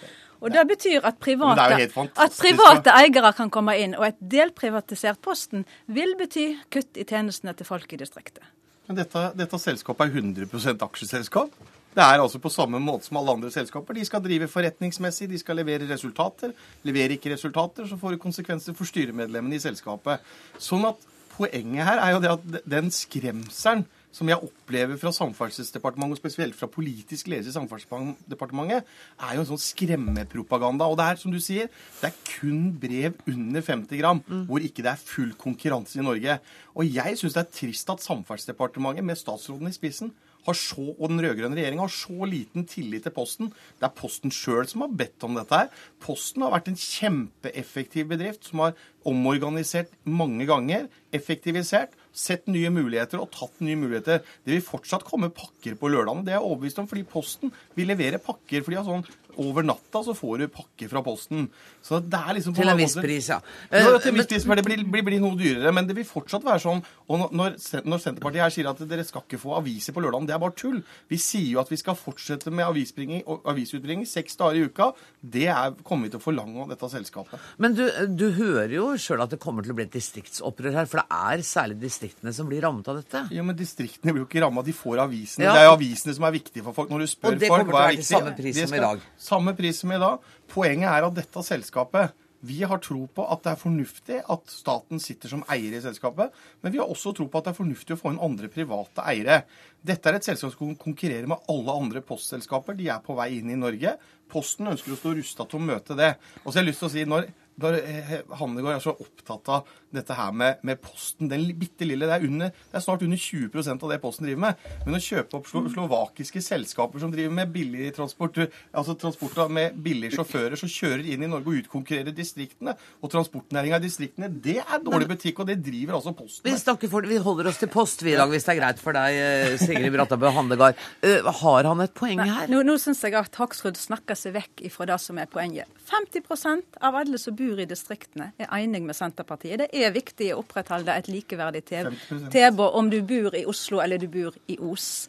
Og 0.42 0.50
Det 0.50 0.62
betyr 0.66 1.04
at 1.06 1.20
private, 1.22 1.88
at 2.18 2.38
private 2.38 2.94
eiere 2.98 3.30
kan 3.36 3.50
komme 3.50 3.76
inn. 3.78 3.94
Og 3.98 4.08
et 4.08 4.18
delprivatisert 4.18 5.20
Posten 5.22 5.62
vil 5.86 6.16
bety 6.18 6.48
kutt 6.72 6.98
i 6.98 7.06
tjenestene 7.06 7.54
til 7.54 7.68
folk 7.68 7.94
i 7.94 8.00
distriktet. 8.00 8.42
Men 8.88 8.98
dette, 8.98 9.28
dette 9.38 9.60
selskapet 9.62 10.10
er 10.10 10.18
100% 10.18 10.82
aksjeselskap. 10.82 11.54
Det 11.92 12.00
er 12.00 12.22
altså 12.22 12.40
på 12.40 12.50
samme 12.50 12.80
måte 12.80 13.06
som 13.06 13.18
alle 13.20 13.34
andre 13.36 13.50
selskaper. 13.52 13.94
De 13.94 14.04
skal 14.08 14.22
drive 14.24 14.48
forretningsmessig, 14.48 15.28
de 15.30 15.38
skal 15.38 15.60
levere 15.60 15.86
resultater. 15.90 16.54
Leverer 16.88 17.18
ikke 17.18 17.34
resultater, 17.34 17.86
så 17.86 17.98
får 18.00 18.16
det 18.16 18.22
konsekvenser 18.22 18.76
for 18.76 18.88
styremedlemmene 18.88 19.58
i 19.58 19.62
selskapet. 19.62 20.24
Sånn 20.58 20.86
at 20.88 21.04
poenget 21.36 21.86
her 21.86 22.00
er 22.00 22.14
jo 22.14 22.22
det 22.24 22.32
at 22.32 22.62
den 22.68 22.88
skremselen 22.92 23.84
som 24.12 24.28
jeg 24.28 24.40
opplever 24.44 24.98
fra 25.00 25.12
Samferdselsdepartementet, 25.16 26.18
og 26.18 26.20
spesielt 26.20 26.56
fra 26.58 26.68
politisk 26.70 27.30
ledelse 27.32 27.52
i 27.52 27.56
Samferdselsdepartementet, 27.56 28.88
er 29.18 29.36
jo 29.36 29.44
en 29.44 29.50
sånn 29.52 29.62
skremmepropaganda. 29.64 30.88
Og 30.88 30.98
det 31.00 31.06
er, 31.08 31.20
som 31.22 31.32
du 31.32 31.40
sier, 31.42 31.70
det 32.00 32.10
er 32.10 32.18
kun 32.28 32.66
brev 32.82 33.16
under 33.32 33.64
50 33.64 34.02
gram, 34.02 34.20
mm. 34.26 34.44
hvor 34.50 34.64
ikke 34.64 34.84
det 34.84 34.92
er 34.92 35.06
full 35.06 35.32
konkurranse 35.40 35.98
i 35.98 36.04
Norge. 36.04 36.36
Og 36.76 36.88
jeg 36.88 37.18
syns 37.20 37.38
det 37.38 37.46
er 37.46 37.56
trist 37.62 37.94
at 37.94 38.04
Samferdselsdepartementet, 38.04 39.08
med 39.08 39.18
statsråden 39.18 39.70
i 39.70 39.74
spissen, 39.74 40.12
så, 40.50 40.84
og 40.98 41.06
den 41.06 41.22
rød-grønne 41.22 41.54
regjeringa 41.54 41.84
har 41.84 41.94
så 41.94 42.26
liten 42.26 42.66
tillit 42.66 43.06
til 43.06 43.14
Posten. 43.14 43.52
Det 43.78 43.86
er 43.86 43.94
Posten 43.94 44.34
sjøl 44.34 44.66
som 44.66 44.82
har 44.82 44.96
bedt 44.98 45.22
om 45.26 45.38
dette 45.38 45.54
her. 45.54 45.70
Posten 46.02 46.42
har 46.42 46.54
vært 46.56 46.72
en 46.72 46.78
kjempeeffektiv 46.78 48.10
bedrift 48.10 48.50
som 48.50 48.64
har 48.64 48.74
omorganisert 49.06 49.92
mange 50.06 50.46
ganger, 50.50 50.88
effektivisert, 51.14 51.94
sett 52.12 52.44
nye 52.50 52.70
muligheter 52.74 53.22
og 53.22 53.30
tatt 53.34 53.62
nye 53.64 53.78
muligheter. 53.78 54.20
Det 54.44 54.56
vil 54.56 54.64
fortsatt 54.66 55.06
komme 55.06 55.30
pakker 55.32 55.78
på 55.78 55.90
lørdagene, 55.92 56.26
det 56.26 56.34
er 56.34 56.40
jeg 56.40 56.48
overbevist 56.48 56.82
om, 56.82 56.90
fordi 56.90 57.06
Posten 57.08 57.54
vil 57.78 57.88
levere 57.92 58.20
pakker. 58.22 58.62
For 58.62 58.74
de 58.74 58.80
har 58.80 58.88
sånn 58.88 59.06
over 59.40 59.64
natta 59.66 60.02
så 60.04 60.14
får 60.16 60.42
du 60.42 60.46
pakke 60.52 60.88
fra 60.90 61.02
Posten. 61.04 61.46
Så 61.82 61.98
det 62.02 62.18
er 62.18 62.36
liksom 62.38 62.54
Til 62.56 62.70
en 62.70 62.78
viss 62.78 62.96
pris, 62.98 63.28
ja. 63.32 63.38
Nå, 63.72 63.96
til 64.02 64.12
en 64.12 64.18
viss 64.20 64.30
pris, 64.30 64.46
men 64.48 64.60
det 64.60 64.64
blir, 64.66 64.84
blir, 64.84 65.04
blir, 65.06 65.20
noe 65.22 65.38
dyrere. 65.38 65.72
Men 65.74 65.88
det 65.88 65.96
vil 65.98 66.06
fortsatt 66.08 66.44
være 66.46 66.62
sånn. 66.62 66.82
Og 67.10 67.32
når, 67.34 67.56
når 67.88 68.02
Senterpartiet 68.02 68.44
her 68.44 68.54
sier 68.54 68.70
at 68.70 68.82
dere 68.88 69.06
skal 69.06 69.24
ikke 69.26 69.40
få 69.42 69.56
aviser 69.58 69.96
på 69.96 70.04
lørdagen, 70.04 70.28
det 70.28 70.36
er 70.36 70.42
bare 70.42 70.56
tull. 70.58 70.80
Vi 71.10 71.18
sier 71.20 71.48
jo 71.56 71.62
at 71.62 71.72
vi 71.72 71.80
skal 71.80 71.98
fortsette 71.98 72.52
med 72.54 72.68
avisutbringing 72.68 74.06
seks 74.08 74.38
dager 74.40 74.60
i 74.60 74.66
uka. 74.68 74.92
Det 75.20 75.48
er, 75.52 75.74
kommer 75.86 76.08
vi 76.08 76.14
til 76.14 76.22
å 76.22 76.26
forlange 76.26 76.62
av 76.64 76.72
dette 76.74 76.92
selskapet. 76.92 77.50
Men 77.62 77.76
du, 77.78 77.84
du 78.08 78.28
hører 78.38 78.76
jo 78.76 78.88
sjøl 79.00 79.24
at 79.24 79.34
det 79.34 79.40
kommer 79.42 79.66
til 79.66 79.74
å 79.74 79.78
bli 79.78 79.86
et 79.88 79.94
distriktsopprør 79.96 80.78
her. 80.80 80.90
For 80.90 81.02
det 81.02 81.20
er 81.32 81.44
særlig 81.46 81.80
distriktene 81.82 82.34
som 82.36 82.50
blir 82.50 82.62
rammet 82.64 82.88
av 82.92 83.00
dette. 83.00 83.26
Ja, 83.34 83.44
men 83.46 83.58
distriktene 83.58 84.14
blir 84.14 84.24
jo 84.24 84.30
ikke 84.30 84.44
rammet. 84.44 84.68
De 84.68 84.76
får 84.76 85.02
avisene. 85.06 85.46
Ja. 85.48 85.56
Det 85.56 85.64
er 85.64 85.70
jo 85.70 85.76
avisene 85.76 86.16
som 86.16 86.28
er 86.28 86.36
viktige 86.36 86.66
for 86.66 86.76
folk. 86.76 86.92
Når 86.92 87.04
du 87.04 87.10
spør 87.10 87.38
folk 87.38 87.42
hva 87.42 87.42
er 87.42 87.42
viktig. 87.42 87.42
Og 87.42 87.42
det 87.42 87.52
kommer 87.52 87.66
til 87.66 87.76
å 87.76 87.82
være 87.82 88.00
til 88.00 88.08
samme 88.08 88.34
pris 88.38 88.60
som 88.62 88.76
i 88.76 88.82
dag. 88.82 89.06
Samme 89.22 89.54
pris 89.58 89.78
som 89.82 89.94
i 89.94 90.00
dag. 90.02 90.18
Poenget 90.50 90.90
er 90.90 91.06
at 91.06 91.16
dette 91.16 91.46
selskapet 91.46 92.18
vi 92.42 92.62
har 92.66 92.80
tro 92.82 93.04
på 93.06 93.24
at 93.30 93.44
det 93.44 93.52
er 93.52 93.60
fornuftig 93.60 94.16
at 94.34 94.50
staten 94.50 94.98
sitter 95.02 95.30
som 95.30 95.44
eier 95.52 95.76
i 95.76 95.82
selskapet, 95.82 96.32
men 96.62 96.72
vi 96.74 96.80
har 96.80 96.90
også 96.90 97.12
tro 97.14 97.28
på 97.30 97.38
at 97.38 97.46
det 97.46 97.52
er 97.52 97.58
fornuftig 97.60 97.94
å 97.94 98.00
få 98.00 98.10
inn 98.10 98.22
andre 98.22 98.50
private 98.50 99.04
eiere. 99.12 99.44
Dette 99.78 100.10
er 100.10 100.18
et 100.18 100.26
selskap 100.26 100.56
som 100.56 100.74
konkurrerer 100.80 101.28
med 101.30 101.46
alle 101.52 101.76
andre 101.84 102.02
postselskaper. 102.06 102.74
De 102.78 102.88
er 102.90 103.04
på 103.04 103.14
vei 103.18 103.28
inn 103.36 103.52
i 103.54 103.60
Norge. 103.60 103.94
Posten 104.32 104.72
ønsker 104.72 104.96
å 104.96 104.98
stå 104.98 105.14
rusta 105.20 105.46
til 105.46 105.60
å 105.60 105.68
møte 105.68 105.94
det. 105.98 106.16
Og 106.42 106.48
så 106.48 106.58
har 106.58 106.64
jeg 106.64 106.72
lyst 106.72 106.82
til 106.82 106.90
å 106.90 106.94
si, 106.96 107.06
når 107.14 107.30
når 107.60 107.78
eh, 107.82 108.12
er 108.22 108.82
så 108.82 108.94
opptatt 108.94 109.50
av 109.52 109.70
dette 109.92 110.16
her 110.16 110.32
med, 110.32 110.62
med 110.64 110.80
Posten, 110.80 111.28
den 111.28 111.44
bitte 111.58 111.84
lille 111.84 112.08
det 112.08 112.16
er, 112.16 112.24
under, 112.26 112.52
det 112.52 112.78
er 112.78 112.84
snart 112.84 113.04
under 113.04 113.20
20% 113.20 113.84
av 113.84 113.92
det 113.92 113.98
Posten 114.02 114.26
driver 114.26 114.42
med. 114.46 114.62
Men 114.86 114.96
å 114.96 115.02
kjøpe 115.02 115.38
opp 115.38 115.50
slo, 115.50 115.64
slovakiske 115.72 116.42
selskaper 116.44 117.02
som 117.02 117.12
driver 117.12 117.34
med 117.36 117.52
billig 117.52 117.90
transport, 117.96 118.40
altså 118.72 118.96
transport 118.98 119.42
med 119.52 119.76
billige 119.84 120.16
sjåfører 120.16 120.58
som 120.60 120.70
kjører 120.72 121.04
inn 121.12 121.26
i 121.26 121.30
Norge 121.30 121.52
og 121.52 121.60
utkonkurrerer 121.62 122.16
distriktene, 122.16 122.74
og 123.02 123.12
transportnæringa 123.12 123.80
i 123.80 123.84
distriktene, 123.84 124.30
det 124.32 124.58
er 124.62 124.82
dårlig 124.84 125.10
butikk, 125.12 125.42
og 125.42 125.50
det 125.50 125.58
driver 125.64 125.98
altså 125.98 126.14
Posten 126.16 126.48
med. 126.48 126.56
Vi, 126.82 126.90
for, 126.92 127.08
vi 127.08 127.20
holder 127.22 127.52
oss 127.52 127.60
til 127.60 127.72
Post 127.72 128.06
vi 128.06 128.14
i 128.14 128.18
dag, 128.18 128.32
hvis 128.32 128.48
det 128.48 128.54
er 128.54 128.60
greit 128.62 128.82
for 128.82 128.96
deg, 128.96 129.20
eh, 129.20 129.58
Sigrid 129.60 129.92
Brattabø 129.92 130.32
Handegard. 130.32 130.80
Uh, 131.04 131.28
har 131.42 131.68
han 131.68 131.84
et 131.84 131.94
poeng 131.96 132.22
her? 132.24 132.48
Nå, 132.50 132.62
nå 132.66 132.78
syns 132.80 133.02
jeg 133.04 133.16
at 133.18 133.36
Hoksrud 133.38 133.76
snakker 133.78 134.16
seg 134.18 134.36
vekk 134.38 134.64
fra 134.72 134.88
det 134.88 134.98
som 135.02 135.20
er 135.20 135.28
poenget. 135.30 135.68
50% 135.92 136.80
av 136.80 136.96
alle 137.02 137.20
som 137.20 137.36
bor 137.36 137.41
i 137.62 137.66
distriktene, 137.68 138.30
er 138.38 138.50
enig 138.58 138.82
med 138.86 138.96
Senterpartiet. 138.96 139.64
Det 139.64 139.68
er 139.72 139.94
viktig 139.94 140.32
å 140.34 140.40
opprettholde 140.42 140.94
et 140.94 141.10
likeverdig 141.10 141.64
tilbud 141.68 142.66
om 142.68 142.90
du 142.92 143.00
bor 143.06 143.36
i 143.36 143.46
Oslo 143.48 143.82
eller 143.84 144.00
du 144.00 144.08
bor 144.12 144.36
i 144.48 144.58
Os. 144.60 145.08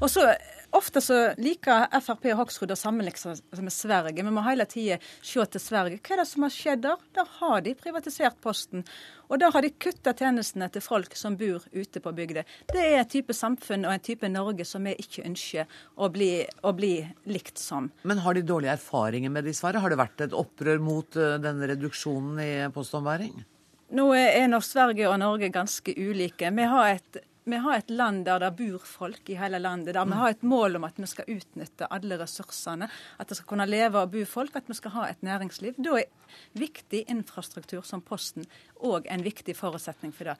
Og 0.00 0.10
så 0.10 0.28
Ofte 0.70 1.00
så 1.02 1.16
liker 1.40 1.88
Frp 1.98 2.28
og 2.30 2.44
Hoksrud 2.44 2.70
å 2.70 2.78
sammenligne 2.78 3.18
seg 3.18 3.62
med 3.64 3.74
Sverige. 3.74 4.22
Vi 4.22 4.32
må 4.32 4.44
hele 4.46 4.66
tida 4.70 5.00
se 5.02 5.42
til 5.50 5.62
Sverige. 5.62 5.98
Hva 5.98 6.14
er 6.14 6.22
det 6.22 6.26
som 6.30 6.46
har 6.46 6.54
skjedd 6.54 6.84
der? 6.84 7.02
Der 7.16 7.32
har 7.40 7.64
de 7.66 7.74
privatisert 7.78 8.38
Posten. 8.44 8.84
Og 9.28 9.40
da 9.42 9.50
har 9.50 9.66
de 9.66 9.72
kutta 9.82 10.14
tjenestene 10.14 10.70
til 10.70 10.84
folk 10.84 11.16
som 11.18 11.36
bor 11.40 11.66
ute 11.74 12.02
på 12.02 12.14
bygda. 12.14 12.44
Det 12.70 12.84
er 12.84 13.00
en 13.00 13.10
type 13.10 13.34
samfunn 13.34 13.86
og 13.88 13.96
en 13.96 14.04
type 14.06 14.30
Norge 14.30 14.66
som 14.68 14.86
vi 14.86 14.94
ikke 15.02 15.26
ønsker 15.26 15.80
å 15.98 16.10
bli, 16.14 16.32
å 16.62 16.74
bli 16.76 16.94
likt 17.30 17.58
som. 17.58 17.90
Men 18.06 18.22
har 18.22 18.38
de 18.38 18.46
dårlige 18.46 18.78
erfaringer 18.78 19.34
med 19.34 19.50
de 19.50 19.56
svarene? 19.56 19.82
Har 19.82 19.90
det 19.90 20.00
vært 20.00 20.26
et 20.26 20.36
opprør 20.36 20.82
mot 20.82 21.18
uh, 21.18 21.34
denne 21.42 21.70
reduksjonen 21.72 22.38
i 22.44 22.52
postombæring? 22.74 23.42
Nå 23.90 24.06
er 24.14 24.46
nok 24.46 24.62
Sverige 24.62 25.08
og 25.10 25.18
Norge 25.18 25.50
ganske 25.50 25.96
ulike. 25.98 26.50
Vi 26.54 26.66
har 26.70 26.92
et 26.92 27.24
vi 27.44 27.56
har 27.56 27.78
et 27.78 27.90
land 27.90 28.24
der 28.28 28.42
det 28.42 28.50
bor 28.58 28.82
folk 28.84 29.30
i 29.32 29.36
hele 29.40 29.58
landet. 29.58 29.94
Der 29.94 30.04
vi 30.04 30.18
har 30.18 30.30
et 30.34 30.42
mål 30.42 30.76
om 30.76 30.84
at 30.84 30.98
vi 31.00 31.08
skal 31.08 31.28
utnytte 31.28 31.88
alle 31.90 32.18
ressursene. 32.20 32.88
At 33.18 33.28
det 33.28 33.38
skal 33.38 33.48
kunne 33.48 33.66
leve 33.66 34.02
og 34.02 34.12
bo 34.12 34.24
folk. 34.28 34.56
At 34.56 34.68
vi 34.68 34.76
skal 34.76 34.94
ha 34.96 35.06
et 35.08 35.22
næringsliv. 35.22 35.78
Da 35.78 35.96
er 36.02 36.10
viktig 36.52 37.04
infrastruktur 37.08 37.82
som 37.86 38.02
Posten 38.04 38.46
òg 38.76 39.08
en 39.08 39.24
viktig 39.24 39.56
forutsetning 39.56 40.12
for 40.12 40.32
det. 40.32 40.36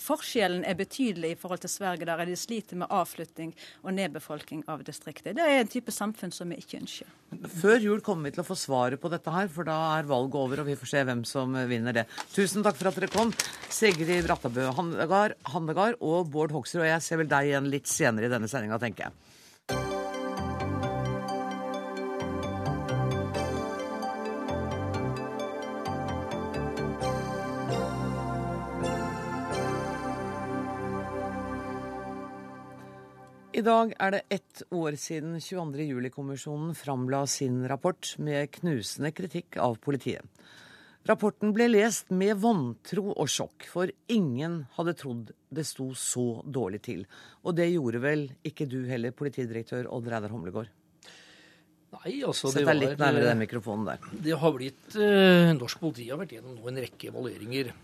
Forskjellen 0.00 0.64
er 0.64 0.76
betydelig 0.78 1.34
i 1.34 1.38
forhold 1.38 1.60
til 1.64 1.70
Sverige, 1.72 2.06
der 2.08 2.24
de 2.24 2.36
sliter 2.38 2.78
med 2.80 2.90
avflytting 2.92 3.52
og 3.82 3.92
nedbefolking 3.96 4.62
av 4.70 4.84
distriktet. 4.86 5.36
Det 5.36 5.44
er 5.44 5.60
en 5.60 5.70
type 5.70 5.92
samfunn 5.92 6.32
som 6.32 6.48
vi 6.48 6.60
ikke 6.62 6.80
ønsker. 6.80 7.10
Før 7.60 7.76
jul 7.82 8.00
kommer 8.04 8.28
vi 8.28 8.36
til 8.36 8.44
å 8.44 8.46
få 8.48 8.56
svaret 8.58 9.00
på 9.02 9.10
dette 9.12 9.32
her, 9.34 9.50
for 9.52 9.68
da 9.68 9.76
er 9.98 10.08
valget 10.08 10.38
over, 10.40 10.62
og 10.62 10.70
vi 10.70 10.78
får 10.80 10.92
se 10.94 11.04
hvem 11.08 11.24
som 11.28 11.58
vinner 11.68 11.96
det. 12.00 12.06
Tusen 12.32 12.64
takk 12.64 12.78
for 12.80 12.92
at 12.92 12.98
dere 13.00 13.12
kom, 13.12 13.34
Sigrid 13.72 14.24
Brattabø 14.26 14.70
Handegard 14.76 16.00
og 16.00 16.32
Bård 16.32 16.56
Hoksrud. 16.56 16.82
Og 16.84 16.90
jeg 16.90 17.04
ser 17.04 17.20
vel 17.22 17.30
deg 17.30 17.52
igjen 17.52 17.70
litt 17.72 17.90
senere 17.90 18.28
i 18.28 18.32
denne 18.32 18.50
sendinga, 18.50 18.80
tenker 18.82 19.08
jeg. 19.08 19.31
I 33.62 33.64
dag 33.64 33.92
er 34.02 34.10
det 34.10 34.20
ett 34.34 34.62
år 34.74 34.96
siden 34.98 35.36
22. 35.38 35.84
juli-kommisjonen 35.86 36.72
framla 36.74 37.20
sin 37.30 37.60
rapport 37.70 38.08
med 38.18 38.50
knusende 38.56 39.12
kritikk 39.14 39.54
av 39.62 39.76
politiet. 39.78 40.26
Rapporten 41.06 41.52
ble 41.54 41.68
lest 41.68 42.10
med 42.10 42.40
vantro 42.42 43.12
og 43.12 43.30
sjokk, 43.30 43.68
for 43.70 43.92
ingen 44.10 44.64
hadde 44.74 44.96
trodd 44.98 45.30
det 45.54 45.66
sto 45.68 45.92
så 45.94 46.42
dårlig 46.42 46.82
til. 46.88 47.06
Og 47.46 47.54
det 47.60 47.68
gjorde 47.70 48.02
vel 48.02 48.26
ikke 48.42 48.66
du 48.66 48.80
heller, 48.90 49.14
politidirektør 49.14 49.86
Odd 49.94 50.10
Reidar 50.10 50.34
Humlegård? 50.34 50.74
Nei, 52.00 52.18
altså 52.18 52.50
Sett 52.50 52.66
deg 52.66 52.80
litt 52.82 52.98
nærmere 52.98 53.30
den 53.30 53.42
mikrofonen 53.46 53.92
der. 53.92 54.12
Det 54.26 54.42
har 54.42 54.58
blitt 54.58 54.98
uh, 54.98 55.54
Norsk 55.54 55.86
politi 55.86 56.10
har 56.10 56.18
vært 56.18 56.34
gjennom 56.40 56.58
en 56.66 56.82
rekke 56.88 57.14
evalueringer. 57.14 57.74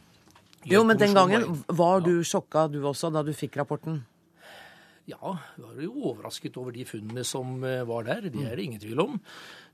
Jo, 0.66 0.82
men 0.82 0.98
den 0.98 1.14
gangen 1.14 1.62
var 1.70 2.02
du 2.02 2.16
sjokka 2.26 2.66
du 2.66 2.82
også, 2.82 3.14
da 3.14 3.22
du 3.22 3.30
fikk 3.30 3.62
rapporten? 3.62 4.02
Ja, 5.08 5.38
vi 5.56 5.62
var 5.64 5.78
jo 5.80 5.94
overrasket 6.10 6.58
over 6.60 6.74
de 6.76 6.84
funnene 6.84 7.24
som 7.24 7.62
eh, 7.64 7.80
var 7.88 8.04
der. 8.04 8.28
Det 8.28 8.44
er 8.44 8.58
det 8.58 8.66
ingen 8.66 8.80
tvil 8.82 9.00
om. 9.00 9.14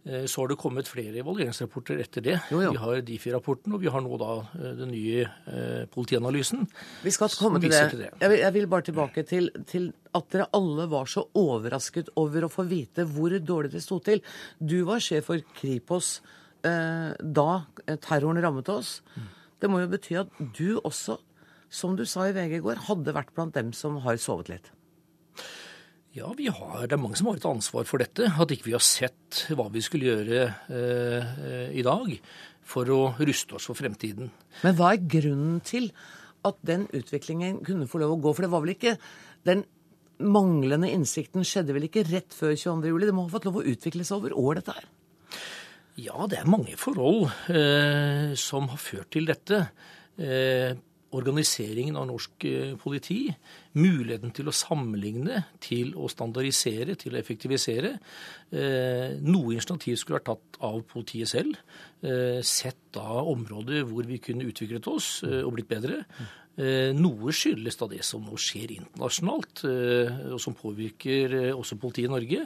Eh, 0.07 0.27
så 0.31 0.43
har 0.43 0.53
det 0.53 0.57
kommet 0.61 0.87
flere 0.87 1.19
evalueringsrapporter 1.25 1.99
etter 2.05 2.23
det. 2.23 2.37
Jo, 2.53 2.61
ja. 2.63 2.71
Vi 2.71 2.79
har 2.79 3.01
Difi-rapporten, 3.09 3.75
og 3.75 3.83
vi 3.83 3.91
har 3.91 4.05
nå 4.05 4.19
da 4.21 4.37
eh, 4.45 4.77
den 4.79 4.93
nye 4.95 5.25
politianalysen. 5.91 6.63
Vi 7.03 7.15
skal 7.15 7.35
komme 7.35 7.59
til 7.63 7.75
det. 7.75 7.83
til 7.91 8.05
det. 8.05 8.13
Jeg, 8.21 8.31
vil, 8.31 8.43
jeg 8.45 8.57
vil, 8.59 8.69
bare 8.71 8.87
tilbake 8.87 9.25
til, 9.27 9.51
til, 9.67 9.91
at 10.15 10.31
dere 10.31 10.47
alle 10.55 10.87
var 10.93 11.11
så 11.11 11.27
overrasket 11.41 12.13
over 12.21 12.47
å 12.47 12.53
få 12.53 12.69
vite 12.71 13.09
hvor 13.09 13.35
dårlig 13.35 13.73
det 13.75 13.83
sto 13.83 13.99
til. 14.05 14.23
Du 14.61 14.85
var 14.87 15.03
sjef 15.03 15.33
for 15.33 15.43
Kripos 15.59 16.21
eh, 16.63 17.11
da 17.19 17.49
terroren 18.07 18.43
rammet 18.45 18.71
oss. 18.71 19.01
Mm. 19.19 19.27
Det 19.59 19.73
må 19.73 19.83
jo 19.83 19.91
bety 19.91 20.21
at 20.23 20.41
du 20.55 20.79
også, 20.79 21.19
som 21.75 21.99
du 21.99 22.07
sa 22.07 22.29
i 22.29 22.37
VG 22.37 22.61
i 22.61 22.65
går, 22.69 22.87
hadde 22.87 23.19
vært 23.19 23.35
blant 23.35 23.59
dem 23.59 23.75
som 23.75 23.99
har 24.07 24.23
sovet 24.23 24.55
litt. 24.55 24.74
Ja, 26.15 26.29
har, 26.31 26.85
det 26.87 26.95
er 26.95 27.01
mange 27.03 27.19
som 27.19 27.27
har 27.27 27.41
et 27.41 27.47
ansvar 27.49 27.87
for 27.89 27.99
dette. 27.99 28.29
At 28.31 28.53
ikke 28.55 28.69
vi 28.69 28.77
har 28.77 28.83
sett 28.87 29.49
hva 29.59 29.67
vi 29.75 29.83
skulle 29.83 30.13
gjøre 30.13 30.45
eh, 30.71 31.73
i 31.75 31.83
dag 31.83 32.13
for 32.65 32.91
å 32.95 33.01
ruste 33.19 33.57
oss 33.59 33.67
for 33.67 33.75
fremtiden. 33.75 34.31
Men 34.63 34.77
hva 34.79 34.93
er 34.95 35.09
grunnen 35.11 35.59
til 35.67 35.91
at 36.47 36.61
den 36.63 36.87
utviklingen 36.95 37.65
kunne 37.67 37.89
få 37.91 37.99
lov 38.05 38.15
å 38.15 38.21
gå? 38.23 38.35
For 38.37 38.47
det 38.47 38.53
var 38.53 38.63
vel 38.63 38.77
ikke 38.77 38.95
den 39.49 39.65
manglende 40.23 40.93
innsikten 40.95 41.43
skjedde 41.43 41.75
vel 41.75 41.89
ikke 41.89 42.07
rett 42.07 42.37
før 42.37 42.55
22.07. 42.55 43.09
Det 43.09 43.17
må 43.17 43.27
ha 43.27 43.35
fått 43.35 43.51
lov 43.51 43.59
å 43.59 43.67
utvikle 43.75 44.07
seg 44.07 44.21
over 44.21 44.39
år, 44.39 44.61
dette 44.61 44.79
her? 44.79 44.89
Ja, 45.99 46.31
det 46.31 46.41
er 46.41 46.51
mange 46.51 46.79
forhold 46.79 47.27
eh, 47.51 48.39
som 48.39 48.71
har 48.71 48.79
ført 48.79 49.11
til 49.15 49.27
dette. 49.31 49.65
Eh, 50.15 50.79
organiseringen 51.15 51.97
av 51.99 52.09
norsk 52.09 52.47
eh, 52.49 52.75
politi, 52.81 53.29
muligheten 53.79 54.33
til 54.35 54.51
å 54.51 54.55
sammenligne, 54.55 55.45
til 55.63 55.95
å 55.97 56.09
standardisere, 56.11 56.97
til 57.01 57.15
å 57.15 57.21
effektivisere. 57.21 57.95
Eh, 58.51 59.17
noe 59.25 59.57
initiativ 59.57 59.99
skulle 60.01 60.21
vært 60.21 60.31
tatt 60.33 60.63
av 60.67 60.81
politiet 60.91 61.31
selv. 61.31 61.59
Eh, 62.05 62.41
sett 62.47 62.81
da 62.95 63.21
områder 63.23 63.87
hvor 63.89 64.07
vi 64.09 64.21
kunne 64.23 64.47
utviklet 64.51 64.87
oss 64.91 65.17
og 65.25 65.55
blitt 65.57 65.71
bedre. 65.71 66.05
Noe 66.95 67.33
skyldes 67.35 67.81
da 67.81 67.89
det 67.91 68.05
som 68.07 68.23
nå 68.23 68.37
skjer 68.39 68.77
internasjonalt, 68.77 69.65
og 70.31 70.39
som 70.39 70.55
påvirker 70.55 71.35
også 71.51 71.81
politiet 71.83 72.07
i 72.07 72.13
Norge. 72.13 72.45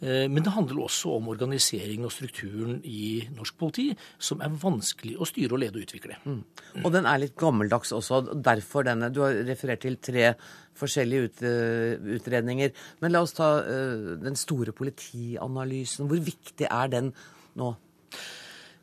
Eh, 0.00 0.26
men 0.30 0.44
det 0.46 0.52
handler 0.54 0.84
også 0.84 1.16
om 1.16 1.30
organisering 1.32 2.04
og 2.06 2.12
strukturen 2.14 2.78
i 2.86 3.26
norsk 3.34 3.56
politi, 3.58 3.88
som 4.18 4.42
er 4.44 4.54
vanskelig 4.62 5.16
å 5.18 5.26
styre 5.26 5.56
og 5.56 5.62
lede 5.64 5.80
og 5.80 5.88
utvikle. 5.88 6.18
Mm. 6.24 6.40
Og 6.84 6.90
den 6.94 7.08
er 7.10 7.22
litt 7.24 7.36
gammeldags 7.38 7.92
også. 7.96 8.22
derfor 8.34 8.86
denne. 8.86 9.10
Du 9.10 9.22
har 9.24 9.34
referert 9.48 9.82
til 9.82 9.98
tre 9.98 10.32
forskjellige 10.78 11.26
ut, 11.26 11.42
uh, 11.42 12.14
utredninger. 12.14 12.70
Men 13.02 13.12
la 13.12 13.22
oss 13.24 13.34
ta 13.34 13.56
uh, 13.58 14.14
den 14.22 14.38
store 14.38 14.72
politianalysen. 14.72 16.06
Hvor 16.06 16.22
viktig 16.22 16.68
er 16.70 16.92
den 16.92 17.10
nå? 17.58 17.72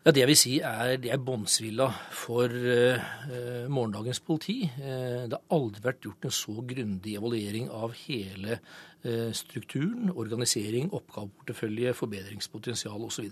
Ja, 0.06 0.12
Det 0.12 0.22
jeg 0.22 0.28
vil 0.30 0.38
si 0.38 0.51
er, 0.62 0.97
det 1.01 1.10
er 1.10 1.18
båndsvilla 1.18 1.88
for 2.14 2.45
eh, 2.45 3.66
morgendagens 3.74 4.20
politi. 4.22 4.60
Eh, 4.78 5.24
det 5.26 5.34
har 5.34 5.56
aldri 5.58 5.82
vært 5.82 6.06
gjort 6.06 6.28
en 6.30 6.36
så 6.39 6.53
grundig 6.62 7.16
evaluering 7.18 7.72
av 7.74 7.95
hele 8.03 8.60
Eh, 9.06 9.34
strukturen, 9.34 10.10
organisering, 10.16 10.93
oppgaveportefølje, 10.93 11.91
forbedringspotensial 11.93 13.03
osv. 13.06 13.28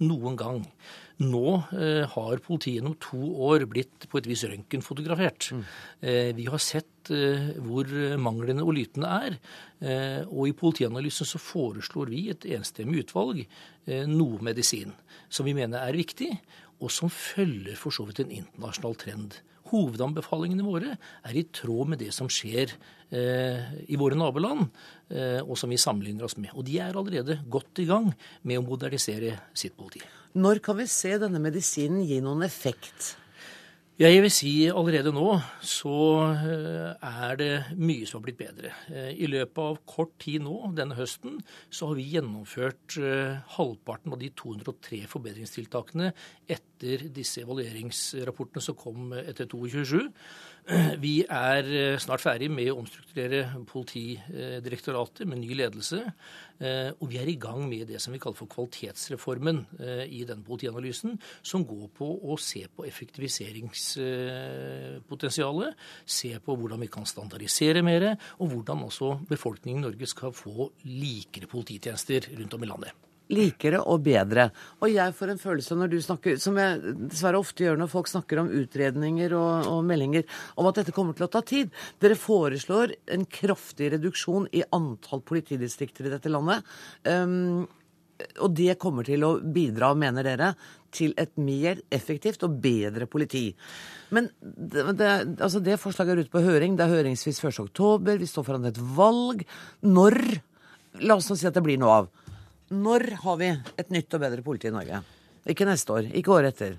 Noen 0.00 0.36
gang. 0.40 0.62
Nå 1.20 1.46
eh, 1.76 2.06
har 2.08 2.40
politiet 2.40 2.78
gjennom 2.78 2.94
to 3.02 3.20
år 3.44 3.66
blitt 3.68 4.06
på 4.08 4.20
et 4.20 4.28
vis 4.30 4.44
røntgenfotografert. 4.48 5.50
Mm. 5.52 5.64
Eh, 6.00 6.30
vi 6.38 6.46
har 6.48 6.62
sett 6.64 7.10
eh, 7.12 7.50
hvor 7.60 7.90
manglene 8.20 8.64
og 8.64 8.72
lytene 8.78 9.10
er. 9.26 9.36
Eh, 9.84 10.22
og 10.24 10.48
i 10.48 10.56
politianalysen 10.56 11.28
så 11.28 11.40
foreslår 11.42 12.12
vi 12.14 12.22
et 12.32 12.46
enstemmig 12.56 13.04
utvalg 13.04 13.42
eh, 13.44 14.06
noe 14.08 14.40
medisin 14.44 14.96
som 15.28 15.44
vi 15.48 15.54
mener 15.56 15.84
er 15.84 15.98
viktig, 15.98 16.30
og 16.80 16.88
som 16.92 17.12
følger 17.12 17.76
for 17.76 17.92
så 17.92 18.06
vidt 18.08 18.22
en 18.24 18.32
internasjonal 18.40 18.96
trend. 19.00 19.36
Hovedanbefalingene 19.70 20.64
våre 20.66 20.96
er 20.96 21.36
i 21.36 21.44
tråd 21.54 21.92
med 21.92 22.00
det 22.02 22.10
som 22.16 22.30
skjer 22.32 22.72
eh, 23.12 23.68
i 23.92 24.00
våre 24.00 24.16
naboland, 24.18 24.70
eh, 25.12 25.38
og 25.44 25.52
som 25.60 25.70
vi 25.70 25.78
sammenligner 25.78 26.26
oss 26.26 26.38
med. 26.40 26.54
Og 26.56 26.64
de 26.66 26.80
er 26.80 26.96
allerede 26.96 27.42
godt 27.52 27.84
i 27.84 27.86
gang 27.90 28.08
med 28.40 28.62
å 28.62 28.66
modernisere 28.66 29.36
sitt 29.52 29.76
politi. 29.76 30.02
Når 30.30 30.60
kan 30.62 30.76
vi 30.78 30.84
se 30.86 31.16
denne 31.18 31.40
medisinen 31.42 32.04
gi 32.06 32.20
noen 32.22 32.44
effekt? 32.46 33.16
Jeg 34.00 34.20
vil 34.22 34.30
si 34.32 34.52
allerede 34.70 35.10
nå 35.12 35.26
så 35.66 35.94
eh, 36.30 36.92
er 37.04 37.34
det 37.36 37.50
mye 37.76 38.06
som 38.06 38.20
har 38.20 38.28
blitt 38.28 38.38
bedre. 38.38 38.70
Eh, 38.94 39.10
I 39.12 39.26
løpet 39.28 39.58
av 39.60 39.80
kort 39.90 40.14
tid 40.22 40.44
nå, 40.46 40.54
denne 40.78 40.94
høsten, 40.96 41.40
så 41.68 41.90
har 41.90 41.98
vi 41.98 42.06
gjennomført 42.14 42.96
eh, 43.02 43.42
halvparten 43.58 44.14
av 44.14 44.22
de 44.22 44.30
203 44.38 45.02
forbedringstiltakene 45.10 46.12
etter 46.46 46.69
disse 46.80 47.44
evalueringsrapportene 47.44 48.62
som 48.64 48.78
kom 48.78 49.12
etter 49.16 49.46
22.7. 49.50 50.08
Vi 51.00 51.24
er 51.24 51.64
eh, 51.66 51.98
snart 51.98 52.20
ferdig 52.22 52.50
med 52.52 52.70
å 52.70 52.76
omstrukturere 52.82 53.46
Politidirektoratet 53.70 55.26
med 55.28 55.38
ny 55.42 55.54
ledelse. 55.58 56.00
Eh, 56.60 56.90
og 57.00 57.08
vi 57.10 57.18
er 57.18 57.28
i 57.32 57.40
gang 57.40 57.68
med 57.68 57.86
det 57.90 58.00
som 58.02 58.12
vi 58.14 58.20
kaller 58.22 58.38
for 58.38 58.48
kvalitetsreformen 58.52 59.58
eh, 59.80 60.04
i 60.20 60.22
denne 60.28 60.44
politianalysen, 60.46 61.10
som 61.42 61.66
går 61.66 61.86
på 61.96 62.06
å 62.06 62.36
se 62.40 62.66
på 62.68 62.84
effektiviseringspotensialet, 62.86 65.74
se 66.04 66.38
på 66.44 66.56
hvordan 66.60 66.80
vi 66.84 66.88
kan 66.92 67.06
standardisere 67.08 67.82
mer, 67.86 68.02
og 68.38 68.46
hvordan 68.54 68.86
også 68.86 69.08
befolkningen 69.30 69.82
i 69.82 69.86
Norge 69.88 70.06
skal 70.10 70.30
få 70.36 70.56
likere 70.86 71.46
polititjenester 71.50 72.20
rundt 72.36 72.54
om 72.54 72.64
i 72.64 72.70
landet. 72.70 73.09
Likere 73.30 73.80
og 73.86 74.02
bedre. 74.04 74.48
Og 74.82 74.92
jeg 74.92 75.14
får 75.16 75.32
en 75.32 75.42
følelse 75.42 75.78
når 75.78 75.92
du 75.92 75.98
snakker, 76.04 76.38
som 76.42 76.58
jeg 76.60 76.94
dessverre 77.06 77.40
ofte 77.40 77.66
gjør 77.66 77.80
når 77.80 77.92
folk 77.92 78.10
snakker 78.10 78.42
om 78.42 78.52
utredninger 78.60 79.34
og, 79.38 79.70
og 79.70 79.82
meldinger, 79.86 80.26
om 80.60 80.70
at 80.70 80.80
dette 80.80 80.94
kommer 80.96 81.16
til 81.16 81.28
å 81.28 81.32
ta 81.32 81.44
tid. 81.46 81.72
Dere 82.02 82.18
foreslår 82.18 82.96
en 83.14 83.26
kraftig 83.30 83.92
reduksjon 83.96 84.48
i 84.56 84.64
antall 84.76 85.24
politidistrikter 85.26 86.08
i 86.08 86.14
dette 86.14 86.32
landet. 86.32 86.66
Um, 87.06 87.68
og 88.44 88.52
det 88.52 88.74
kommer 88.80 89.06
til 89.06 89.22
å 89.24 89.38
bidra, 89.40 89.94
mener 89.96 90.26
dere, 90.26 90.52
til 90.92 91.14
et 91.20 91.32
mer 91.40 91.78
effektivt 91.94 92.42
og 92.44 92.58
bedre 92.60 93.06
politi. 93.08 93.46
Men 94.12 94.26
det, 94.42 94.84
det, 94.98 95.10
altså 95.38 95.62
det 95.64 95.78
forslaget 95.80 96.12
er 96.12 96.22
ute 96.26 96.34
på 96.34 96.42
høring. 96.44 96.76
Det 96.76 96.84
er 96.84 96.96
høringsfrist 96.98 97.46
1.10. 97.46 98.10
Vi 98.20 98.28
står 98.28 98.46
foran 98.48 98.68
et 98.68 98.80
valg. 98.98 99.46
Når 99.86 100.18
La 101.06 101.14
oss 101.14 101.28
nå 101.30 101.36
si 101.38 101.46
at 101.46 101.54
det 101.54 101.62
blir 101.62 101.78
noe 101.78 102.00
av. 102.00 102.08
Når 102.70 103.02
har 103.24 103.38
vi 103.40 103.48
et 103.50 103.88
nytt 103.90 104.14
og 104.14 104.20
bedre 104.22 104.42
politi 104.46 104.68
i 104.68 104.74
Norge? 104.74 105.00
Ikke 105.50 105.66
neste 105.66 105.90
år, 105.90 106.06
ikke 106.14 106.30
året 106.36 106.52
etter 106.54 106.76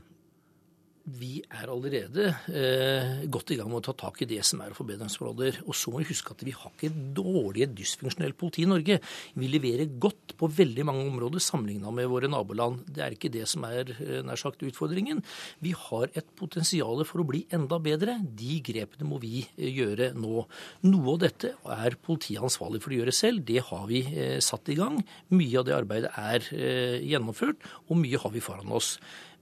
vi 1.20 1.40
er 1.44 1.70
allerede 1.72 2.28
eh, 2.52 3.24
godt 3.32 3.54
i 3.54 3.58
gang 3.60 3.70
med 3.72 3.82
å 3.82 3.86
ta 3.90 3.96
tak 3.98 4.22
i 4.24 4.28
det 4.30 4.42
som 4.48 4.62
er 4.64 4.76
forbedringsområder. 4.78 5.62
Og 5.66 5.76
så 5.78 5.92
må 5.92 6.02
vi 6.02 6.10
huske 6.12 6.34
at 6.36 6.44
vi 6.46 6.54
har 6.56 6.74
ikke 6.74 6.92
dårlig, 7.18 7.68
dysfunksjonelt 7.78 8.38
politi 8.40 8.66
i 8.66 8.70
Norge. 8.70 9.00
Vi 9.36 9.50
leverer 9.52 9.92
godt 10.02 10.36
på 10.40 10.50
veldig 10.52 10.86
mange 10.88 11.06
områder 11.10 11.44
sammenligna 11.44 11.94
med 11.96 12.10
våre 12.12 12.30
naboland. 12.32 12.84
Det 12.88 13.04
er 13.06 13.16
ikke 13.16 13.32
det 13.34 13.48
som 13.52 13.66
er 13.68 13.94
eh, 13.98 14.22
nær 14.26 14.40
sagt 14.40 14.64
utfordringen. 14.68 15.24
Vi 15.64 15.74
har 15.78 16.12
et 16.18 16.30
potensial 16.40 17.04
for 17.08 17.24
å 17.24 17.28
bli 17.28 17.44
enda 17.54 17.80
bedre. 17.84 18.18
De 18.22 18.60
grepene 18.66 19.08
må 19.10 19.20
vi 19.22 19.44
eh, 19.44 19.72
gjøre 19.72 20.12
nå. 20.18 20.46
Noe 20.88 21.16
av 21.16 21.24
dette 21.26 21.56
er 21.78 22.00
politiet 22.02 22.44
ansvarlig 22.44 22.84
for 22.84 22.94
å 22.94 23.02
gjøre 23.02 23.16
selv. 23.16 23.46
Det 23.48 23.64
har 23.72 23.88
vi 23.90 24.06
eh, 24.12 24.38
satt 24.44 24.72
i 24.72 24.78
gang. 24.80 25.02
Mye 25.34 25.60
av 25.60 25.68
det 25.68 25.78
arbeidet 25.78 26.14
er 26.18 26.48
eh, 26.56 27.02
gjennomført, 27.12 27.68
og 27.90 28.00
mye 28.02 28.22
har 28.22 28.34
vi 28.34 28.44
foran 28.44 28.72
oss. 28.78 28.96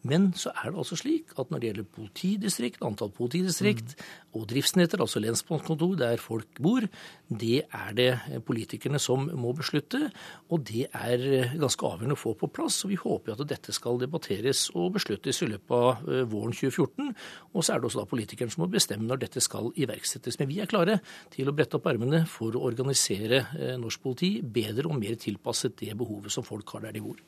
Men 0.08 0.30
så 0.40 0.54
er 0.56 0.72
det 0.72 0.80
altså 0.80 0.96
slik 1.00 1.34
at 1.42 1.50
når 1.52 1.60
det 1.60 1.70
gjelder 1.70 1.88
politidistrikt, 1.96 2.84
antall 2.88 3.12
politidistrikt 3.12 3.96
mm. 3.98 4.06
og 4.40 4.46
driftsnetter, 4.48 5.02
altså 5.04 5.20
lensmannskontor 5.20 5.98
der 6.00 6.22
folk 6.24 6.62
bor, 6.64 6.86
det 7.28 7.66
er 7.66 7.92
det 7.98 8.44
politikerne 8.48 9.02
som 9.02 9.28
må 9.36 9.52
beslutte. 9.58 10.08
Og 10.50 10.64
det 10.70 10.86
er 10.96 11.52
ganske 11.60 11.86
avgjørende 11.86 12.16
å 12.16 12.22
få 12.22 12.34
på 12.40 12.52
plass. 12.56 12.80
Og 12.86 12.94
vi 12.94 13.02
håper 13.02 13.36
at 13.36 13.44
dette 13.52 13.76
skal 13.76 14.00
debatteres 14.00 14.68
og 14.72 14.96
besluttes 14.96 15.44
i 15.44 15.52
løpet 15.52 15.76
av 15.76 16.08
eh, 16.08 16.24
våren 16.30 16.56
2014. 16.56 17.14
Og 17.54 17.66
så 17.66 17.76
er 17.76 17.82
det 17.82 17.92
også 17.92 18.04
da 18.04 18.10
politikerne 18.10 18.56
som 18.56 18.64
må 18.64 18.72
bestemme 18.72 19.08
når 19.10 19.26
dette 19.26 19.44
skal 19.44 19.72
iverksettes. 19.76 20.40
Men 20.40 20.52
vi 20.54 20.62
er 20.64 20.72
klare 20.72 21.02
til 21.36 21.52
å 21.52 21.56
brette 21.56 21.76
opp 21.80 21.92
ermene 21.92 22.24
for 22.30 22.56
å 22.56 22.64
organisere 22.72 23.44
eh, 23.60 23.76
norsk 23.82 24.06
politi 24.06 24.38
bedre 24.44 24.88
og 24.88 25.00
mer 25.02 25.20
tilpasset 25.20 25.76
det 25.84 25.98
behovet 26.00 26.32
som 26.32 26.48
folk 26.48 26.72
har 26.78 26.88
der 26.88 26.96
de 26.96 27.04
bor. 27.04 27.20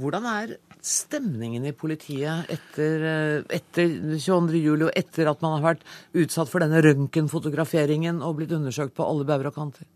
Hvordan 0.00 0.26
er 0.28 0.54
stemningen 0.82 1.66
i 1.68 1.74
politiet 1.76 2.48
etter, 2.50 3.04
eh, 3.06 3.56
etter 3.58 3.90
22. 4.16 4.60
juli, 4.62 4.86
og 4.88 4.94
etter 4.96 5.28
at 5.28 5.42
man 5.44 5.58
har 5.58 5.74
vært 5.74 5.84
utsatt 6.16 6.48
for 6.48 6.64
denne 6.64 6.80
røntgenfotograferingen 6.80 8.22
og 8.24 8.38
blitt 8.38 8.54
undersøkt 8.56 8.96
på 8.96 9.04
alle 9.04 9.28
bauger 9.28 9.52
og 9.52 9.58
kanter? 9.58 9.86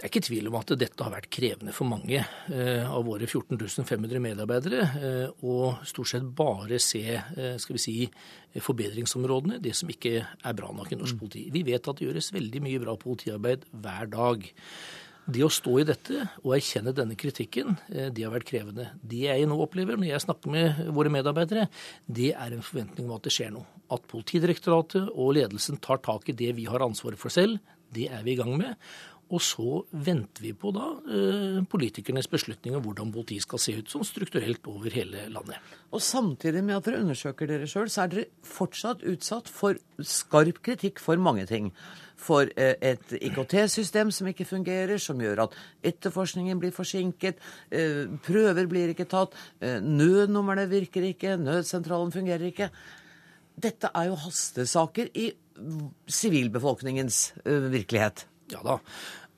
Det 0.00 0.06
er 0.06 0.14
ikke 0.14 0.28
tvil 0.30 0.46
om 0.48 0.54
at 0.56 0.70
dette 0.80 1.04
har 1.04 1.12
vært 1.12 1.26
krevende 1.28 1.74
for 1.76 1.84
mange 1.84 2.22
eh, 2.22 2.86
av 2.88 3.02
våre 3.04 3.26
14 3.28 3.84
500 3.84 4.22
medarbeidere. 4.24 4.86
Eh, 4.96 5.42
og 5.44 5.82
stort 5.84 6.08
sett 6.08 6.24
bare 6.24 6.78
se 6.80 7.02
eh, 7.18 7.58
skal 7.60 7.76
vi 7.76 7.82
si, 7.84 7.96
forbedringsområdene, 8.64 9.58
det 9.60 9.74
som 9.76 9.92
ikke 9.92 10.14
er 10.24 10.56
bra 10.56 10.70
nok 10.72 10.88
i 10.88 10.96
norsk 10.96 11.18
mm. 11.18 11.20
politi. 11.20 11.42
Vi 11.52 11.66
vet 11.68 11.84
at 11.84 12.00
det 12.00 12.08
gjøres 12.08 12.32
veldig 12.32 12.64
mye 12.64 12.80
bra 12.80 12.96
politiarbeid 12.96 13.68
hver 13.76 14.08
dag. 14.16 14.48
Det 15.28 15.42
å 15.44 15.50
stå 15.52 15.74
i 15.80 15.86
dette 15.86 16.22
og 16.42 16.54
erkjenne 16.56 16.94
denne 16.96 17.16
kritikken, 17.18 17.76
eh, 17.92 18.08
det 18.10 18.24
har 18.24 18.32
vært 18.32 18.48
krevende. 18.48 18.88
Det 19.02 19.26
jeg 19.26 19.48
nå 19.48 19.58
opplever 19.60 19.98
når 20.00 20.12
jeg 20.12 20.24
snakker 20.24 20.50
med 20.50 20.80
våre 20.96 21.12
medarbeidere, 21.12 21.68
det 22.06 22.32
er 22.32 22.54
en 22.54 22.64
forventning 22.64 23.06
om 23.06 23.18
at 23.18 23.28
det 23.28 23.34
skjer 23.34 23.52
noe. 23.54 23.66
At 23.90 24.06
Politidirektoratet 24.10 25.10
og 25.12 25.34
ledelsen 25.36 25.80
tar 25.80 25.98
tak 25.98 26.28
i 26.30 26.36
det 26.36 26.54
vi 26.56 26.64
har 26.70 26.80
ansvaret 26.80 27.18
for 27.20 27.30
selv, 27.30 27.60
det 27.92 28.08
er 28.10 28.22
vi 28.22 28.32
i 28.32 28.38
gang 28.38 28.56
med. 28.56 28.76
Og 29.30 29.42
så 29.44 29.80
venter 29.94 30.42
vi 30.42 30.50
på 30.58 30.72
da 30.74 30.88
eh, 31.06 31.60
politikernes 31.70 32.26
beslutning 32.30 32.74
om 32.74 32.82
hvordan 32.82 33.12
politiet 33.14 33.44
skal 33.44 33.60
se 33.62 33.76
ut 33.78 33.90
sånn 33.90 34.06
strukturelt 34.06 34.66
over 34.70 34.90
hele 34.90 35.28
landet. 35.30 35.58
Og 35.94 36.02
samtidig 36.02 36.64
med 36.66 36.80
at 36.80 36.88
dere 36.88 37.02
undersøker 37.04 37.46
dere 37.50 37.68
sjøl, 37.70 37.86
så 37.92 38.04
er 38.04 38.10
dere 38.10 38.24
fortsatt 38.46 39.04
utsatt 39.06 39.50
for 39.50 39.78
skarp 40.02 40.58
kritikk 40.66 40.98
for 41.02 41.20
mange 41.22 41.46
ting 41.50 41.70
for 42.20 42.50
eh, 42.58 42.74
et 42.90 43.14
IKT-system 43.20 44.10
som 44.14 44.30
ikke 44.32 44.48
fungerer, 44.48 44.98
som 44.98 45.22
gjør 45.22 45.44
at 45.46 45.54
etterforskningen 45.92 46.58
blir 46.60 46.74
forsinket, 46.74 47.38
eh, 47.70 48.10
prøver 48.26 48.66
blir 48.70 48.90
ikke 48.90 49.06
tatt, 49.10 49.38
nødnumrene 49.62 50.66
virker 50.70 51.06
ikke, 51.06 51.36
nødsentralen 51.38 52.10
fungerer 52.12 52.50
ikke. 52.50 52.72
Dette 53.60 53.92
er 53.94 54.10
jo 54.10 54.18
hastesaker 54.24 55.14
i 55.14 55.30
sivilbefolkningens 56.10 57.22
virkelighet. 57.44 58.26
Ja 58.50 58.62
da. 58.64 58.78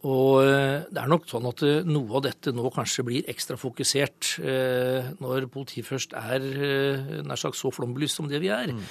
Og 0.02 0.40
eh, 0.42 0.82
det 0.90 0.98
er 0.98 1.10
nok 1.10 1.28
sånn 1.30 1.44
at 1.46 1.62
eh, 1.62 1.84
noe 1.86 2.16
av 2.18 2.24
dette 2.24 2.50
nå 2.54 2.70
kanskje 2.74 3.04
blir 3.06 3.28
ekstra 3.30 3.54
fokusert 3.60 4.32
eh, 4.42 5.12
når 5.22 5.46
politiet 5.52 5.86
først 5.86 6.16
er 6.18 6.46
nær 7.22 7.38
sagt 7.38 7.58
så 7.58 7.70
flombelyst 7.74 8.18
som 8.18 8.26
det 8.30 8.40
vi 8.42 8.50
er. 8.52 8.72
Mm. 8.74 8.82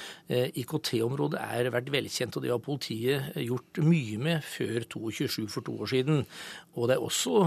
IKT-området 0.62 1.42
er 1.42 1.68
vært 1.74 1.90
velkjent, 1.92 2.38
og 2.38 2.44
det 2.44 2.52
har 2.52 2.62
politiet 2.64 3.36
gjort 3.44 3.82
mye 3.84 4.22
med 4.22 4.46
før 4.46 4.86
22.7 4.86 5.36
for 5.52 5.66
to 5.66 5.76
år 5.84 5.92
siden. 5.92 6.24
Og 6.78 6.88
det 6.88 6.96
er 6.96 7.04
også 7.04 7.44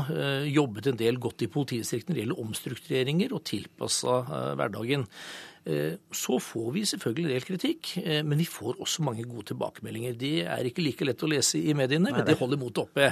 jobbet 0.51 0.91
en 0.91 1.01
del 1.01 1.17
godt 1.21 1.45
i 1.45 1.49
politidistriktene 1.51 2.13
når 2.13 2.19
det 2.19 2.23
gjelder 2.25 2.43
omstruktureringer 2.45 3.35
og 3.35 3.45
tilpassa 3.49 4.21
hverdagen. 4.59 5.07
Eh, 5.65 5.97
så 6.13 6.37
får 6.37 6.67
vi 6.75 6.83
selvfølgelig 6.85 7.25
en 7.25 7.31
del 7.33 7.45
kritikk, 7.47 7.91
eh, 7.97 8.21
men 8.21 8.37
vi 8.37 8.45
får 8.45 8.77
også 8.83 9.01
mange 9.01 9.23
gode 9.25 9.47
tilbakemeldinger. 9.49 10.13
De 10.13 10.31
er 10.43 10.69
ikke 10.69 10.85
like 10.85 11.07
lett 11.07 11.25
å 11.25 11.29
lese 11.31 11.57
i 11.57 11.73
mediene, 11.73 12.13
men 12.13 12.25
de 12.27 12.37
holder 12.37 12.61
motet 12.61 12.83
oppe. 12.83 13.07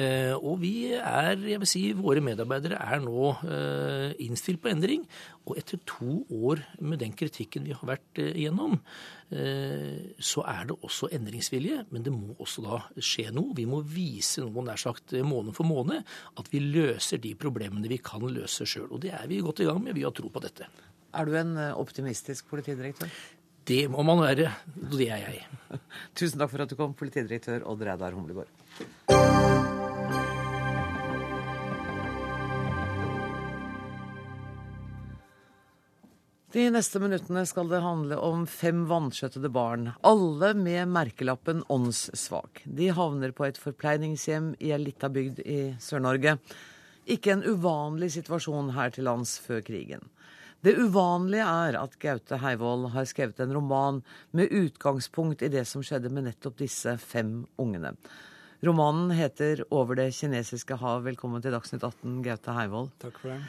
Eh, 0.00 0.32
og 0.32 0.62
vi 0.62 0.94
er, 0.96 1.36
jeg 1.36 1.60
vil 1.60 1.68
si, 1.68 1.84
våre 1.92 2.24
medarbeidere 2.24 2.80
er 2.80 3.04
nå 3.04 3.34
innstilt 4.20 4.62
på 4.62 4.70
endring. 4.72 5.04
Og 5.44 5.58
etter 5.60 5.80
to 5.88 6.22
år 6.30 6.62
med 6.80 7.00
den 7.02 7.12
kritikken 7.12 7.66
vi 7.66 7.76
har 7.76 7.88
vært 7.88 8.20
igjennom, 8.20 8.78
så 9.30 10.42
er 10.50 10.68
det 10.68 10.76
også 10.82 11.08
endringsvilje. 11.14 11.84
Men 11.90 12.04
det 12.06 12.12
må 12.14 12.36
også 12.38 12.64
da 12.64 12.80
skje 12.96 13.28
noe. 13.34 13.54
Vi 13.56 13.66
må 13.68 13.82
vise 13.86 14.44
noe 14.44 14.64
nær 14.66 14.80
sagt 14.80 15.14
måned 15.26 15.56
for 15.56 15.68
måned 15.68 16.04
at 16.40 16.52
vi 16.52 16.62
løser 16.64 17.22
de 17.22 17.34
problemene 17.38 17.90
vi 17.90 18.00
kan 18.04 18.24
løse 18.24 18.68
sjøl. 18.68 18.88
Og 18.90 19.02
det 19.04 19.14
er 19.16 19.26
vi 19.30 19.42
godt 19.44 19.64
i 19.64 19.68
gang 19.68 19.82
med. 19.82 19.96
Vi 19.98 20.06
har 20.06 20.14
tro 20.16 20.32
på 20.32 20.44
dette. 20.44 20.68
Er 21.10 21.26
du 21.26 21.34
en 21.34 21.56
eh, 21.58 21.74
optimistisk 21.74 22.46
politidirektør? 22.50 23.10
Det 23.66 23.82
må 23.90 24.02
man 24.06 24.22
være. 24.22 24.50
Det 24.94 25.08
er 25.10 25.24
jeg. 25.26 25.42
Tusen 26.18 26.38
takk 26.38 26.52
for 26.52 26.62
at 26.64 26.70
du 26.70 26.78
kom, 26.78 26.94
politidirektør 26.98 27.66
Odd 27.70 27.82
Reidar 27.86 28.14
Humlegård. 28.14 28.50
De 36.50 36.64
neste 36.74 36.98
minuttene 36.98 37.44
skal 37.46 37.68
det 37.70 37.78
handle 37.82 38.16
om 38.26 38.42
fem 38.50 38.80
vanskjøttede 38.90 39.52
barn, 39.54 39.92
alle 40.02 40.48
med 40.58 40.90
merkelappen 40.90 41.62
åndssvak. 41.70 42.64
De 42.66 42.88
havner 42.94 43.30
på 43.30 43.46
et 43.46 43.58
forpleiningshjem 43.58 44.56
i 44.58 44.72
ei 44.74 44.80
lita 44.82 45.10
bygd 45.14 45.44
i 45.46 45.60
Sør-Norge. 45.78 46.38
Ikke 47.06 47.36
en 47.36 47.46
uvanlig 47.46 48.10
situasjon 48.16 48.74
her 48.74 48.90
til 48.94 49.06
lands 49.06 49.36
før 49.42 49.62
krigen. 49.66 50.02
Det 50.60 50.74
uvanlige 50.76 51.44
er 51.48 51.76
at 51.80 51.94
Gaute 52.02 52.36
Heivold 52.42 52.90
har 52.92 53.06
skrevet 53.08 53.38
en 53.40 53.54
roman 53.56 54.02
med 54.36 54.52
utgangspunkt 54.52 55.40
i 55.40 55.48
det 55.48 55.62
som 55.68 55.80
skjedde 55.80 56.10
med 56.12 56.26
nettopp 56.26 56.58
disse 56.60 56.98
fem 57.00 57.46
ungene. 57.56 57.94
Romanen 58.60 59.08
heter 59.16 59.64
'Over 59.70 59.96
det 59.96 60.12
kinesiske 60.12 60.76
hav'. 60.76 61.04
Velkommen 61.04 61.40
til 61.40 61.52
Dagsnytt 61.52 61.82
18, 61.82 62.22
Gaute 62.22 62.52
Heivold. 62.52 62.90
Takk 63.00 63.16
for 63.18 63.28
det. 63.28 63.40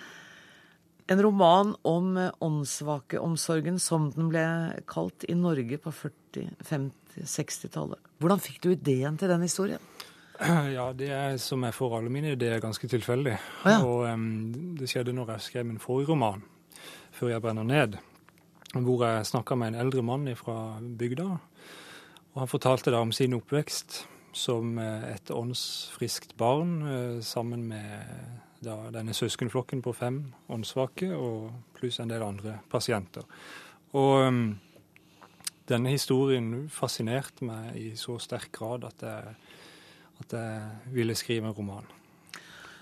En 1.09 1.21
roman 1.21 1.75
om 1.83 2.15
åndssvakeomsorgen, 2.39 3.79
som 3.79 4.11
den 4.11 4.29
ble 4.29 4.79
kalt 4.87 5.25
i 5.27 5.33
Norge 5.33 5.77
på 5.77 5.91
40-, 5.91 6.47
50-, 6.63 7.27
60-tallet. 7.27 7.99
Hvordan 8.19 8.39
fikk 8.39 8.61
du 8.63 8.69
ideen 8.71 9.17
til 9.17 9.27
den 9.27 9.41
historien? 9.41 9.79
Ja, 10.77 10.93
det 10.93 11.09
er 11.09 11.37
som 11.37 11.61
jeg 11.63 11.73
får 11.73 11.97
alle 11.97 12.09
mine 12.09 12.31
ideer, 12.31 12.61
ganske 12.61 12.87
tilfeldig. 12.87 13.37
Ah, 13.65 13.71
ja. 13.71 13.83
Og 13.83 14.13
um, 14.13 14.75
det 14.79 14.87
skjedde 14.87 15.13
når 15.13 15.35
jeg 15.35 15.41
skrev 15.41 15.65
min 15.65 15.77
forrige 15.77 16.07
roman 16.07 16.41
før 17.21 17.35
jeg 17.35 17.43
brenner 17.43 17.67
ned, 17.67 17.99
hvor 18.73 19.03
jeg 19.05 19.27
snakka 19.29 19.55
med 19.59 19.71
en 19.71 19.81
eldre 19.83 20.01
mann 20.01 20.25
fra 20.39 20.79
bygda. 20.81 21.27
Og 22.31 22.39
han 22.41 22.49
fortalte 22.49 22.93
da 22.93 23.01
om 23.03 23.11
sin 23.13 23.35
oppvekst 23.37 24.05
som 24.33 24.79
eh, 24.79 25.11
et 25.11 25.29
åndsfriskt 25.29 26.33
barn 26.39 26.71
eh, 26.87 27.19
sammen 27.21 27.67
med 27.69 28.07
da, 28.63 28.77
denne 28.95 29.13
søskenflokken 29.13 29.83
på 29.85 29.93
fem 29.93 30.21
åndssvake 30.49 31.11
og 31.13 31.51
pluss 31.77 31.99
en 32.01 32.09
del 32.09 32.25
andre 32.25 32.57
pasienter. 32.71 33.27
Og 33.93 34.25
um, 34.25 34.43
denne 35.67 35.91
historien 35.91 36.69
fascinerte 36.71 37.45
meg 37.45 37.75
i 37.77 37.89
så 37.99 38.15
sterk 38.23 38.53
grad 38.55 38.87
at 38.87 39.03
jeg, 39.03 39.35
at 40.23 40.37
jeg 40.39 40.93
ville 40.95 41.17
skrive 41.19 41.51
en 41.51 41.57
roman. 41.57 41.89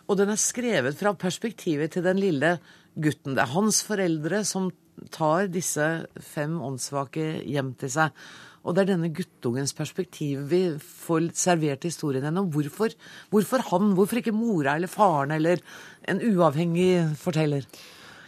Og 0.09 0.17
den 0.17 0.33
er 0.33 0.41
skrevet 0.41 0.97
fra 0.97 1.13
perspektivet 1.13 1.93
til 1.93 2.05
den 2.05 2.19
lille 2.21 2.55
gutten. 2.97 3.35
Det 3.37 3.43
er 3.43 3.53
hans 3.53 3.83
foreldre 3.85 4.41
som 4.47 4.71
tar 5.13 5.47
disse 5.53 5.85
fem 6.33 6.57
åndssvake 6.65 7.43
hjem 7.45 7.75
til 7.79 7.93
seg. 7.93 8.23
Og 8.67 8.75
det 8.75 8.83
er 8.83 8.89
denne 8.91 9.11
guttungens 9.15 9.71
perspektiv 9.77 10.41
vi 10.51 10.63
får 10.81 11.29
servert 11.37 11.85
historien 11.87 12.25
gjennom. 12.27 12.49
Hvorfor, 12.51 12.91
hvorfor 13.31 13.63
han? 13.69 13.93
Hvorfor 13.95 14.19
ikke 14.19 14.35
mora 14.35 14.75
eller 14.75 14.91
faren 14.91 15.31
eller 15.37 15.61
en 16.09 16.19
uavhengig 16.19 17.15
forteller? 17.21 17.69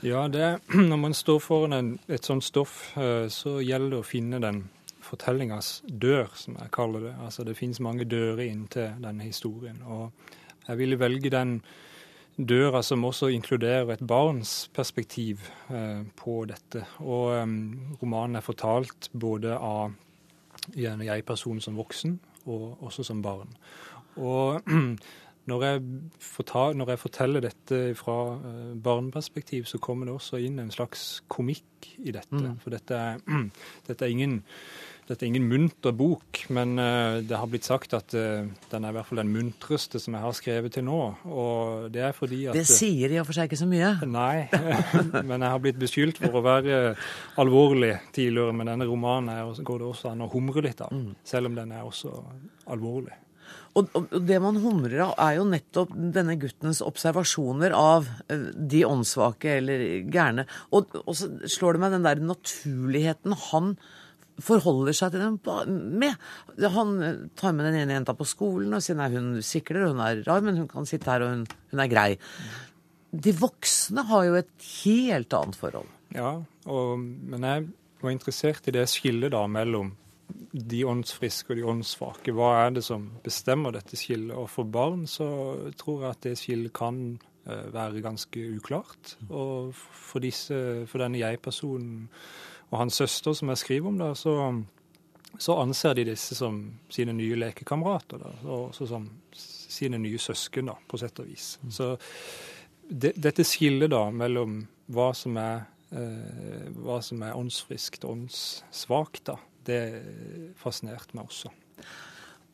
Ja, 0.02 0.28
det, 0.32 0.62
Når 0.92 0.98
man 0.98 1.14
står 1.14 1.40
foran 1.40 1.74
en, 1.74 1.90
et 2.08 2.26
sånt 2.26 2.46
stoff, 2.46 2.94
eh, 2.98 3.28
så 3.30 3.60
gjelder 3.62 3.98
det 3.98 4.00
å 4.00 4.08
finne 4.08 4.40
den 4.42 4.64
fortellingas 5.02 5.82
dør, 5.86 6.32
som 6.38 6.56
jeg 6.62 6.72
kaller 6.74 7.10
det. 7.10 7.16
Altså 7.26 7.44
Det 7.44 7.58
finnes 7.58 7.82
mange 7.84 8.08
dører 8.08 8.46
inn 8.48 8.68
til 8.72 8.96
denne 9.04 9.28
historien. 9.28 9.82
Og 9.84 10.14
jeg 10.68 10.78
ville 10.78 10.99
velge 10.99 11.32
den 11.34 11.62
døra 12.38 12.82
som 12.84 13.03
også 13.05 13.30
inkluderer 13.36 13.89
et 13.93 14.03
barns 14.07 14.70
perspektiv 14.74 15.43
eh, 15.70 16.03
på 16.18 16.43
dette. 16.49 16.86
Og 16.99 17.34
eh, 17.36 17.47
romanen 18.01 18.39
er 18.39 18.45
fortalt 18.45 19.09
både 19.14 19.57
av 19.57 19.91
en 20.78 21.03
jeg-person 21.05 21.59
som 21.62 21.78
voksen, 21.80 22.20
og 22.45 22.84
også 22.84 23.03
som 23.03 23.22
barn. 23.22 23.51
Og 24.16 24.62
når 25.49 25.64
jeg, 25.66 25.82
fortal, 26.22 26.78
når 26.78 26.93
jeg 26.93 27.01
forteller 27.01 27.45
dette 27.47 27.82
fra 27.99 28.18
eh, 28.38 28.72
barneperspektiv, 28.84 29.66
så 29.66 29.82
kommer 29.82 30.07
det 30.07 30.16
også 30.16 30.39
inn 30.41 30.59
en 30.62 30.72
slags 30.74 31.22
komikk 31.28 31.91
i 31.97 32.14
dette. 32.16 32.38
Mm. 32.38 32.57
For 32.64 32.74
dette 32.74 32.97
er, 32.97 33.22
dette 33.89 34.05
er 34.05 34.16
ingen 34.16 34.41
dette 35.12 35.26
er 35.26 35.32
ingen 35.32 35.47
munter 35.49 35.93
bok, 35.95 36.43
men 36.55 36.78
uh, 36.80 37.20
det 37.26 37.36
har 37.36 37.49
blitt 37.51 37.68
sagt 37.68 37.95
at 37.97 38.16
uh, 38.16 38.47
den 38.72 38.86
er 38.86 38.93
i 38.93 38.95
hvert 38.95 39.09
fall 39.09 39.22
den 39.22 39.34
muntreste 39.34 39.99
som 39.99 40.16
jeg 40.16 40.24
har 40.24 40.38
skrevet 40.38 40.76
til 40.78 40.86
nå. 40.88 40.99
Og 41.28 41.89
det 41.93 42.05
er 42.07 42.16
fordi 42.16 42.45
at 42.47 42.55
Det 42.55 42.68
sier 42.70 43.12
i 43.12 43.20
og 43.22 43.28
for 43.28 43.38
seg 43.38 43.49
ikke 43.49 43.59
så 43.59 43.68
mye? 43.70 43.93
Nei, 44.20 44.47
men 45.30 45.36
jeg 45.36 45.47
har 45.49 45.64
blitt 45.64 45.82
beskyldt 45.82 46.22
for 46.24 46.39
å 46.39 46.45
være 46.45 46.80
alvorlig 47.41 47.97
tidligere. 48.16 48.55
Men 48.55 48.72
denne 48.74 48.88
romanen 48.88 49.51
går 49.59 49.84
det 49.84 49.89
også 49.89 50.14
an 50.14 50.24
å 50.24 50.32
humre 50.32 50.64
litt 50.64 50.84
av, 50.86 50.95
mm. 50.95 51.20
selv 51.28 51.51
om 51.51 51.59
den 51.59 51.76
er 51.76 51.84
også 51.88 52.16
alvorlig. 52.72 53.18
Og, 53.80 53.88
det 54.28 54.38
man 54.43 54.59
humrer 54.59 54.99
av, 55.05 55.14
er 55.22 55.38
jo 55.38 55.47
nettopp 55.47 55.93
denne 56.16 56.36
guttens 56.39 56.82
observasjoner 56.84 57.76
av 57.76 58.07
uh, 58.32 58.49
de 58.55 58.84
åndssvake 58.88 59.57
eller 59.62 59.86
gærne. 60.12 60.47
Og, 60.76 60.91
og, 61.03 61.14
så 61.18 61.32
slår 61.51 61.78
det 61.78 61.84
meg 61.84 61.95
den 61.95 62.07
der 62.07 62.24
naturligheten 62.32 63.36
han 63.49 63.76
forholder 64.42 64.96
seg 64.96 65.14
til 65.14 65.24
dem 65.24 65.38
med. 66.02 66.16
Han 66.76 66.94
tar 67.38 67.56
med 67.56 67.68
den 67.68 67.80
ene 67.82 67.98
jenta 67.98 68.16
på 68.18 68.28
skolen 68.30 68.74
og 68.78 68.84
sier 68.84 68.98
nei, 69.00 69.10
hun 69.14 69.34
sikler, 69.46 69.90
hun 69.92 70.02
er 70.04 70.24
rar, 70.28 70.44
men 70.46 70.60
hun 70.62 70.70
kan 70.72 70.88
sitte 70.90 71.12
her, 71.12 71.26
og 71.26 71.34
hun, 71.36 71.48
hun 71.74 71.84
er 71.84 71.92
grei. 71.92 72.10
De 73.12 73.34
voksne 73.36 74.06
har 74.08 74.28
jo 74.30 74.38
et 74.40 74.70
helt 74.84 75.34
annet 75.36 75.60
forhold. 75.60 75.90
Ja, 76.16 76.38
og, 76.72 77.00
men 77.00 77.48
jeg 77.48 77.68
var 78.02 78.14
interessert 78.14 78.68
i 78.68 78.76
det 78.76 78.88
skillet 78.92 79.34
da 79.36 79.44
mellom 79.52 79.94
de 80.52 80.84
åndsfriske 80.88 81.52
og 81.52 81.60
de 81.60 81.68
åndssvake. 81.74 82.34
Hva 82.36 82.52
er 82.66 82.78
det 82.78 82.86
som 82.86 83.10
bestemmer 83.24 83.76
dette 83.76 84.00
skillet? 84.00 84.34
Og 84.36 84.50
for 84.52 84.68
barn 84.68 85.06
så 85.10 85.28
tror 85.80 86.06
jeg 86.06 86.16
at 86.16 86.24
det 86.28 86.38
skillet 86.40 86.74
kan 86.76 87.02
uh, 87.48 87.68
være 87.74 88.04
ganske 88.04 88.46
uklart. 88.56 89.18
Og 89.30 89.76
for, 89.76 90.24
disse, 90.24 90.56
for 90.92 91.04
denne 91.04 91.22
jeg-personen 91.22 92.08
og 92.72 92.78
hans 92.80 93.02
søster, 93.02 93.36
som 93.36 93.52
jeg 93.52 93.60
skriver 93.60 93.92
om, 93.92 93.98
da, 94.00 94.14
så, 94.16 94.36
så 95.36 95.58
anser 95.60 95.98
de 96.00 96.08
disse 96.14 96.38
som 96.38 96.62
sine 96.92 97.14
nye 97.18 97.40
lekekamerater. 97.40 98.24
Da, 98.24 98.32
og 98.48 98.70
også 98.70 98.88
som 98.94 99.10
sine 99.36 100.00
nye 100.00 100.20
søsken, 100.20 100.72
da, 100.72 100.78
på 100.88 101.00
sett 101.02 101.20
og 101.20 101.28
vis. 101.28 101.54
Mm. 101.62 101.74
Så 101.76 101.92
det, 102.88 103.14
dette 103.20 103.46
skillet 103.48 103.92
da 103.92 104.06
mellom 104.16 104.62
hva 104.92 105.12
som 105.16 105.36
er, 105.40 105.66
eh, 105.92 106.70
hva 106.80 107.02
som 107.04 107.24
er 107.28 107.36
åndsfriskt 107.36 108.08
og 108.08 108.16
åndssvakt, 108.16 109.26
da, 109.32 109.38
det 109.68 109.84
fascinerte 110.60 111.18
meg 111.18 111.28
også. 111.28 111.52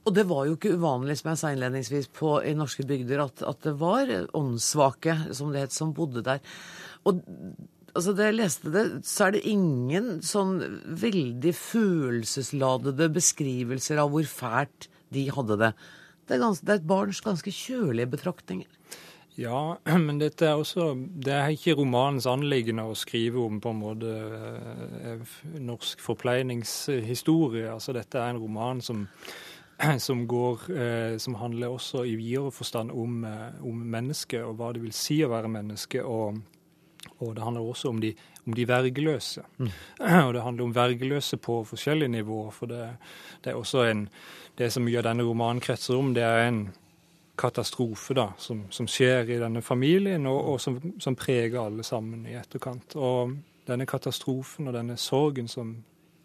Og 0.08 0.14
det 0.16 0.24
var 0.30 0.46
jo 0.48 0.56
ikke 0.56 0.78
uvanlig, 0.80 1.18
som 1.20 1.34
jeg 1.34 1.40
sa 1.42 1.50
innledningsvis, 1.52 2.10
på, 2.16 2.38
i 2.48 2.56
norske 2.56 2.86
bygder 2.88 3.26
at, 3.26 3.42
at 3.44 3.66
det 3.66 3.74
var 3.82 4.10
åndssvake, 4.38 5.18
som 5.36 5.52
det 5.52 5.66
het, 5.66 5.76
som 5.76 5.92
bodde 5.94 6.24
der. 6.24 6.40
Og 7.06 7.20
altså 7.98 8.14
Da 8.18 8.30
jeg 8.30 8.38
leste 8.38 8.72
det, 8.74 8.86
så 9.08 9.28
er 9.28 9.38
det 9.38 9.46
ingen 9.50 10.20
sånn 10.26 10.60
veldig 11.02 11.54
følelsesladede 11.58 13.10
beskrivelser 13.16 14.02
av 14.04 14.14
hvor 14.14 14.28
fælt 14.30 14.90
de 15.14 15.28
hadde 15.34 15.58
det. 15.62 15.72
Det 16.28 16.36
er, 16.36 16.44
ganske, 16.44 16.66
det 16.68 16.74
er 16.74 16.82
et 16.82 16.90
barns 16.90 17.22
ganske 17.24 17.54
kjølige 17.56 18.12
betraktninger. 18.18 18.68
Ja, 19.38 19.78
men 20.08 20.18
dette 20.20 20.48
er 20.50 20.58
også 20.58 20.96
Det 20.98 21.34
er 21.34 21.54
ikke 21.54 21.78
romanens 21.78 22.26
anliggende 22.30 22.88
å 22.90 22.98
skrive 22.98 23.44
om 23.46 23.62
på 23.62 23.74
en 23.74 23.84
måte 23.84 24.14
eh, 24.14 25.36
norsk 25.62 26.02
forpleiningshistorie. 26.04 27.70
Altså 27.72 27.96
dette 27.96 28.20
er 28.20 28.34
en 28.34 28.42
roman 28.42 28.82
som, 28.82 29.06
som, 30.08 30.26
går, 30.28 30.68
eh, 30.74 31.16
som 31.22 31.38
handler 31.38 31.78
også 31.78 32.04
i 32.10 32.18
videre 32.20 32.52
forstand 32.52 32.92
om, 32.92 33.24
eh, 33.30 33.62
om 33.62 33.88
mennesket 33.98 34.42
og 34.44 34.58
hva 34.58 34.74
det 34.76 34.84
vil 34.84 34.96
si 34.96 35.22
å 35.24 35.32
være 35.32 35.54
menneske. 35.54 36.04
og 36.04 36.42
og 37.20 37.36
det 37.36 37.44
handler 37.44 37.62
også 37.62 37.90
om 37.90 38.02
de, 38.02 38.14
om 38.48 38.54
de 38.54 38.68
vergeløse. 38.68 39.42
Mm. 39.58 39.70
Og 40.28 40.34
det 40.34 40.42
handler 40.42 40.64
om 40.64 40.76
vergeløse 40.76 41.38
på 41.38 41.64
forskjellige 41.64 42.08
nivåer. 42.08 42.52
For 42.52 42.66
det, 42.66 42.90
det, 43.44 43.52
er 43.52 43.56
også 43.56 43.84
en 43.84 44.10
Det 44.58 44.72
som 44.74 44.84
mye 44.84 44.98
av 44.98 45.04
denne 45.06 45.24
romanen 45.24 45.62
kretser 45.62 45.94
om, 45.94 46.14
det 46.14 46.24
er 46.24 46.48
en 46.48 46.72
katastrofe 47.38 48.16
da, 48.18 48.32
som, 48.42 48.64
som 48.74 48.88
skjer 48.90 49.30
i 49.30 49.38
denne 49.38 49.62
familien, 49.62 50.26
og, 50.26 50.40
og 50.54 50.62
som, 50.62 50.80
som, 51.00 51.16
preger 51.16 51.60
alle 51.62 51.84
sammen 51.86 52.26
i 52.26 52.34
etterkant. 52.34 52.96
Og 52.96 53.36
denne 53.68 53.86
katastrofen 53.86 54.68
og 54.68 54.74
denne 54.74 54.98
sorgen 54.98 55.48
som, 55.48 55.76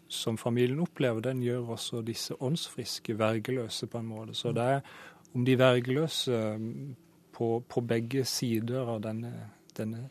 som 0.09 0.37
familien 0.37 0.81
opplever, 0.81 1.21
den 1.21 1.43
gjør 1.45 1.75
også 1.77 2.01
disse 2.01 2.33
åndsfriske 2.41 3.19
vergeløse 3.19 3.87
på 3.87 4.01
en 4.01 4.09
måte. 4.09 4.33
Så 4.33 4.51
det 4.51 4.63
er 4.63 4.81
om 5.35 5.45
de 5.45 5.59
vergeløse 5.59 6.41
på, 7.33 7.63
på 7.69 7.81
begge 7.81 8.25
sider 8.25 8.89
av 8.95 9.01
denne, 9.05 9.33
denne 9.77 10.07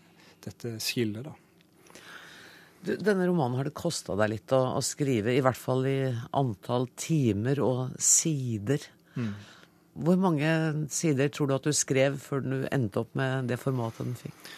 dette 0.48 0.76
skillet, 0.82 1.24
da. 1.26 1.34
Du, 2.82 2.96
denne 2.98 3.28
romanen 3.28 3.60
har 3.60 3.68
det 3.68 3.76
kosta 3.78 4.16
deg 4.18 4.32
litt 4.32 4.52
å, 4.56 4.60
å, 4.74 4.82
skrive, 4.82 5.36
i 5.36 5.42
hvert 5.44 5.58
fall 5.58 5.86
i 5.86 5.98
antall 6.34 6.88
timer 6.98 7.60
og 7.62 7.94
sider. 8.02 8.82
Mm. 9.14 9.30
Hvor 10.02 10.18
mange 10.18 10.50
sider 10.90 11.30
tror 11.30 11.50
du 11.50 11.54
at 11.58 11.68
du 11.68 11.76
skrev 11.76 12.18
før 12.18 12.42
du 12.42 12.56
endte 12.72 13.04
opp 13.04 13.14
med 13.18 13.52
det 13.52 13.60
formatet 13.62 14.08
den 14.08 14.18
fikk? 14.18 14.50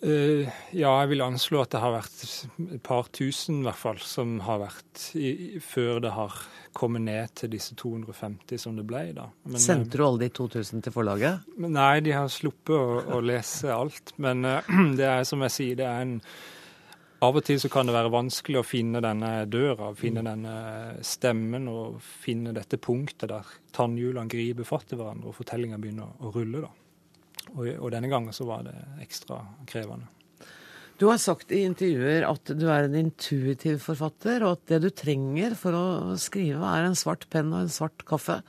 Uh, 0.00 0.48
ja, 0.72 0.94
jeg 1.02 1.10
vil 1.10 1.20
anslå 1.20 1.60
at 1.60 1.74
det 1.74 1.80
har 1.82 1.92
vært 1.92 2.22
et 2.24 2.82
par 2.84 3.10
tusen, 3.12 3.58
i 3.60 3.66
hvert 3.66 3.80
fall, 3.80 3.98
som 4.00 4.38
har 4.46 4.62
vært 4.62 5.02
i, 5.18 5.58
før 5.60 6.00
det 6.06 6.14
har 6.16 6.38
kommet 6.76 7.04
ned 7.04 7.34
til 7.36 7.52
disse 7.52 7.76
250 7.76 8.62
som 8.62 8.78
det 8.78 8.86
ble. 8.88 9.10
da. 9.16 9.26
Men, 9.44 9.60
Sendte 9.60 10.00
du 10.00 10.06
alle 10.06 10.24
de 10.24 10.30
2000 10.38 10.86
til 10.86 10.94
forlaget? 10.94 11.44
Nei, 11.60 12.00
de 12.06 12.16
har 12.16 12.32
sluppet 12.32 12.76
å, 12.76 13.02
å 13.18 13.20
lese 13.20 13.68
alt. 13.74 14.14
Men 14.22 14.46
uh, 14.48 14.72
det 14.98 15.10
er 15.10 15.28
som 15.28 15.44
jeg 15.44 15.56
sier, 15.58 15.76
det 15.82 15.88
er 15.90 16.06
en 16.06 16.16
av 17.20 17.36
og 17.36 17.44
til 17.44 17.58
så 17.60 17.68
kan 17.68 17.84
det 17.84 17.92
være 17.92 18.12
vanskelig 18.14 18.62
å 18.62 18.64
finne 18.64 19.02
denne 19.04 19.44
døra, 19.52 19.90
finne 19.98 20.22
mm. 20.24 20.28
denne 20.30 20.54
stemmen 21.04 21.68
og 21.68 21.98
finne 22.00 22.54
dette 22.56 22.80
punktet 22.80 23.28
der 23.28 23.50
tannhjulene 23.76 24.30
griper 24.32 24.64
fatt 24.64 24.94
i 24.94 24.96
hverandre 24.96 25.28
og 25.28 25.36
fortellinga 25.36 25.76
begynner 25.82 26.16
å 26.24 26.32
rulle. 26.32 26.64
da. 26.64 26.70
Og, 27.56 27.66
og 27.76 27.90
denne 27.94 28.10
gangen 28.10 28.34
så 28.36 28.46
var 28.48 28.64
det 28.66 28.76
ekstra 29.02 29.42
krevende. 29.68 30.08
Du 31.00 31.06
har 31.08 31.16
sagt 31.16 31.48
i 31.56 31.62
intervjuer 31.64 32.26
at 32.28 32.50
du 32.60 32.66
er 32.68 32.84
en 32.84 32.96
intuitiv 32.98 33.78
forfatter, 33.80 34.42
og 34.44 34.58
at 34.58 34.66
det 34.68 34.80
du 34.82 34.90
trenger 34.92 35.54
for 35.56 35.72
å 35.72 35.84
skrive, 36.20 36.60
er 36.60 36.84
en 36.84 36.98
svart 36.98 37.24
penn 37.32 37.54
og 37.54 37.62
en 37.64 37.72
svart 37.72 38.04
kaffe. 38.04 38.42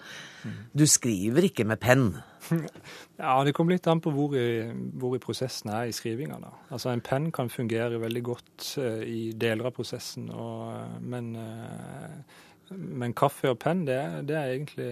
Mm. 0.44 0.58
Du 0.76 0.84
skriver 0.90 1.48
ikke 1.48 1.68
med 1.70 1.80
penn. 1.84 2.12
Ja, 3.22 3.36
det 3.46 3.52
kommer 3.54 3.76
litt 3.76 3.86
an 3.86 4.00
på 4.02 4.10
hvor 4.16 4.32
i, 4.34 4.66
hvor 4.98 5.14
i 5.14 5.20
prosessen 5.22 5.70
er 5.70 5.86
i 5.86 5.94
skrivinga. 5.94 6.40
Altså, 6.74 6.90
en 6.90 7.04
penn 7.06 7.28
kan 7.30 7.52
fungere 7.54 8.00
veldig 8.02 8.24
godt 8.26 8.72
uh, 8.82 9.04
i 9.06 9.30
deler 9.38 9.70
av 9.70 9.76
prosessen, 9.78 10.32
og, 10.34 10.72
uh, 10.74 10.96
men 11.06 11.36
uh, 11.38 12.40
men 12.72 13.16
kaffe 13.18 13.52
og 13.52 13.60
penn, 13.62 13.86
det, 13.88 14.00
det, 14.30 14.38
er 14.38 14.54
egentlig 14.54 14.92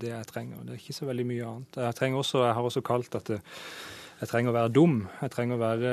det 0.00 0.12
jeg 0.12 0.30
trenger. 0.30 0.64
Det 0.64 0.74
er 0.74 0.80
ikke 0.82 0.96
så 0.96 1.10
veldig 1.10 1.26
mye 1.28 1.50
annet. 1.52 1.78
Jeg, 2.00 2.14
også, 2.14 2.42
jeg 2.44 2.56
har 2.58 2.70
også 2.70 2.82
kalt 2.86 3.18
at 3.18 3.36
jeg 4.16 4.30
trenger 4.30 4.48
å 4.48 4.56
være 4.56 4.70
dum. 4.72 4.94
Jeg 5.20 5.32
trenger 5.34 5.58
å 5.58 5.60
være 5.60 5.90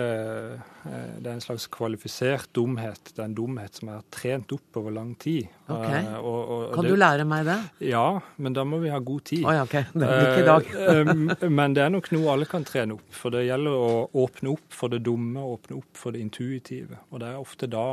eh, 0.88 1.16
Det 1.20 1.28
er 1.28 1.34
en 1.34 1.44
slags 1.44 1.66
kvalifisert 1.72 2.54
dumhet. 2.56 3.12
Det 3.12 3.20
er 3.20 3.28
en 3.28 3.36
dumhet 3.36 3.82
som 3.82 3.92
er 3.92 4.06
trent 4.16 4.54
opp 4.56 4.80
over 4.80 4.96
lang 4.96 5.12
tid. 5.20 5.50
Okay. 5.68 6.00
Eh, 6.00 6.16
og, 6.22 6.38
og, 6.40 6.62
kan 6.72 6.88
det, 6.88 6.94
du 6.94 7.02
lære 7.02 7.26
meg 7.28 7.50
det? 7.50 7.58
Ja, 7.90 8.06
men 8.40 8.56
da 8.56 8.64
må 8.68 8.80
vi 8.80 8.94
ha 8.94 9.02
god 9.04 9.26
tid. 9.28 9.44
Oh, 9.44 9.52
ja, 9.52 9.66
okay. 9.68 9.90
Det 9.92 10.08
er 10.08 10.24
ikke 10.30 10.46
i 10.46 10.48
dag. 10.52 10.72
Eh, 10.94 11.50
men 11.52 11.76
det 11.76 11.84
er 11.84 11.92
nok 11.92 12.08
noe 12.16 12.32
alle 12.32 12.48
kan 12.48 12.64
trene 12.68 12.96
opp. 12.96 13.12
For 13.16 13.34
det 13.34 13.44
gjelder 13.50 13.76
å 13.76 13.92
åpne 14.24 14.56
opp 14.56 14.76
for 14.76 14.94
det 14.94 15.02
dumme, 15.04 15.44
åpne 15.44 15.82
opp 15.82 16.00
for 16.00 16.16
det 16.16 16.24
intuitive. 16.24 17.04
Og 17.12 17.20
det 17.24 17.34
er 17.34 17.44
ofte 17.44 17.68
da 17.72 17.88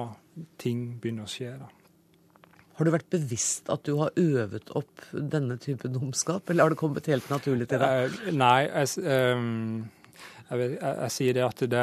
ting 0.62 0.92
begynner 1.02 1.26
å 1.26 1.30
skje. 1.30 1.56
da. 1.58 1.70
Har 2.80 2.88
du 2.88 2.94
vært 2.94 3.10
bevisst 3.12 3.66
at 3.68 3.82
du 3.84 3.98
har 3.98 4.14
øvet 4.16 4.70
opp 4.72 5.02
denne 5.12 5.58
type 5.60 5.84
dumskap, 5.92 6.48
eller 6.48 6.64
har 6.64 6.72
det 6.72 6.78
kommet 6.80 7.10
helt 7.12 7.26
naturlig 7.28 7.66
til 7.68 7.82
deg? 7.82 8.14
Eh, 8.24 8.30
nei, 8.32 8.70
jeg, 8.70 9.02
um, 9.36 9.82
jeg, 10.48 10.62
jeg, 10.62 10.78
jeg, 10.80 11.12
sier 11.12 11.36
det 11.36 11.42
at 11.44 11.60
det, 11.60 11.82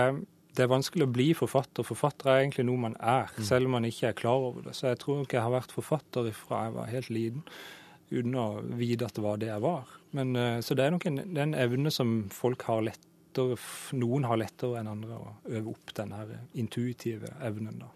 det, 0.57 0.63
er 0.65 0.71
vanskelig 0.71 1.05
å 1.05 1.11
bli 1.13 1.27
forfatter. 1.37 1.85
Forfatter 1.85 2.31
er 2.31 2.39
egentlig 2.39 2.65
noe 2.65 2.81
man 2.87 2.97
er, 2.97 3.29
mm. 3.29 3.45
selv 3.45 3.69
om 3.69 3.77
man 3.77 3.85
ikke 3.85 4.09
er 4.09 4.17
klar 4.17 4.47
over 4.47 4.65
det. 4.65 4.73
Så 4.73 4.89
jeg 4.89 4.97
tror 5.03 5.19
ikke 5.21 5.37
jeg 5.37 5.45
har 5.45 5.53
vært 5.53 5.75
forfatter 5.77 6.31
fra 6.33 6.63
jeg 6.65 6.73
var 6.79 6.89
helt 6.95 7.11
liten, 7.13 7.45
uten 8.09 8.39
å 8.41 8.47
vite 8.81 9.05
at 9.05 9.19
det 9.19 9.25
var 9.27 9.37
det 9.43 9.51
jeg 9.51 9.65
var. 9.67 9.93
Men, 10.17 10.33
uh, 10.33 10.55
så 10.65 10.79
det 10.79 10.87
er 10.87 10.97
nok 10.97 11.05
en, 11.11 11.21
det 11.27 11.43
er 11.43 11.45
en 11.51 11.59
evne 11.67 11.93
som 11.93 12.23
folk 12.33 12.65
har 12.71 12.81
lettere 12.89 13.05
Noen 13.93 14.23
har 14.25 14.39
lettere 14.41 14.79
enn 14.79 14.87
andre 14.89 15.13
å 15.13 15.27
øve 15.45 15.75
opp 15.75 15.91
den 15.93 16.15
her 16.17 16.31
intuitive 16.57 17.29
evnen. 17.45 17.83
da. 17.83 17.91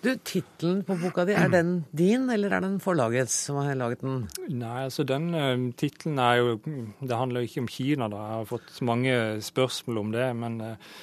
Du, 0.00 0.14
Tittelen 0.24 0.80
på 0.88 0.94
boka 0.96 1.26
di, 1.28 1.34
er 1.36 1.50
den 1.52 1.72
din, 1.92 2.30
eller 2.32 2.54
er 2.56 2.64
den 2.64 2.78
forlagets 2.80 3.34
som 3.46 3.58
har 3.60 3.76
laget 3.76 4.00
den? 4.00 4.22
Nei, 4.48 4.86
altså 4.86 5.04
den 5.04 5.28
uh, 5.36 5.66
tittelen 5.76 6.20
er 6.22 6.38
jo 6.40 6.54
Det 6.62 7.16
handler 7.16 7.42
jo 7.44 7.50
ikke 7.50 7.64
om 7.66 7.68
Kina, 7.68 8.08
da. 8.08 8.20
Jeg 8.30 8.38
har 8.38 8.48
fått 8.48 8.80
mange 8.86 9.16
spørsmål 9.44 10.00
om 10.00 10.14
det. 10.14 10.28
Men 10.40 10.56
uh, 10.64 10.94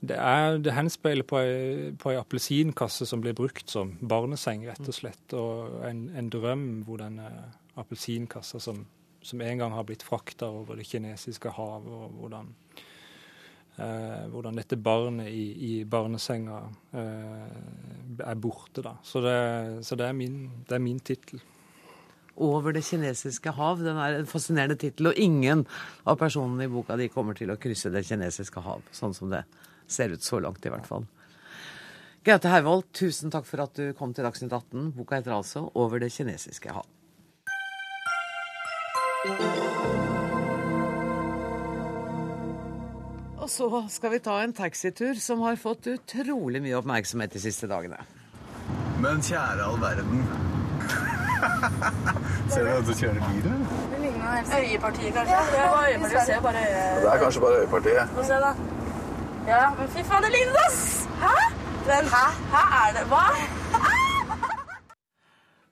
det, 0.00 0.16
er, 0.16 0.56
det 0.64 0.72
henspeiler 0.72 1.28
på 1.28 1.42
ei, 1.42 2.16
appelsinkasse 2.16 3.08
som 3.08 3.20
blir 3.20 3.36
brukt 3.36 3.68
som 3.68 3.92
barneseng, 4.00 4.64
rett 4.70 4.88
og 4.88 4.96
slett. 4.96 5.36
Og 5.36 5.84
en, 5.90 6.06
en 6.16 6.32
drøm 6.32 6.66
hvor 6.88 7.04
denne 7.04 7.28
appelsinkassa 7.80 8.60
som, 8.62 8.86
som 9.20 9.44
en 9.44 9.60
gang 9.60 9.76
har 9.76 9.84
blitt 9.88 10.06
frakta 10.06 10.48
over 10.48 10.80
det 10.80 10.88
kinesiske 10.88 11.52
havet, 11.60 11.92
og 11.92 12.16
hvordan 12.22 12.54
Eh, 13.78 14.26
hvordan 14.28 14.58
dette 14.58 14.76
barnet 14.76 15.30
i, 15.30 15.44
i 15.70 15.84
barnesenga 15.88 16.58
eh, 16.92 18.18
er 18.26 18.40
borte. 18.40 18.82
Da. 18.84 18.96
Så 19.06 19.22
det, 19.24 19.36
så 19.86 19.96
det 19.96 20.08
er 20.08 20.16
min, 20.16 20.42
det 20.68 20.80
min 20.82 21.00
tittel. 21.00 21.40
'Over 22.40 22.72
det 22.72 22.84
kinesiske 22.84 23.52
hav'. 23.52 23.82
Den 23.84 23.96
er 24.00 24.18
en 24.18 24.26
fascinerende 24.26 24.76
tittel, 24.80 25.10
og 25.10 25.18
ingen 25.18 25.66
av 26.08 26.16
personene 26.16 26.64
i 26.64 26.72
boka 26.72 26.96
di 26.96 27.08
kommer 27.12 27.36
til 27.36 27.52
å 27.52 27.58
krysse 27.60 27.92
det 27.92 28.06
kinesiske 28.08 28.60
hav, 28.64 28.80
sånn 28.96 29.12
som 29.16 29.28
det 29.32 29.42
ser 29.86 30.14
ut 30.14 30.24
så 30.24 30.40
langt, 30.40 30.64
i 30.64 30.72
hvert 30.72 30.88
fall. 30.88 31.04
Gaute 32.24 32.48
Hervold, 32.52 32.84
tusen 32.96 33.32
takk 33.32 33.44
for 33.48 33.64
at 33.64 33.76
du 33.76 33.92
kom 33.96 34.14
til 34.16 34.24
Dagsnytt 34.24 34.52
18. 34.52 34.92
Boka 34.96 35.20
heter 35.20 35.36
altså 35.36 35.70
'Over 35.74 35.98
det 36.00 36.12
kinesiske 36.12 36.68
hav'. 36.72 36.88
Så 43.50 43.84
skal 43.90 44.14
vi 44.14 44.20
ta 44.22 44.38
en 44.42 44.52
taxitur 44.56 45.18
som 45.20 45.42
har 45.46 45.58
fått 45.60 45.90
utrolig 45.90 46.62
mye 46.62 46.78
oppmerksomhet 46.78 47.34
de 47.34 47.42
siste 47.42 47.68
dagene. 47.70 47.98
Men 49.00 49.22
kjære 49.24 49.64
all 49.66 49.78
verden. 49.80 50.24
ser 52.52 52.64
du 52.64 52.70
at 52.70 52.86
du 52.86 52.92
kjører 52.94 53.22
bil, 53.28 53.46
eller? 53.48 53.90
Øyepartiet, 54.60 55.14
kanskje. 55.14 55.34
Ja, 55.34 55.40
det 55.52 55.70
var 55.72 55.88
øyepartiet. 55.88 56.26
Ser 56.26 56.40
bare 56.40 56.66
øye... 56.66 57.00
Det 57.02 57.12
er 57.12 57.22
kanskje 57.22 57.40
bare 57.40 57.62
øyepartiet. 57.62 58.14
Få 58.16 58.26
se, 58.30 58.42
da. 58.46 58.52
Ja, 59.48 59.64
men 59.78 59.88
fy 59.88 60.04
faen, 60.10 60.22
det 60.24 60.32
ligner 60.36 60.60
oss! 60.66 61.08
Hæ? 61.24 61.34
Den, 61.88 62.12
Hæ? 62.14 62.26
Hæ 62.54 62.62
er 62.82 62.92
det 62.98 63.08
Hva? 63.14 63.24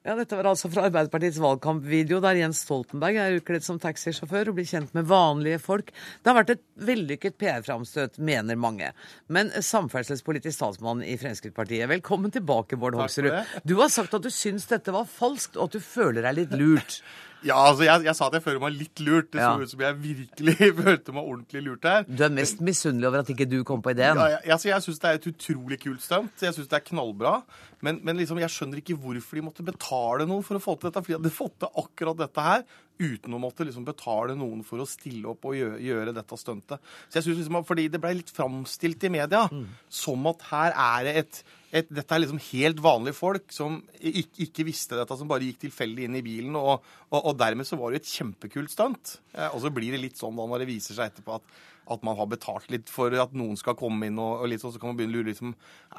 Ja, 0.09 0.15
Dette 0.17 0.39
var 0.39 0.47
altså 0.49 0.71
fra 0.73 0.87
Arbeiderpartiets 0.89 1.37
valgkampvideo, 1.43 2.17
der 2.25 2.39
Jens 2.39 2.63
Stoltenberg 2.65 3.19
er 3.21 3.35
utkledd 3.37 3.67
som 3.67 3.77
taxisjåfør 3.83 4.49
og 4.49 4.57
blir 4.57 4.69
kjent 4.71 4.95
med 4.97 5.05
vanlige 5.11 5.59
folk. 5.61 5.91
Det 5.93 6.31
har 6.31 6.39
vært 6.39 6.53
et 6.55 6.63
vellykket 6.89 7.37
PR-framstøt, 7.37 8.17
mener 8.25 8.57
mange. 8.57 8.89
Men 9.29 9.53
samferdselspolitisk 9.53 10.57
statsmann 10.57 11.05
i 11.05 11.19
Fremskrittspartiet, 11.21 11.91
velkommen 11.93 12.33
tilbake, 12.33 12.81
Bård 12.81 12.97
Hoksrud. 12.97 13.37
Du 13.69 13.77
har 13.83 13.93
sagt 13.93 14.17
at 14.17 14.25
du 14.25 14.33
syns 14.33 14.65
dette 14.73 14.97
var 14.97 15.05
falskt, 15.13 15.61
og 15.61 15.69
at 15.69 15.77
du 15.77 15.85
føler 15.85 16.25
deg 16.25 16.41
litt 16.41 16.57
lurt. 16.57 17.03
Ja, 17.47 17.59
altså 17.69 17.87
jeg, 17.87 18.05
jeg, 18.09 18.15
sa 18.19 18.27
at 18.29 18.37
jeg 18.39 18.45
føler 18.45 18.61
meg 18.63 18.75
litt 18.75 19.03
lurt. 19.05 19.31
Det 19.35 19.41
ja. 19.43 19.53
så 19.53 19.63
ut 19.63 19.73
som 19.73 19.85
jeg 19.85 19.99
virkelig 20.03 20.57
følte 20.83 21.15
meg 21.15 21.23
ordentlig 21.23 21.63
lurt 21.67 21.89
her. 21.89 22.09
Du 22.09 22.25
er 22.27 22.35
mest 22.35 22.63
misunnelig 22.65 23.11
over 23.11 23.23
at 23.23 23.33
ikke 23.35 23.49
du 23.51 23.61
kom 23.69 23.85
på 23.85 23.95
ideen? 23.95 24.19
Ja, 24.19 24.39
jeg, 24.39 24.53
altså 24.57 24.71
jeg 24.73 24.87
syns 24.87 25.03
det 25.03 25.11
er 25.11 25.21
et 25.21 25.31
utrolig 25.31 25.81
kult 25.85 26.05
stunt. 26.05 26.45
Jeg 26.45 26.57
syns 26.57 26.71
det 26.71 26.81
er 26.81 26.87
knallbra. 26.91 27.39
Men, 27.85 28.01
men 28.03 28.19
liksom, 28.19 28.41
jeg 28.43 28.51
skjønner 28.51 28.83
ikke 28.83 28.99
hvorfor 28.99 29.39
de 29.39 29.47
måtte 29.47 29.67
betale 29.67 30.27
noen 30.27 30.45
for 30.47 30.59
å 30.59 30.63
få 30.63 30.75
til 30.77 30.91
dette. 30.91 31.05
For 31.05 31.15
de 31.15 31.19
hadde 31.21 31.35
fått 31.35 31.59
til 31.63 31.83
akkurat 31.85 32.23
dette 32.25 32.47
her 32.49 32.67
uten 32.99 33.37
å 33.37 33.39
måtte 33.39 33.63
liksom 33.67 33.85
betale 33.87 34.35
noen 34.39 34.65
for 34.67 34.83
å 34.83 34.89
stille 34.89 35.31
opp 35.31 35.47
og 35.47 35.55
gjøre, 35.55 35.79
gjøre 35.85 36.15
dette 36.17 36.39
stuntet. 36.41 36.83
Så 37.07 37.21
jeg 37.21 37.29
synes 37.29 37.45
liksom, 37.45 37.61
Fordi 37.69 37.87
det 37.93 38.03
ble 38.03 38.17
litt 38.19 38.35
framstilt 38.35 39.07
i 39.07 39.13
media 39.15 39.45
mm. 39.53 39.65
som 40.01 40.27
at 40.33 40.43
her 40.51 40.75
er 40.75 41.07
det 41.07 41.15
et 41.23 41.43
et, 41.69 41.89
dette 41.93 42.15
er 42.15 42.23
liksom 42.23 42.41
helt 42.49 42.79
vanlige 42.81 43.19
folk 43.19 43.53
som 43.53 43.79
ikke, 43.99 44.47
ikke, 44.47 44.65
visste 44.69 44.97
dette, 44.97 45.17
som 45.21 45.29
bare 45.29 45.45
gikk 45.45 45.67
tilfeldig 45.67 46.07
inn 46.09 46.17
i 46.17 46.25
bilen. 46.25 46.57
Og, 46.57 46.85
og, 47.11 47.19
og 47.19 47.35
dermed 47.41 47.69
så 47.69 47.77
var 47.81 47.93
det 47.93 48.03
et 48.03 48.13
kjempekult 48.13 48.73
stunt. 48.73 49.19
Eh, 49.35 49.49
og 49.51 49.61
så 49.65 49.73
blir 49.75 49.93
det 49.95 50.01
litt 50.03 50.21
sånn 50.21 50.39
da 50.39 50.49
når 50.49 50.65
det 50.65 50.71
viser 50.71 50.97
seg 50.97 51.13
etterpå 51.13 51.37
at 51.37 51.59
at 51.93 52.05
man 52.07 52.17
har 52.19 52.29
betalt 52.31 52.69
litt 52.73 52.91
for 52.93 53.13
at 53.15 53.35
noen 53.37 53.57
skal 53.59 53.77
komme 53.79 54.09
inn, 54.09 54.19
og, 54.21 54.43
og 54.43 54.51
litt 54.51 54.63
sånn, 54.63 54.75
så 54.75 54.81
kan 54.81 54.93
man 54.93 54.99
begynne 54.99 55.15
å 55.15 55.19
lure 55.19 55.31
liksom, 55.33 55.55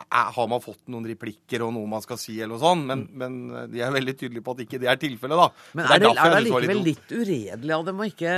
Har 0.10 0.50
man 0.52 0.64
fått 0.64 0.82
noen 0.92 1.08
replikker 1.10 1.64
og 1.66 1.74
noe 1.76 1.90
man 1.90 2.04
skal 2.06 2.20
si, 2.22 2.38
eller 2.40 2.56
noe 2.56 2.64
sånt? 2.64 2.86
Men, 2.90 3.06
mm. 3.06 3.20
men 3.22 3.38
eh, 3.52 3.68
de 3.74 3.84
er 3.86 3.96
veldig 3.96 4.16
tydelige 4.20 4.46
på 4.46 4.56
at 4.56 4.64
ikke 4.66 4.82
det 4.82 4.92
er 4.92 5.00
tilfellet, 5.02 5.42
da. 5.42 5.68
Men 5.78 5.90
er 5.90 6.04
det, 6.04 6.12
er 6.14 6.36
det 6.36 6.42
likevel 6.48 6.84
litt 6.86 7.14
uredelig 7.14 7.76
av 7.76 7.86
dem 7.90 8.02
å 8.02 8.10
ikke, 8.10 8.36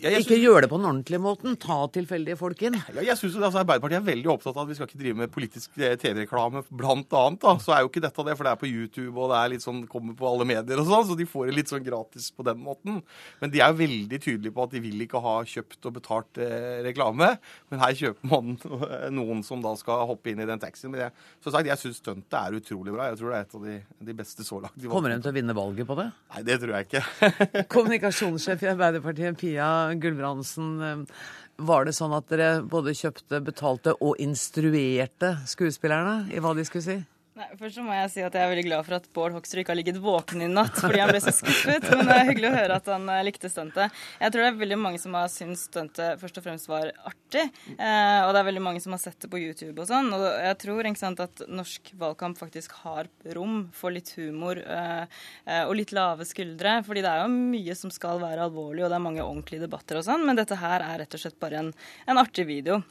ja, 0.00 0.12
ikke 0.12 0.24
synes... 0.26 0.44
gjøre 0.44 0.64
det 0.64 0.72
på 0.72 0.80
den 0.80 0.90
ordentlige 0.90 1.22
måten? 1.24 1.58
Ta 1.60 1.78
tilfeldige 1.94 2.38
folk 2.40 2.64
inn? 2.68 2.78
Ja, 2.80 3.04
jeg 3.10 3.18
synes 3.20 3.38
altså, 3.40 3.62
Arbeiderpartiet 3.62 4.00
er 4.00 4.08
veldig 4.10 4.32
opptatt 4.34 4.56
av 4.56 4.64
at 4.64 4.72
vi 4.72 4.78
skal 4.78 4.90
ikke 4.90 5.02
drive 5.02 5.22
med 5.22 5.34
politisk 5.34 5.80
eh, 5.80 5.96
TV-reklame, 6.00 6.64
blant 6.70 7.18
annet. 7.20 7.42
da, 7.44 7.56
Så 7.62 7.74
er 7.76 7.84
jo 7.84 7.92
ikke 7.92 8.04
dette 8.04 8.26
det, 8.26 8.36
for 8.38 8.48
det 8.48 8.54
er 8.54 8.60
på 8.60 8.70
YouTube, 8.70 9.14
og 9.16 9.32
det 9.32 9.40
er 9.40 9.54
litt 9.54 9.66
sånn, 9.66 9.82
kommer 9.90 10.16
på 10.18 10.28
alle 10.28 10.48
medier 10.48 10.82
og 10.82 10.88
sånn, 10.88 11.08
så 11.10 11.18
de 11.18 11.28
får 11.28 11.50
det 11.50 11.58
litt 11.58 11.72
sånn 11.72 11.86
gratis 11.86 12.30
på 12.34 12.46
den 12.46 12.60
måten. 12.64 13.00
Men 13.40 13.52
de 13.52 13.62
er 13.64 13.76
veldig 13.76 14.20
tydelige 14.20 14.56
på 14.56 14.66
at 14.66 14.74
de 14.74 14.82
vil 14.84 15.06
ikke 15.06 15.22
ha 15.24 15.36
kjøpt 15.48 15.88
og 15.88 15.96
betalt 15.96 16.40
eh, 16.42 16.49
reklame. 16.86 17.32
Men 17.70 17.82
her 17.82 17.96
kjøper 17.98 18.30
man 18.30 18.56
noen 19.18 19.44
som 19.46 19.62
da 19.64 19.74
skal 19.78 20.06
hoppe 20.10 20.32
inn 20.32 20.42
i 20.42 20.48
den 20.48 20.62
taxien. 20.62 20.92
Men 20.92 21.06
jeg, 21.06 21.28
som 21.44 21.54
sagt, 21.54 21.70
jeg 21.70 21.82
syns 21.82 22.00
stuntet 22.02 22.38
er 22.40 22.58
utrolig 22.60 22.94
bra. 22.94 23.10
Jeg 23.10 23.20
tror 23.20 23.32
det 23.32 23.38
er 23.38 23.46
et 23.46 23.58
av 23.58 23.68
de, 23.68 23.76
de 24.10 24.16
beste 24.22 24.46
så 24.46 24.62
langt. 24.62 24.88
Kommer 24.90 25.14
hun 25.14 25.24
til 25.24 25.32
å 25.32 25.36
vinne 25.36 25.56
valget 25.56 25.88
på 25.88 25.98
det? 26.00 26.08
Nei, 26.34 26.46
det 26.48 26.58
tror 26.62 26.76
jeg 26.76 26.88
ikke. 26.88 27.04
Kommunikasjonssjef 27.74 28.66
i 28.66 28.72
Arbeiderpartiet, 28.72 29.38
Pia 29.40 29.70
Gulbrandsen. 30.00 30.74
Eh, 30.86 31.22
var 31.60 31.84
det 31.84 31.92
sånn 31.96 32.14
at 32.16 32.28
dere 32.32 32.50
både 32.64 32.96
kjøpte, 32.96 33.42
betalte 33.44 33.94
og 34.00 34.20
instruerte 34.22 35.34
skuespillerne 35.50 36.30
i 36.32 36.40
hva 36.40 36.54
de 36.56 36.64
skulle 36.68 36.86
si? 36.86 36.98
Nei, 37.40 37.46
først 37.56 37.78
så 37.78 37.82
må 37.86 37.94
jeg 37.96 38.08
si 38.12 38.20
at 38.20 38.34
jeg 38.36 38.44
er 38.44 38.50
veldig 38.50 38.66
glad 38.66 38.84
for 38.84 38.94
at 38.98 39.06
Bård 39.16 39.32
Hoksrud 39.32 39.62
ikke 39.62 39.72
har 39.72 39.78
ligget 39.78 39.96
våken 40.04 40.42
i 40.44 40.48
natt 40.50 40.76
fordi 40.76 40.98
han 41.00 41.08
ble 41.08 41.22
så 41.24 41.32
skuffet. 41.32 41.86
Men 41.88 42.10
det 42.10 42.16
er 42.18 42.26
hyggelig 42.28 42.50
å 42.50 42.58
høre 42.58 42.76
at 42.76 42.90
han 42.92 43.06
eh, 43.08 43.22
likte 43.24 43.48
stuntet. 43.48 43.96
Jeg 44.20 44.34
tror 44.34 44.44
det 44.44 44.50
er 44.50 44.58
veldig 44.58 44.78
mange 44.82 45.00
som 45.00 45.16
har 45.16 45.30
syntes 45.32 45.62
stuntet 45.70 46.20
først 46.20 46.36
og 46.36 46.44
fremst 46.44 46.68
var 46.68 46.90
artig. 47.08 47.46
Eh, 47.78 48.20
og 48.26 48.34
det 48.34 48.42
er 48.42 48.48
veldig 48.50 48.64
mange 48.66 48.84
som 48.84 48.92
har 48.92 49.00
sett 49.00 49.16
det 49.24 49.32
på 49.32 49.40
YouTube 49.40 49.72
og 49.80 49.88
sånn. 49.88 50.12
Og 50.18 50.26
jeg 50.28 50.60
tror 50.66 50.90
ikke 50.90 51.00
sant, 51.00 51.24
at 51.24 51.44
norsk 51.48 51.94
valgkamp 52.04 52.44
faktisk 52.44 52.76
har 52.82 53.08
rom 53.38 53.62
for 53.72 53.96
litt 53.96 54.12
humor 54.20 54.60
eh, 54.60 55.18
eh, 55.48 55.64
og 55.64 55.78
litt 55.80 55.96
lave 55.96 56.28
skuldre. 56.28 56.82
Fordi 56.84 57.06
det 57.06 57.14
er 57.14 57.24
jo 57.24 57.32
mye 57.56 57.80
som 57.86 57.94
skal 57.94 58.20
være 58.20 58.50
alvorlig, 58.50 58.84
og 58.84 58.92
det 58.92 59.00
er 59.00 59.08
mange 59.08 59.24
ordentlige 59.24 59.64
debatter 59.64 60.02
og 60.02 60.10
sånn. 60.12 60.28
Men 60.28 60.36
dette 60.36 60.60
her 60.60 60.84
er 60.84 61.06
rett 61.06 61.16
og 61.16 61.24
slett 61.24 61.40
bare 61.40 61.64
en, 61.64 61.76
en 62.04 62.20
artig 62.20 62.50
video. 62.52 62.82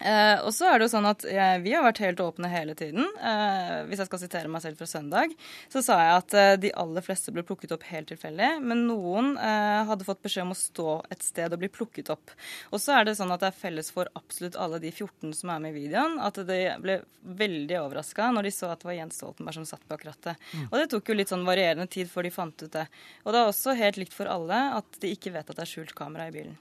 Eh, 0.00 0.38
og 0.40 0.52
så 0.56 0.70
er 0.70 0.78
det 0.78 0.86
jo 0.86 0.92
sånn 0.94 1.08
at 1.10 1.24
eh, 1.28 1.58
Vi 1.60 1.74
har 1.74 1.84
vært 1.84 2.00
helt 2.00 2.22
åpne 2.24 2.48
hele 2.48 2.74
tiden. 2.78 3.04
Eh, 3.20 3.82
hvis 3.90 4.00
jeg 4.00 4.08
skal 4.08 4.22
sitere 4.22 4.52
meg 4.52 4.64
selv 4.64 4.80
fra 4.80 4.88
søndag, 4.88 5.34
så 5.72 5.82
sa 5.84 5.98
jeg 6.00 6.14
at 6.22 6.36
eh, 6.40 6.52
de 6.62 6.72
aller 6.80 7.04
fleste 7.04 7.34
ble 7.34 7.44
plukket 7.46 7.74
opp 7.76 7.84
helt 7.90 8.08
tilfeldig. 8.12 8.50
Men 8.64 8.86
noen 8.88 9.34
eh, 9.36 9.82
hadde 9.90 10.06
fått 10.08 10.22
beskjed 10.24 10.46
om 10.46 10.54
å 10.54 10.58
stå 10.58 10.96
et 11.12 11.26
sted 11.26 11.52
og 11.52 11.60
bli 11.60 11.70
plukket 11.72 12.12
opp. 12.14 12.32
Og 12.72 12.80
så 12.80 12.96
er 12.96 13.08
det 13.08 13.18
sånn 13.18 13.32
at 13.34 13.44
det 13.44 13.50
er 13.50 13.60
felles 13.60 13.92
for 13.92 14.08
absolutt 14.16 14.56
alle 14.60 14.80
de 14.82 14.92
14 14.92 15.34
som 15.36 15.52
er 15.52 15.60
med 15.66 15.74
i 15.74 15.84
videoen, 15.84 16.16
at 16.24 16.40
de 16.48 16.60
ble 16.80 17.00
veldig 17.20 17.76
overraska 17.82 18.30
når 18.32 18.48
de 18.48 18.54
så 18.54 18.70
at 18.72 18.80
det 18.80 18.88
var 18.88 18.96
Jens 18.96 19.20
Stoltenberg 19.20 19.58
som 19.60 19.68
satt 19.68 19.84
bak 19.90 20.06
rattet. 20.08 20.40
Mm. 20.54 20.64
Og 20.70 20.78
det 20.80 20.88
tok 20.94 21.10
jo 21.10 21.18
litt 21.18 21.32
sånn 21.32 21.44
varierende 21.48 21.88
tid 21.90 22.08
før 22.08 22.24
de 22.24 22.32
fant 22.32 22.64
ut 22.64 22.72
det. 22.72 22.86
Og 23.26 23.34
det 23.34 23.42
er 23.42 23.52
også 23.52 23.76
helt 23.76 24.00
likt 24.00 24.16
for 24.16 24.30
alle 24.30 24.62
at 24.78 25.00
de 25.02 25.12
ikke 25.12 25.34
vet 25.34 25.52
at 25.52 25.58
det 25.58 25.66
er 25.66 25.72
skjult 25.74 25.92
kamera 25.98 26.30
i 26.30 26.34
bilen. 26.34 26.56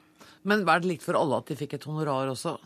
Men 0.48 0.64
er 0.68 0.84
det 0.84 0.92
likt 0.92 1.06
for 1.06 1.20
alle 1.20 1.40
at 1.40 1.50
de 1.52 1.58
fikk 1.60 1.78
et 1.78 1.88
honorar 1.88 2.32
også? 2.32 2.58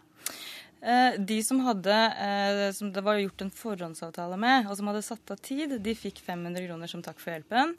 Eh, 0.84 1.20
de 1.20 1.44
som 1.44 1.62
hadde 1.64 1.96
eh, 1.96 2.72
som 2.76 2.92
det 2.92 3.02
var 3.02 3.16
gjort 3.22 3.42
en 3.42 3.52
forhåndsavtale 3.56 4.38
med, 4.40 4.68
og 4.68 4.76
som 4.76 4.90
hadde 4.92 5.06
satt 5.06 5.32
av 5.32 5.40
tid, 5.40 5.78
de 5.80 5.96
fikk 5.96 6.20
500 6.26 6.66
kroner 6.68 6.92
som 6.92 7.04
takk 7.06 7.22
for 7.24 7.32
hjelpen. 7.32 7.78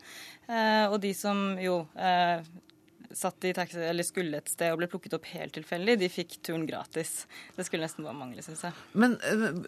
Eh, 0.48 0.86
og 0.88 0.96
de 1.02 1.10
som 1.16 1.50
jo 1.60 1.82
satt 3.14 3.44
i 3.46 3.52
taxi, 3.54 3.78
eller 3.78 4.02
skulle 4.02 4.40
et 4.40 4.48
sted 4.50 4.72
og 4.72 4.80
ble 4.80 4.88
plukket 4.90 5.12
opp 5.14 5.28
helt 5.30 5.52
tilfeldig, 5.54 5.94
de 6.00 6.08
fikk 6.10 6.32
turen 6.42 6.64
gratis. 6.66 7.28
Det 7.54 7.62
skulle 7.68 7.84
nesten 7.84 8.02
bare 8.02 8.16
mangle, 8.18 8.42
syns 8.42 8.64
jeg. 8.66 8.74
Men 8.98 9.14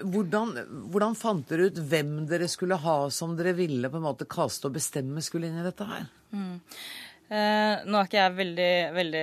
hvordan, 0.01 0.57
hvordan, 0.91 1.14
fant 1.14 1.47
dere 1.53 1.68
ut 1.68 1.78
hvem 1.78 2.24
dere 2.26 2.49
skulle 2.51 2.80
ha 2.82 2.97
som 3.14 3.37
dere 3.39 3.55
ville 3.55 3.93
på 3.93 4.01
en 4.01 4.09
måte 4.09 4.26
kaste 4.26 4.66
og 4.66 4.74
bestemme 4.80 5.22
skulle 5.22 5.47
inn 5.47 5.61
i 5.61 5.66
dette 5.68 5.87
her? 5.87 6.09
Mm. 6.34 6.59
Eh, 7.27 7.81
nå 7.91 7.99
er 7.99 8.07
ikke 8.07 8.18
jeg 8.20 8.35
veldig, 8.37 8.72
veldig 8.95 9.22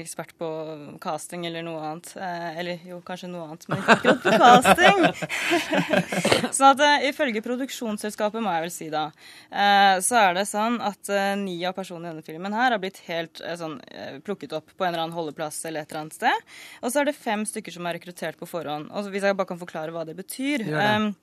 ekspert 0.00 0.32
på 0.40 0.48
casting 1.02 1.44
eller 1.46 1.62
noe 1.62 1.82
annet. 1.86 2.08
Eh, 2.18 2.58
eller 2.58 2.88
jo, 2.90 2.98
kanskje 3.06 3.30
noe 3.30 3.46
annet, 3.46 3.66
men 3.70 3.78
ikke 3.78 3.94
akkurat 3.94 4.24
på 4.24 4.32
casting. 4.42 5.04
sånn 6.56 6.72
at 6.72 6.82
eh, 6.82 7.06
ifølge 7.12 7.44
produksjonsselskapet, 7.46 8.42
må 8.42 8.56
jeg 8.56 8.66
vel 8.66 8.74
si 8.74 8.88
da, 8.90 9.04
eh, 9.54 9.94
så 10.02 10.18
er 10.24 10.38
det 10.40 10.46
sånn 10.50 10.80
at 10.82 11.12
eh, 11.14 11.34
ni 11.38 11.60
av 11.68 11.76
personene 11.78 12.10
i 12.10 12.12
denne 12.16 12.26
filmen 12.26 12.58
her 12.58 12.74
har 12.74 12.82
blitt 12.82 12.98
helt 13.06 13.38
eh, 13.44 13.54
sånn 13.60 13.78
plukket 14.26 14.56
opp 14.58 14.74
på 14.74 14.82
en 14.82 14.90
eller 14.90 15.04
annen 15.04 15.16
holdeplass 15.16 15.62
eller 15.68 15.84
et 15.84 15.94
eller 15.94 16.08
annet 16.08 16.18
sted. 16.18 16.56
Og 16.82 16.90
så 16.90 17.04
er 17.04 17.10
det 17.10 17.18
fem 17.18 17.46
stykker 17.46 17.78
som 17.78 17.86
er 17.86 18.00
rekruttert 18.00 18.40
på 18.40 18.50
forhånd. 18.50 18.90
Og 18.90 19.14
hvis 19.14 19.28
jeg 19.28 19.38
bare 19.38 19.52
kan 19.52 19.62
forklare 19.62 19.94
hva 19.94 20.02
det 20.08 20.18
betyr. 20.18 20.66
Gjør 20.66 20.82
det. 20.82 21.14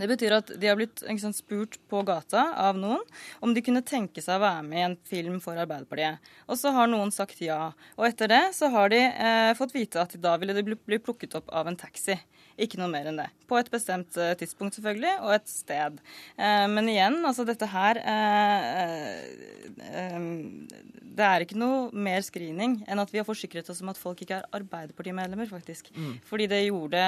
Det 0.00 0.08
betyr 0.10 0.36
at 0.38 0.52
de 0.60 0.68
har 0.70 0.78
blitt 0.78 1.02
sant, 1.20 1.36
spurt 1.36 1.78
på 1.90 2.02
gata 2.08 2.48
av 2.58 2.78
noen 2.80 3.02
om 3.44 3.54
de 3.54 3.62
kunne 3.64 3.84
tenke 3.86 4.22
seg 4.24 4.38
å 4.38 4.44
være 4.44 4.64
med 4.66 4.80
i 4.80 4.86
en 4.88 4.98
film 5.10 5.38
for 5.44 5.60
Arbeiderpartiet. 5.60 6.20
Og 6.48 6.58
så 6.60 6.72
har 6.76 6.90
noen 6.90 7.12
sagt 7.14 7.42
ja. 7.44 7.72
Og 7.98 8.08
etter 8.08 8.30
det 8.32 8.42
så 8.56 8.70
har 8.72 8.92
de 8.92 9.00
eh, 9.06 9.52
fått 9.58 9.74
vite 9.76 10.02
at 10.02 10.16
da 10.20 10.36
ville 10.40 10.56
de 10.56 10.64
bli, 10.66 10.78
bli 10.88 11.00
plukket 11.02 11.36
opp 11.38 11.52
av 11.54 11.70
en 11.70 11.78
taxi. 11.78 12.18
Ikke 12.60 12.80
noe 12.80 12.90
mer 12.92 13.08
enn 13.08 13.20
det. 13.20 13.28
På 13.48 13.56
et 13.58 13.70
bestemt 13.72 14.16
eh, 14.20 14.34
tidspunkt, 14.38 14.76
selvfølgelig, 14.76 15.14
og 15.24 15.34
et 15.36 15.48
sted. 15.50 16.00
Eh, 16.36 16.66
men 16.70 16.90
igjen, 16.92 17.16
altså 17.26 17.46
dette 17.48 17.68
her 17.70 18.00
eh, 18.02 19.16
Det 21.00 21.26
er 21.26 21.44
ikke 21.44 21.58
noe 21.60 21.88
mer 21.92 22.20
screening 22.26 22.80
enn 22.86 23.02
at 23.02 23.12
vi 23.12 23.20
har 23.22 23.28
forsikret 23.28 23.68
oss 23.72 23.80
om 23.84 23.92
at 23.92 24.00
folk 24.00 24.20
ikke 24.24 24.40
er 24.40 24.48
Arbeiderpartimedlemmer, 24.60 25.48
faktisk. 25.50 25.90
Mm. 25.96 26.18
Fordi 26.28 26.50
det 26.50 26.62
gjorde 26.66 27.02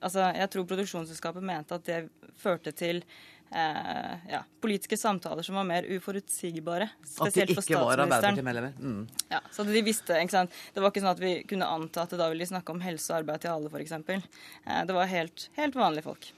Altså, 0.00 0.30
jeg 0.34 0.50
tror 0.52 0.66
produksjonsselskapet 0.72 1.44
mente 1.44 1.76
at 1.76 1.86
det 1.86 2.00
førte 2.40 2.72
til 2.74 3.02
eh, 3.54 4.14
ja, 4.30 4.42
politiske 4.60 4.96
samtaler 4.96 5.46
som 5.46 5.58
var 5.58 5.66
mer 5.68 5.86
uforutsigbare. 5.96 6.88
Spesielt 7.04 7.54
for 7.54 7.62
statsministeren. 7.62 7.62
At 7.62 7.66
de 7.66 7.74
ikke 7.74 7.82
var. 7.84 8.04
Arbeiderpartimedlemmer. 8.04 8.72
Mm. 8.78 9.02
Ja, 9.30 9.42
så 9.54 9.66
de 9.68 9.84
visste, 9.86 10.18
ikke 10.20 10.36
sant? 10.36 10.62
Det 10.74 10.84
var 10.84 10.92
ikke 10.92 11.04
sånn 11.04 11.14
at 11.14 11.22
vi 11.22 11.34
kunne 11.50 11.68
anta 11.70 12.06
at 12.06 12.16
da 12.18 12.30
ville 12.32 12.44
de 12.44 12.52
snakke 12.52 12.74
om 12.74 12.82
helse 12.84 13.12
og 13.12 13.22
arbeid 13.22 13.44
til 13.44 13.54
alle, 13.54 13.72
f.eks. 13.72 13.94
Eh, 13.94 14.80
det 14.88 14.96
var 14.96 15.10
helt, 15.10 15.48
helt 15.58 15.78
vanlige 15.78 16.08
folk. 16.08 16.32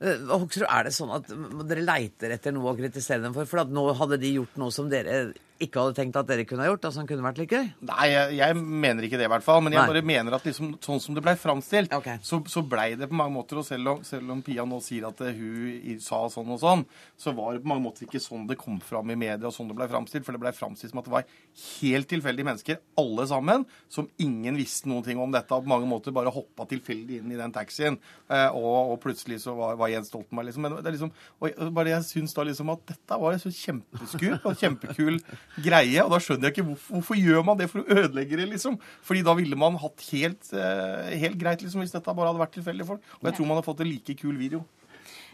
Eh, 0.00 0.24
Hoksrud, 0.30 0.64
er 0.64 0.88
det 0.88 0.94
sånn 0.96 1.12
at 1.12 1.28
dere 1.68 1.84
leiter 1.84 2.32
etter 2.32 2.54
noe 2.56 2.72
å 2.72 2.78
kritisere 2.78 3.20
dem 3.24 3.36
for? 3.36 3.48
For 3.48 3.64
at 3.64 3.72
nå 3.72 3.84
hadde 3.98 4.20
de 4.22 4.34
gjort 4.38 4.56
noe 4.60 4.72
som 4.72 4.88
dere 4.92 5.28
ikke 5.60 5.82
hadde 5.82 5.96
tenkt 5.98 6.16
at 6.16 6.28
dere 6.28 6.46
kunne 6.48 6.64
ha 6.64 6.70
gjort, 6.70 6.86
altså 6.88 7.02
kunne 7.08 7.24
vært 7.24 7.40
like 7.42 7.58
gøy? 7.58 7.66
Nei, 7.84 8.06
jeg, 8.08 8.36
jeg 8.38 8.56
mener 8.56 9.04
ikke 9.04 9.18
det, 9.20 9.26
i 9.28 9.32
hvert 9.32 9.44
fall. 9.44 9.60
Men 9.64 9.74
jeg 9.74 9.82
Nei. 9.82 9.90
bare 9.92 10.02
mener 10.08 10.36
at 10.36 10.46
liksom, 10.48 10.72
sånn 10.84 11.02
som 11.04 11.16
det 11.16 11.24
blei 11.24 11.34
framstilt, 11.36 11.92
så, 12.24 12.40
så 12.48 12.62
blei 12.64 12.94
det 12.96 13.10
på 13.10 13.18
mange 13.18 13.34
måter 13.34 13.60
Og 13.60 13.66
selv 13.66 13.92
om, 13.92 14.00
selv 14.06 14.32
om 14.32 14.40
Pia 14.44 14.64
nå 14.68 14.78
sier 14.84 15.04
at 15.10 15.20
eh, 15.26 15.36
hun 15.36 16.00
sa 16.00 16.22
sånn 16.32 16.48
og 16.54 16.62
sånn, 16.62 16.84
så 17.20 17.34
var 17.36 17.54
det 17.54 17.64
på 17.64 17.72
mange 17.74 17.84
måter 17.84 18.06
ikke 18.06 18.22
sånn 18.22 18.46
det 18.48 18.56
kom 18.60 18.78
fram 18.84 19.12
i 19.12 19.18
media, 19.20 19.50
og 19.50 19.54
sånn 19.54 19.68
det 19.68 19.76
blei 19.76 19.90
framstilt. 19.90 20.24
For 20.24 20.36
det 20.36 20.42
blei 20.46 20.54
framstilt 20.56 20.94
som 20.94 21.02
at 21.02 21.10
det 21.10 21.14
var 21.18 21.28
helt 21.60 22.10
tilfeldige 22.10 22.48
mennesker, 22.48 22.80
alle 23.00 23.28
sammen, 23.28 23.68
som 23.92 24.08
ingen 24.22 24.56
visste 24.56 24.88
noen 24.88 25.04
ting 25.04 25.20
om 25.20 25.34
dette, 25.34 25.52
og 25.52 25.68
på 25.68 25.74
mange 25.74 25.90
måter 25.90 26.16
bare 26.16 26.32
hoppa 26.32 26.64
tilfeldig 26.70 27.20
inn 27.20 27.36
i 27.36 27.40
den 27.40 27.52
taxien. 27.52 28.00
Eh, 28.32 28.48
og, 28.48 28.94
og 28.94 28.98
plutselig 29.04 29.42
så 29.44 29.52
var, 29.58 29.76
var 29.80 29.89
Jens 29.94 30.10
Stoltenberg 30.10 30.48
liksom 30.48 30.64
Men 30.66 30.76
det 30.78 30.90
er 30.90 30.96
liksom 30.96 31.12
Og 31.40 31.72
bare 31.76 31.92
jeg 31.94 32.06
syns 32.08 32.34
da 32.36 32.44
liksom 32.46 32.72
at 32.74 32.82
dette 32.90 33.20
var 33.22 33.36
en 33.36 33.56
kjempeskup 33.60 34.48
og 34.50 34.58
kjempekul 34.60 35.20
greie, 35.62 36.02
og 36.04 36.10
da 36.12 36.20
skjønner 36.22 36.48
jeg 36.48 36.56
ikke 36.56 36.66
hvorfor, 36.70 36.96
hvorfor 36.96 37.20
gjør 37.20 37.46
man 37.46 37.60
det 37.60 37.68
for 37.70 37.82
å 37.82 37.98
ødelegge 38.00 38.38
det, 38.40 38.48
liksom. 38.54 38.76
Fordi 39.06 39.22
da 39.26 39.34
ville 39.38 39.58
man 39.58 39.78
hatt 39.80 40.04
helt, 40.10 40.52
eh, 40.54 41.16
helt 41.22 41.38
greit, 41.40 41.64
liksom, 41.64 41.82
hvis 41.84 41.94
dette 41.94 42.14
bare 42.16 42.30
hadde 42.30 42.42
vært 42.42 42.54
tilfeldige 42.58 42.88
folk. 42.92 43.02
Og 43.20 43.30
jeg 43.30 43.38
tror 43.38 43.50
man 43.50 43.60
har 43.60 43.66
fått 43.66 43.82
en 43.84 43.90
like 43.90 44.16
kul 44.20 44.36
video. 44.40 44.64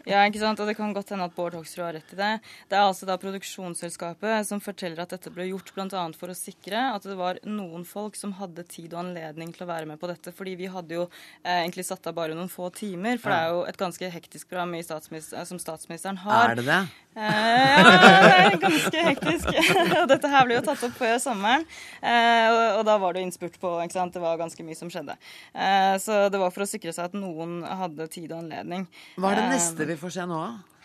Ja, 0.07 0.21
ikke 0.23 0.39
sant? 0.39 0.59
Og 0.63 0.69
det 0.69 0.77
kan 0.77 0.93
godt 0.95 1.09
hende 1.11 1.25
at 1.27 1.35
Bård 1.35 1.55
Hoksrud 1.57 1.83
har 1.83 1.95
rett 1.97 2.13
i 2.15 2.19
det. 2.19 2.29
Det 2.71 2.77
er 2.77 2.85
altså 2.85 3.07
da 3.09 3.17
produksjonsselskapet 3.19 4.47
som 4.47 4.61
forteller 4.63 5.01
at 5.03 5.11
dette 5.11 5.31
ble 5.33 5.49
gjort 5.49 5.73
bl.a. 5.75 6.03
for 6.15 6.31
å 6.31 6.37
sikre 6.37 6.83
at 6.93 7.07
det 7.07 7.17
var 7.19 7.41
noen 7.47 7.83
folk 7.87 8.15
som 8.15 8.35
hadde 8.39 8.63
tid 8.71 8.95
og 8.95 9.01
anledning 9.03 9.51
til 9.55 9.65
å 9.65 9.71
være 9.71 9.89
med 9.89 9.99
på 9.99 10.07
dette. 10.11 10.31
Fordi 10.35 10.55
vi 10.59 10.69
hadde 10.71 10.95
jo 10.95 11.07
eh, 11.07 11.63
egentlig 11.65 11.87
satt 11.89 12.07
av 12.07 12.15
bare 12.17 12.37
noen 12.37 12.51
få 12.51 12.69
timer. 12.75 13.19
For 13.19 13.33
det 13.33 13.41
er 13.41 13.51
jo 13.55 13.65
et 13.67 13.81
ganske 13.81 14.11
hektisk 14.13 14.51
program 14.51 14.77
i 14.77 14.85
statsminister, 14.85 15.43
som 15.49 15.59
statsministeren 15.59 16.21
har. 16.23 16.53
Er 16.53 16.61
det 16.61 16.67
det? 16.69 16.79
Eh, 17.17 17.81
ja, 17.81 17.83
det 17.89 18.31
er 18.37 18.57
ganske 18.61 19.03
hektisk. 19.09 19.51
Dette 20.13 20.31
her 20.31 20.47
ble 20.47 20.59
jo 20.59 20.63
tatt 20.69 20.83
opp 20.87 20.95
før 20.99 21.17
sommeren. 21.19 21.65
Eh, 21.99 22.47
og, 22.53 22.61
og 22.79 22.87
da 22.87 22.97
var 23.01 23.15
det 23.15 23.23
jo 23.25 23.31
innspurt 23.31 23.59
på 23.59 23.73
ikke 23.83 23.97
sant? 23.97 24.13
Det 24.15 24.23
var 24.23 24.39
ganske 24.39 24.63
mye 24.67 24.77
som 24.77 24.91
skjedde. 24.93 25.17
Eh, 25.51 25.95
så 26.03 26.27
det 26.31 26.39
var 26.39 26.53
for 26.53 26.63
å 26.63 26.69
sikre 26.69 26.93
seg 26.95 27.09
at 27.09 27.17
noen 27.17 27.59
hadde 27.65 28.07
tid 28.13 28.31
og 28.31 28.43
anledning. 28.45 28.85
Hva 29.17 29.33
er 29.33 29.41
det 29.41 29.47
Eh, 29.47 29.53
neste 29.55 29.85
vi 29.89 29.96
får 30.01 30.17
se 30.17 30.27
nå, 30.29 30.41
da? 30.41 30.77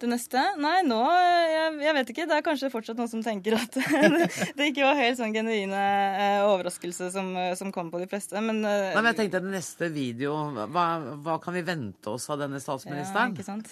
det 0.00 0.08
neste? 0.08 0.40
Nei, 0.60 0.80
nå 0.86 0.98
jeg, 1.04 1.72
jeg 1.84 1.94
vet 1.96 2.12
ikke. 2.12 2.26
Det 2.30 2.36
er 2.36 2.44
kanskje 2.44 2.70
fortsatt 2.72 3.00
noen 3.00 3.10
som 3.10 3.24
tenker 3.24 3.56
at 3.58 3.76
det, 4.56 4.70
ikke 4.70 4.86
var 4.86 4.98
helt 4.98 5.18
sånn 5.20 5.34
genuine 5.34 5.80
eh, 5.80 6.40
overraskelse 6.46 7.10
som, 7.14 7.30
eh, 7.36 7.52
som 7.58 7.72
kom 7.74 7.90
på 7.92 8.00
de 8.00 8.08
fleste. 8.10 8.40
Men, 8.40 8.62
eh, 8.64 8.90
Nei, 8.94 9.02
men 9.02 9.10
jeg 9.12 9.20
tenkte 9.22 9.42
den 9.44 9.54
neste 9.56 9.90
video, 9.92 10.36
hva, 10.72 10.86
hva 11.20 11.36
kan 11.42 11.56
vi 11.56 11.64
vente 11.66 12.14
oss 12.14 12.28
av 12.32 12.40
denne 12.40 12.62
statsministeren? 12.62 13.36
Ja, 13.36 13.36
ikke 13.36 13.46
sant? 13.46 13.70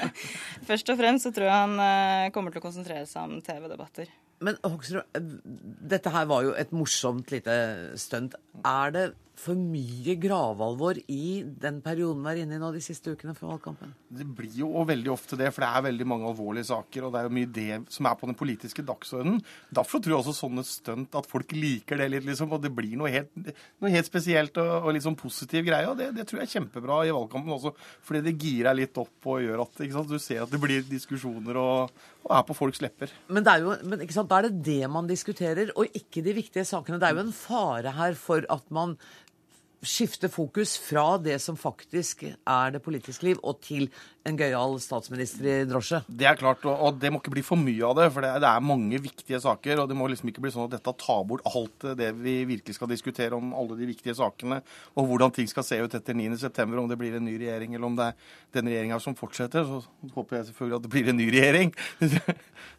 Først 0.70 0.92
og 0.92 1.00
fremst 1.00 1.28
så 1.28 1.34
tror 1.36 1.50
jeg 1.50 1.60
han 1.66 2.32
kommer 2.34 2.54
til 2.54 2.62
å 2.62 2.64
konsentrere 2.64 3.06
seg 3.08 3.28
om 3.28 3.44
TV-debatter. 3.44 4.10
Men 4.40 4.56
Hoksrud, 4.64 5.04
dette 5.92 6.12
her 6.14 6.28
var 6.30 6.46
jo 6.46 6.54
et 6.56 6.70
morsomt 6.72 7.28
lite 7.32 7.54
stunt. 8.00 8.38
Er 8.64 8.94
det 8.94 9.10
for 9.40 9.56
mye 9.56 10.14
gravalvor 10.20 10.98
i 11.10 11.40
den 11.62 11.80
perioden 11.84 12.22
vi 12.24 12.32
er 12.32 12.42
inne 12.42 12.58
i 12.58 12.60
nå 12.60 12.70
de 12.74 12.82
siste 12.84 13.14
ukene 13.14 13.34
før 13.36 13.54
valgkampen? 13.54 13.94
Det 14.12 14.26
blir 14.36 14.58
jo 14.60 14.84
veldig 14.86 15.12
ofte 15.12 15.38
det, 15.40 15.48
for 15.54 15.64
det 15.64 15.70
er 15.70 15.86
veldig 15.88 16.06
mange 16.12 16.28
alvorlige 16.28 16.68
saker, 16.70 17.06
og 17.06 17.14
det 17.14 17.20
er 17.20 17.28
jo 17.28 17.34
mye 17.38 17.50
det 17.56 17.78
som 17.94 18.08
er 18.10 18.18
på 18.20 18.28
den 18.28 18.36
politiske 18.38 18.84
dagsordenen. 18.86 19.40
Derfor 19.80 20.02
tror 20.02 20.14
jeg 20.14 20.20
også 20.20 20.36
sånne 20.42 20.64
stunt 20.68 21.16
at 21.16 21.28
folk 21.30 21.54
liker 21.56 22.00
det 22.00 22.10
litt, 22.12 22.26
liksom, 22.28 22.52
og 22.52 22.62
det 22.64 22.72
blir 22.76 22.96
noe 23.00 23.12
helt, 23.12 23.32
noe 23.80 23.92
helt 23.94 24.08
spesielt 24.08 24.60
og, 24.60 24.72
og 24.82 24.94
litt 24.96 25.06
sånn 25.06 25.18
positiv 25.18 25.64
greie. 25.68 25.88
Og 25.88 25.96
det, 26.00 26.10
det 26.18 26.28
tror 26.28 26.42
jeg 26.42 26.50
er 26.50 26.54
kjempebra 26.58 27.00
i 27.08 27.14
valgkampen 27.16 27.56
også, 27.56 27.74
fordi 28.06 28.24
det 28.28 28.36
girer 28.44 28.76
litt 28.76 29.00
opp 29.00 29.30
og 29.32 29.44
gjør 29.46 29.64
at 29.64 29.82
sant, 29.82 30.10
du 30.10 30.20
ser 30.20 30.44
at 30.44 30.52
det 30.52 30.60
blir 30.62 30.84
diskusjoner 30.90 31.60
og, 31.60 32.04
og 32.26 32.36
er 32.36 32.44
på 32.48 32.58
folks 32.58 32.82
lepper. 32.84 33.14
Men, 33.32 33.46
det 33.46 33.56
er 33.56 33.64
jo, 33.64 33.78
men 33.88 34.04
sant, 34.12 34.30
da 34.30 34.40
er 34.42 34.50
det 34.50 34.62
det 34.68 34.92
man 34.92 35.08
diskuterer, 35.08 35.72
og 35.76 35.96
ikke 35.96 36.24
de 36.26 36.36
viktige 36.36 36.66
sakene. 36.68 37.00
Det 37.00 37.08
er 37.08 37.16
jo 37.16 37.24
en 37.24 37.34
fare 37.36 37.96
her 37.96 38.16
for 38.18 38.44
at 38.52 38.66
man 38.74 38.98
skifter 39.82 40.28
fokus 40.28 40.76
fra 40.78 41.14
det 41.18 41.38
som 41.40 41.56
faktisk 41.56 42.26
er 42.28 42.72
det 42.74 42.82
politiske 42.84 43.30
liv, 43.30 43.38
og 43.42 43.62
til 43.64 43.88
en 44.28 44.36
gøyal 44.36 44.74
statsminister 44.82 45.46
i 45.48 45.54
drosje. 45.68 46.02
Det 46.06 46.26
er 46.28 46.36
klart, 46.36 46.64
og, 46.68 46.98
det 47.00 47.08
må 47.12 47.22
ikke 47.22 47.32
bli 47.32 47.44
for 47.44 47.60
mye 47.60 47.80
av 47.88 47.96
det. 47.96 48.08
For 48.12 48.24
det 48.24 48.34
er, 48.36 48.60
mange 48.60 49.00
viktige 49.00 49.40
saker. 49.40 49.80
Og 49.80 49.88
det 49.88 49.96
må 49.96 50.10
liksom 50.12 50.28
ikke 50.28 50.44
bli 50.44 50.52
sånn 50.52 50.68
at 50.68 50.74
dette 50.76 50.92
tar 51.00 51.22
bort 51.28 51.46
alt 51.48 51.88
det 51.96 52.10
vi 52.18 52.36
virkelig 52.48 52.76
skal 52.76 52.90
diskutere 52.90 53.38
om 53.38 53.54
alle 53.56 53.78
de 53.78 53.88
viktige 53.88 54.16
sakene. 54.18 54.60
Og 55.00 55.08
hvordan 55.08 55.32
ting 55.36 55.48
skal 55.50 55.64
se 55.66 55.80
ut 55.80 55.96
etter 55.96 56.16
9.9., 56.16 56.68
om 56.80 56.90
det 56.90 57.00
blir 57.00 57.16
en 57.16 57.24
ny 57.24 57.38
regjering 57.40 57.76
eller 57.76 57.88
om 57.88 57.96
det 57.96 58.10
er 58.10 58.36
den 58.58 58.68
regjeringa 58.70 59.00
som 59.00 59.16
fortsetter. 59.16 59.64
Så 59.64 60.12
håper 60.14 60.40
jeg 60.40 60.50
selvfølgelig 60.50 60.80
at 60.80 60.86
det 60.86 60.92
blir 60.92 61.10
en 61.12 61.20
ny 61.20 61.30
regjering. 61.32 61.74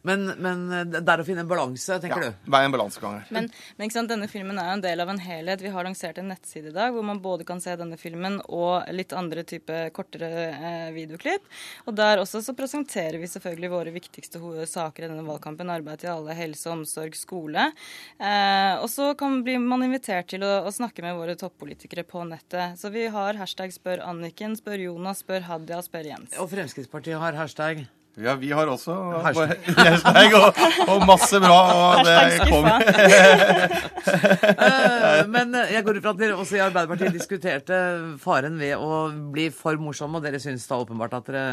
Men, 0.06 0.24
men 0.42 0.62
det 0.90 0.98
er 0.98 1.20
å 1.22 1.24
finne 1.26 1.44
en 1.44 1.50
balanse, 1.50 1.94
tenker 2.02 2.24
ja, 2.24 2.30
du? 2.32 2.46
Det 2.50 2.58
er 2.58 2.66
en 2.66 2.74
balansegang 2.74 3.20
her. 3.20 3.28
Men, 3.34 3.44
men 3.76 3.86
ikke 3.86 3.94
sant, 3.94 4.10
denne 4.10 4.26
filmen 4.30 4.58
er 4.58 4.72
en 4.72 4.82
del 4.82 4.98
av 5.02 5.12
en 5.12 5.20
helhet. 5.22 5.62
Vi 5.62 5.70
har 5.70 5.86
lansert 5.86 6.18
en 6.18 6.26
nettside 6.32 6.72
i 6.72 6.74
dag 6.74 6.91
hvor 6.94 7.06
man 7.06 7.20
både 7.22 7.46
kan 7.48 7.60
se 7.62 7.74
denne 7.78 7.98
filmen 8.00 8.38
og 8.48 8.88
litt 8.94 9.14
andre 9.16 9.44
type 9.48 9.78
kortere 9.96 10.30
eh, 10.52 10.90
videoklipp. 10.94 11.46
Og 11.86 11.96
der 11.98 12.22
også 12.22 12.42
så 12.44 12.54
presenterer 12.56 13.18
vi 13.22 13.30
selvfølgelig 13.30 13.72
våre 13.72 13.94
viktigste 13.94 14.40
saker 14.68 15.06
i 15.06 15.10
denne 15.10 15.26
valgkampen. 15.26 15.72
Arbeid 15.72 16.02
til 16.02 16.12
alle, 16.14 16.36
helse, 16.36 16.68
omsorg, 16.72 17.16
skole. 17.18 17.70
Eh, 18.18 18.74
og 18.78 18.88
så 18.92 19.12
kan 19.18 19.40
bli 19.46 19.58
man 19.62 19.86
invitert 19.86 20.30
til 20.32 20.44
å, 20.46 20.52
å 20.66 20.74
snakke 20.74 21.04
med 21.04 21.18
våre 21.18 21.38
toppolitikere 21.38 22.06
på 22.08 22.26
nettet. 22.28 22.78
Så 22.80 22.92
vi 22.94 23.08
har 23.12 23.40
hashtag 23.40 23.74
spør 23.74 24.04
Anniken, 24.06 24.58
spør 24.58 24.86
Jonas, 24.88 25.24
spør 25.24 25.48
Hadia, 25.48 25.82
spør 25.84 26.12
Jens. 26.14 26.38
Og 26.42 26.50
Fremskrittspartiet 26.52 27.20
har 27.22 27.38
hashtag. 27.38 27.86
Ja, 28.20 28.34
vi 28.36 28.50
har 28.52 28.68
også 28.68 28.92
Hashtag. 29.24 30.34
og, 30.36 30.58
og 30.88 31.06
masse 31.08 31.38
bra. 31.40 31.60
Og 31.72 32.04
det 32.04 32.48
kommer 32.50 32.82
Eh, 34.02 35.26
Men 35.30 35.54
eh, 35.54 35.72
jeg 35.76 35.84
går 35.86 35.98
ut 35.98 36.04
fra 36.04 36.12
at 36.14 36.18
dere 36.20 36.34
også 36.34 36.56
i 36.58 36.62
Arbeiderpartiet 36.64 37.14
diskuterte 37.14 37.76
faren 38.22 38.56
ved 38.60 38.74
å 38.80 38.96
bli 39.32 39.44
for 39.54 39.78
morsom, 39.80 40.16
og 40.18 40.24
dere 40.24 40.40
syns 40.42 40.64
da 40.68 40.80
åpenbart 40.82 41.14
at 41.20 41.28
dere 41.30 41.44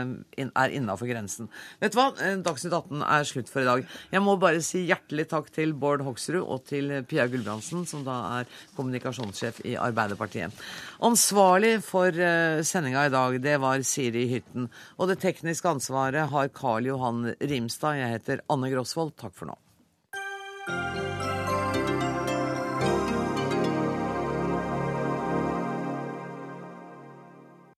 er 0.49 0.73
innafor 0.75 1.09
grensen. 1.11 1.49
Vet 1.81 1.93
du 1.93 1.99
hva? 1.99 2.07
Eh, 2.25 2.39
Dagsnytt 2.45 2.73
18 2.73 3.03
er 3.05 3.27
slutt 3.29 3.51
for 3.53 3.61
i 3.63 3.67
dag. 3.69 3.85
Jeg 4.13 4.23
må 4.25 4.35
bare 4.41 4.63
si 4.65 4.81
hjertelig 4.89 5.27
takk 5.31 5.51
til 5.55 5.75
Bård 5.77 6.03
Hoksrud 6.07 6.41
og 6.41 6.63
til 6.69 6.91
Pia 7.09 7.27
Gulbrandsen, 7.29 7.85
som 7.89 8.03
da 8.07 8.17
er 8.39 8.49
kommunikasjonssjef 8.77 9.61
i 9.69 9.77
Arbeiderpartiet. 9.79 10.57
Ansvarlig 11.05 11.77
for 11.85 12.09
sendinga 12.65 13.05
i 13.07 13.13
dag, 13.13 13.37
det 13.45 13.55
var 13.61 13.85
Siri 13.87 14.25
Hytten. 14.33 14.67
Og 14.97 15.13
det 15.13 15.19
tekniske 15.21 15.69
ansvaret 15.69 16.33
har 16.33 16.48
Karl 16.53 16.89
Johan 16.89 17.33
Rimstad. 17.39 17.99
Jeg 17.99 18.15
heter 18.17 18.45
Anne 18.49 18.69
Grosvold. 18.73 19.15
Takk 19.19 19.35
for 19.37 19.51
nå. 19.51 19.57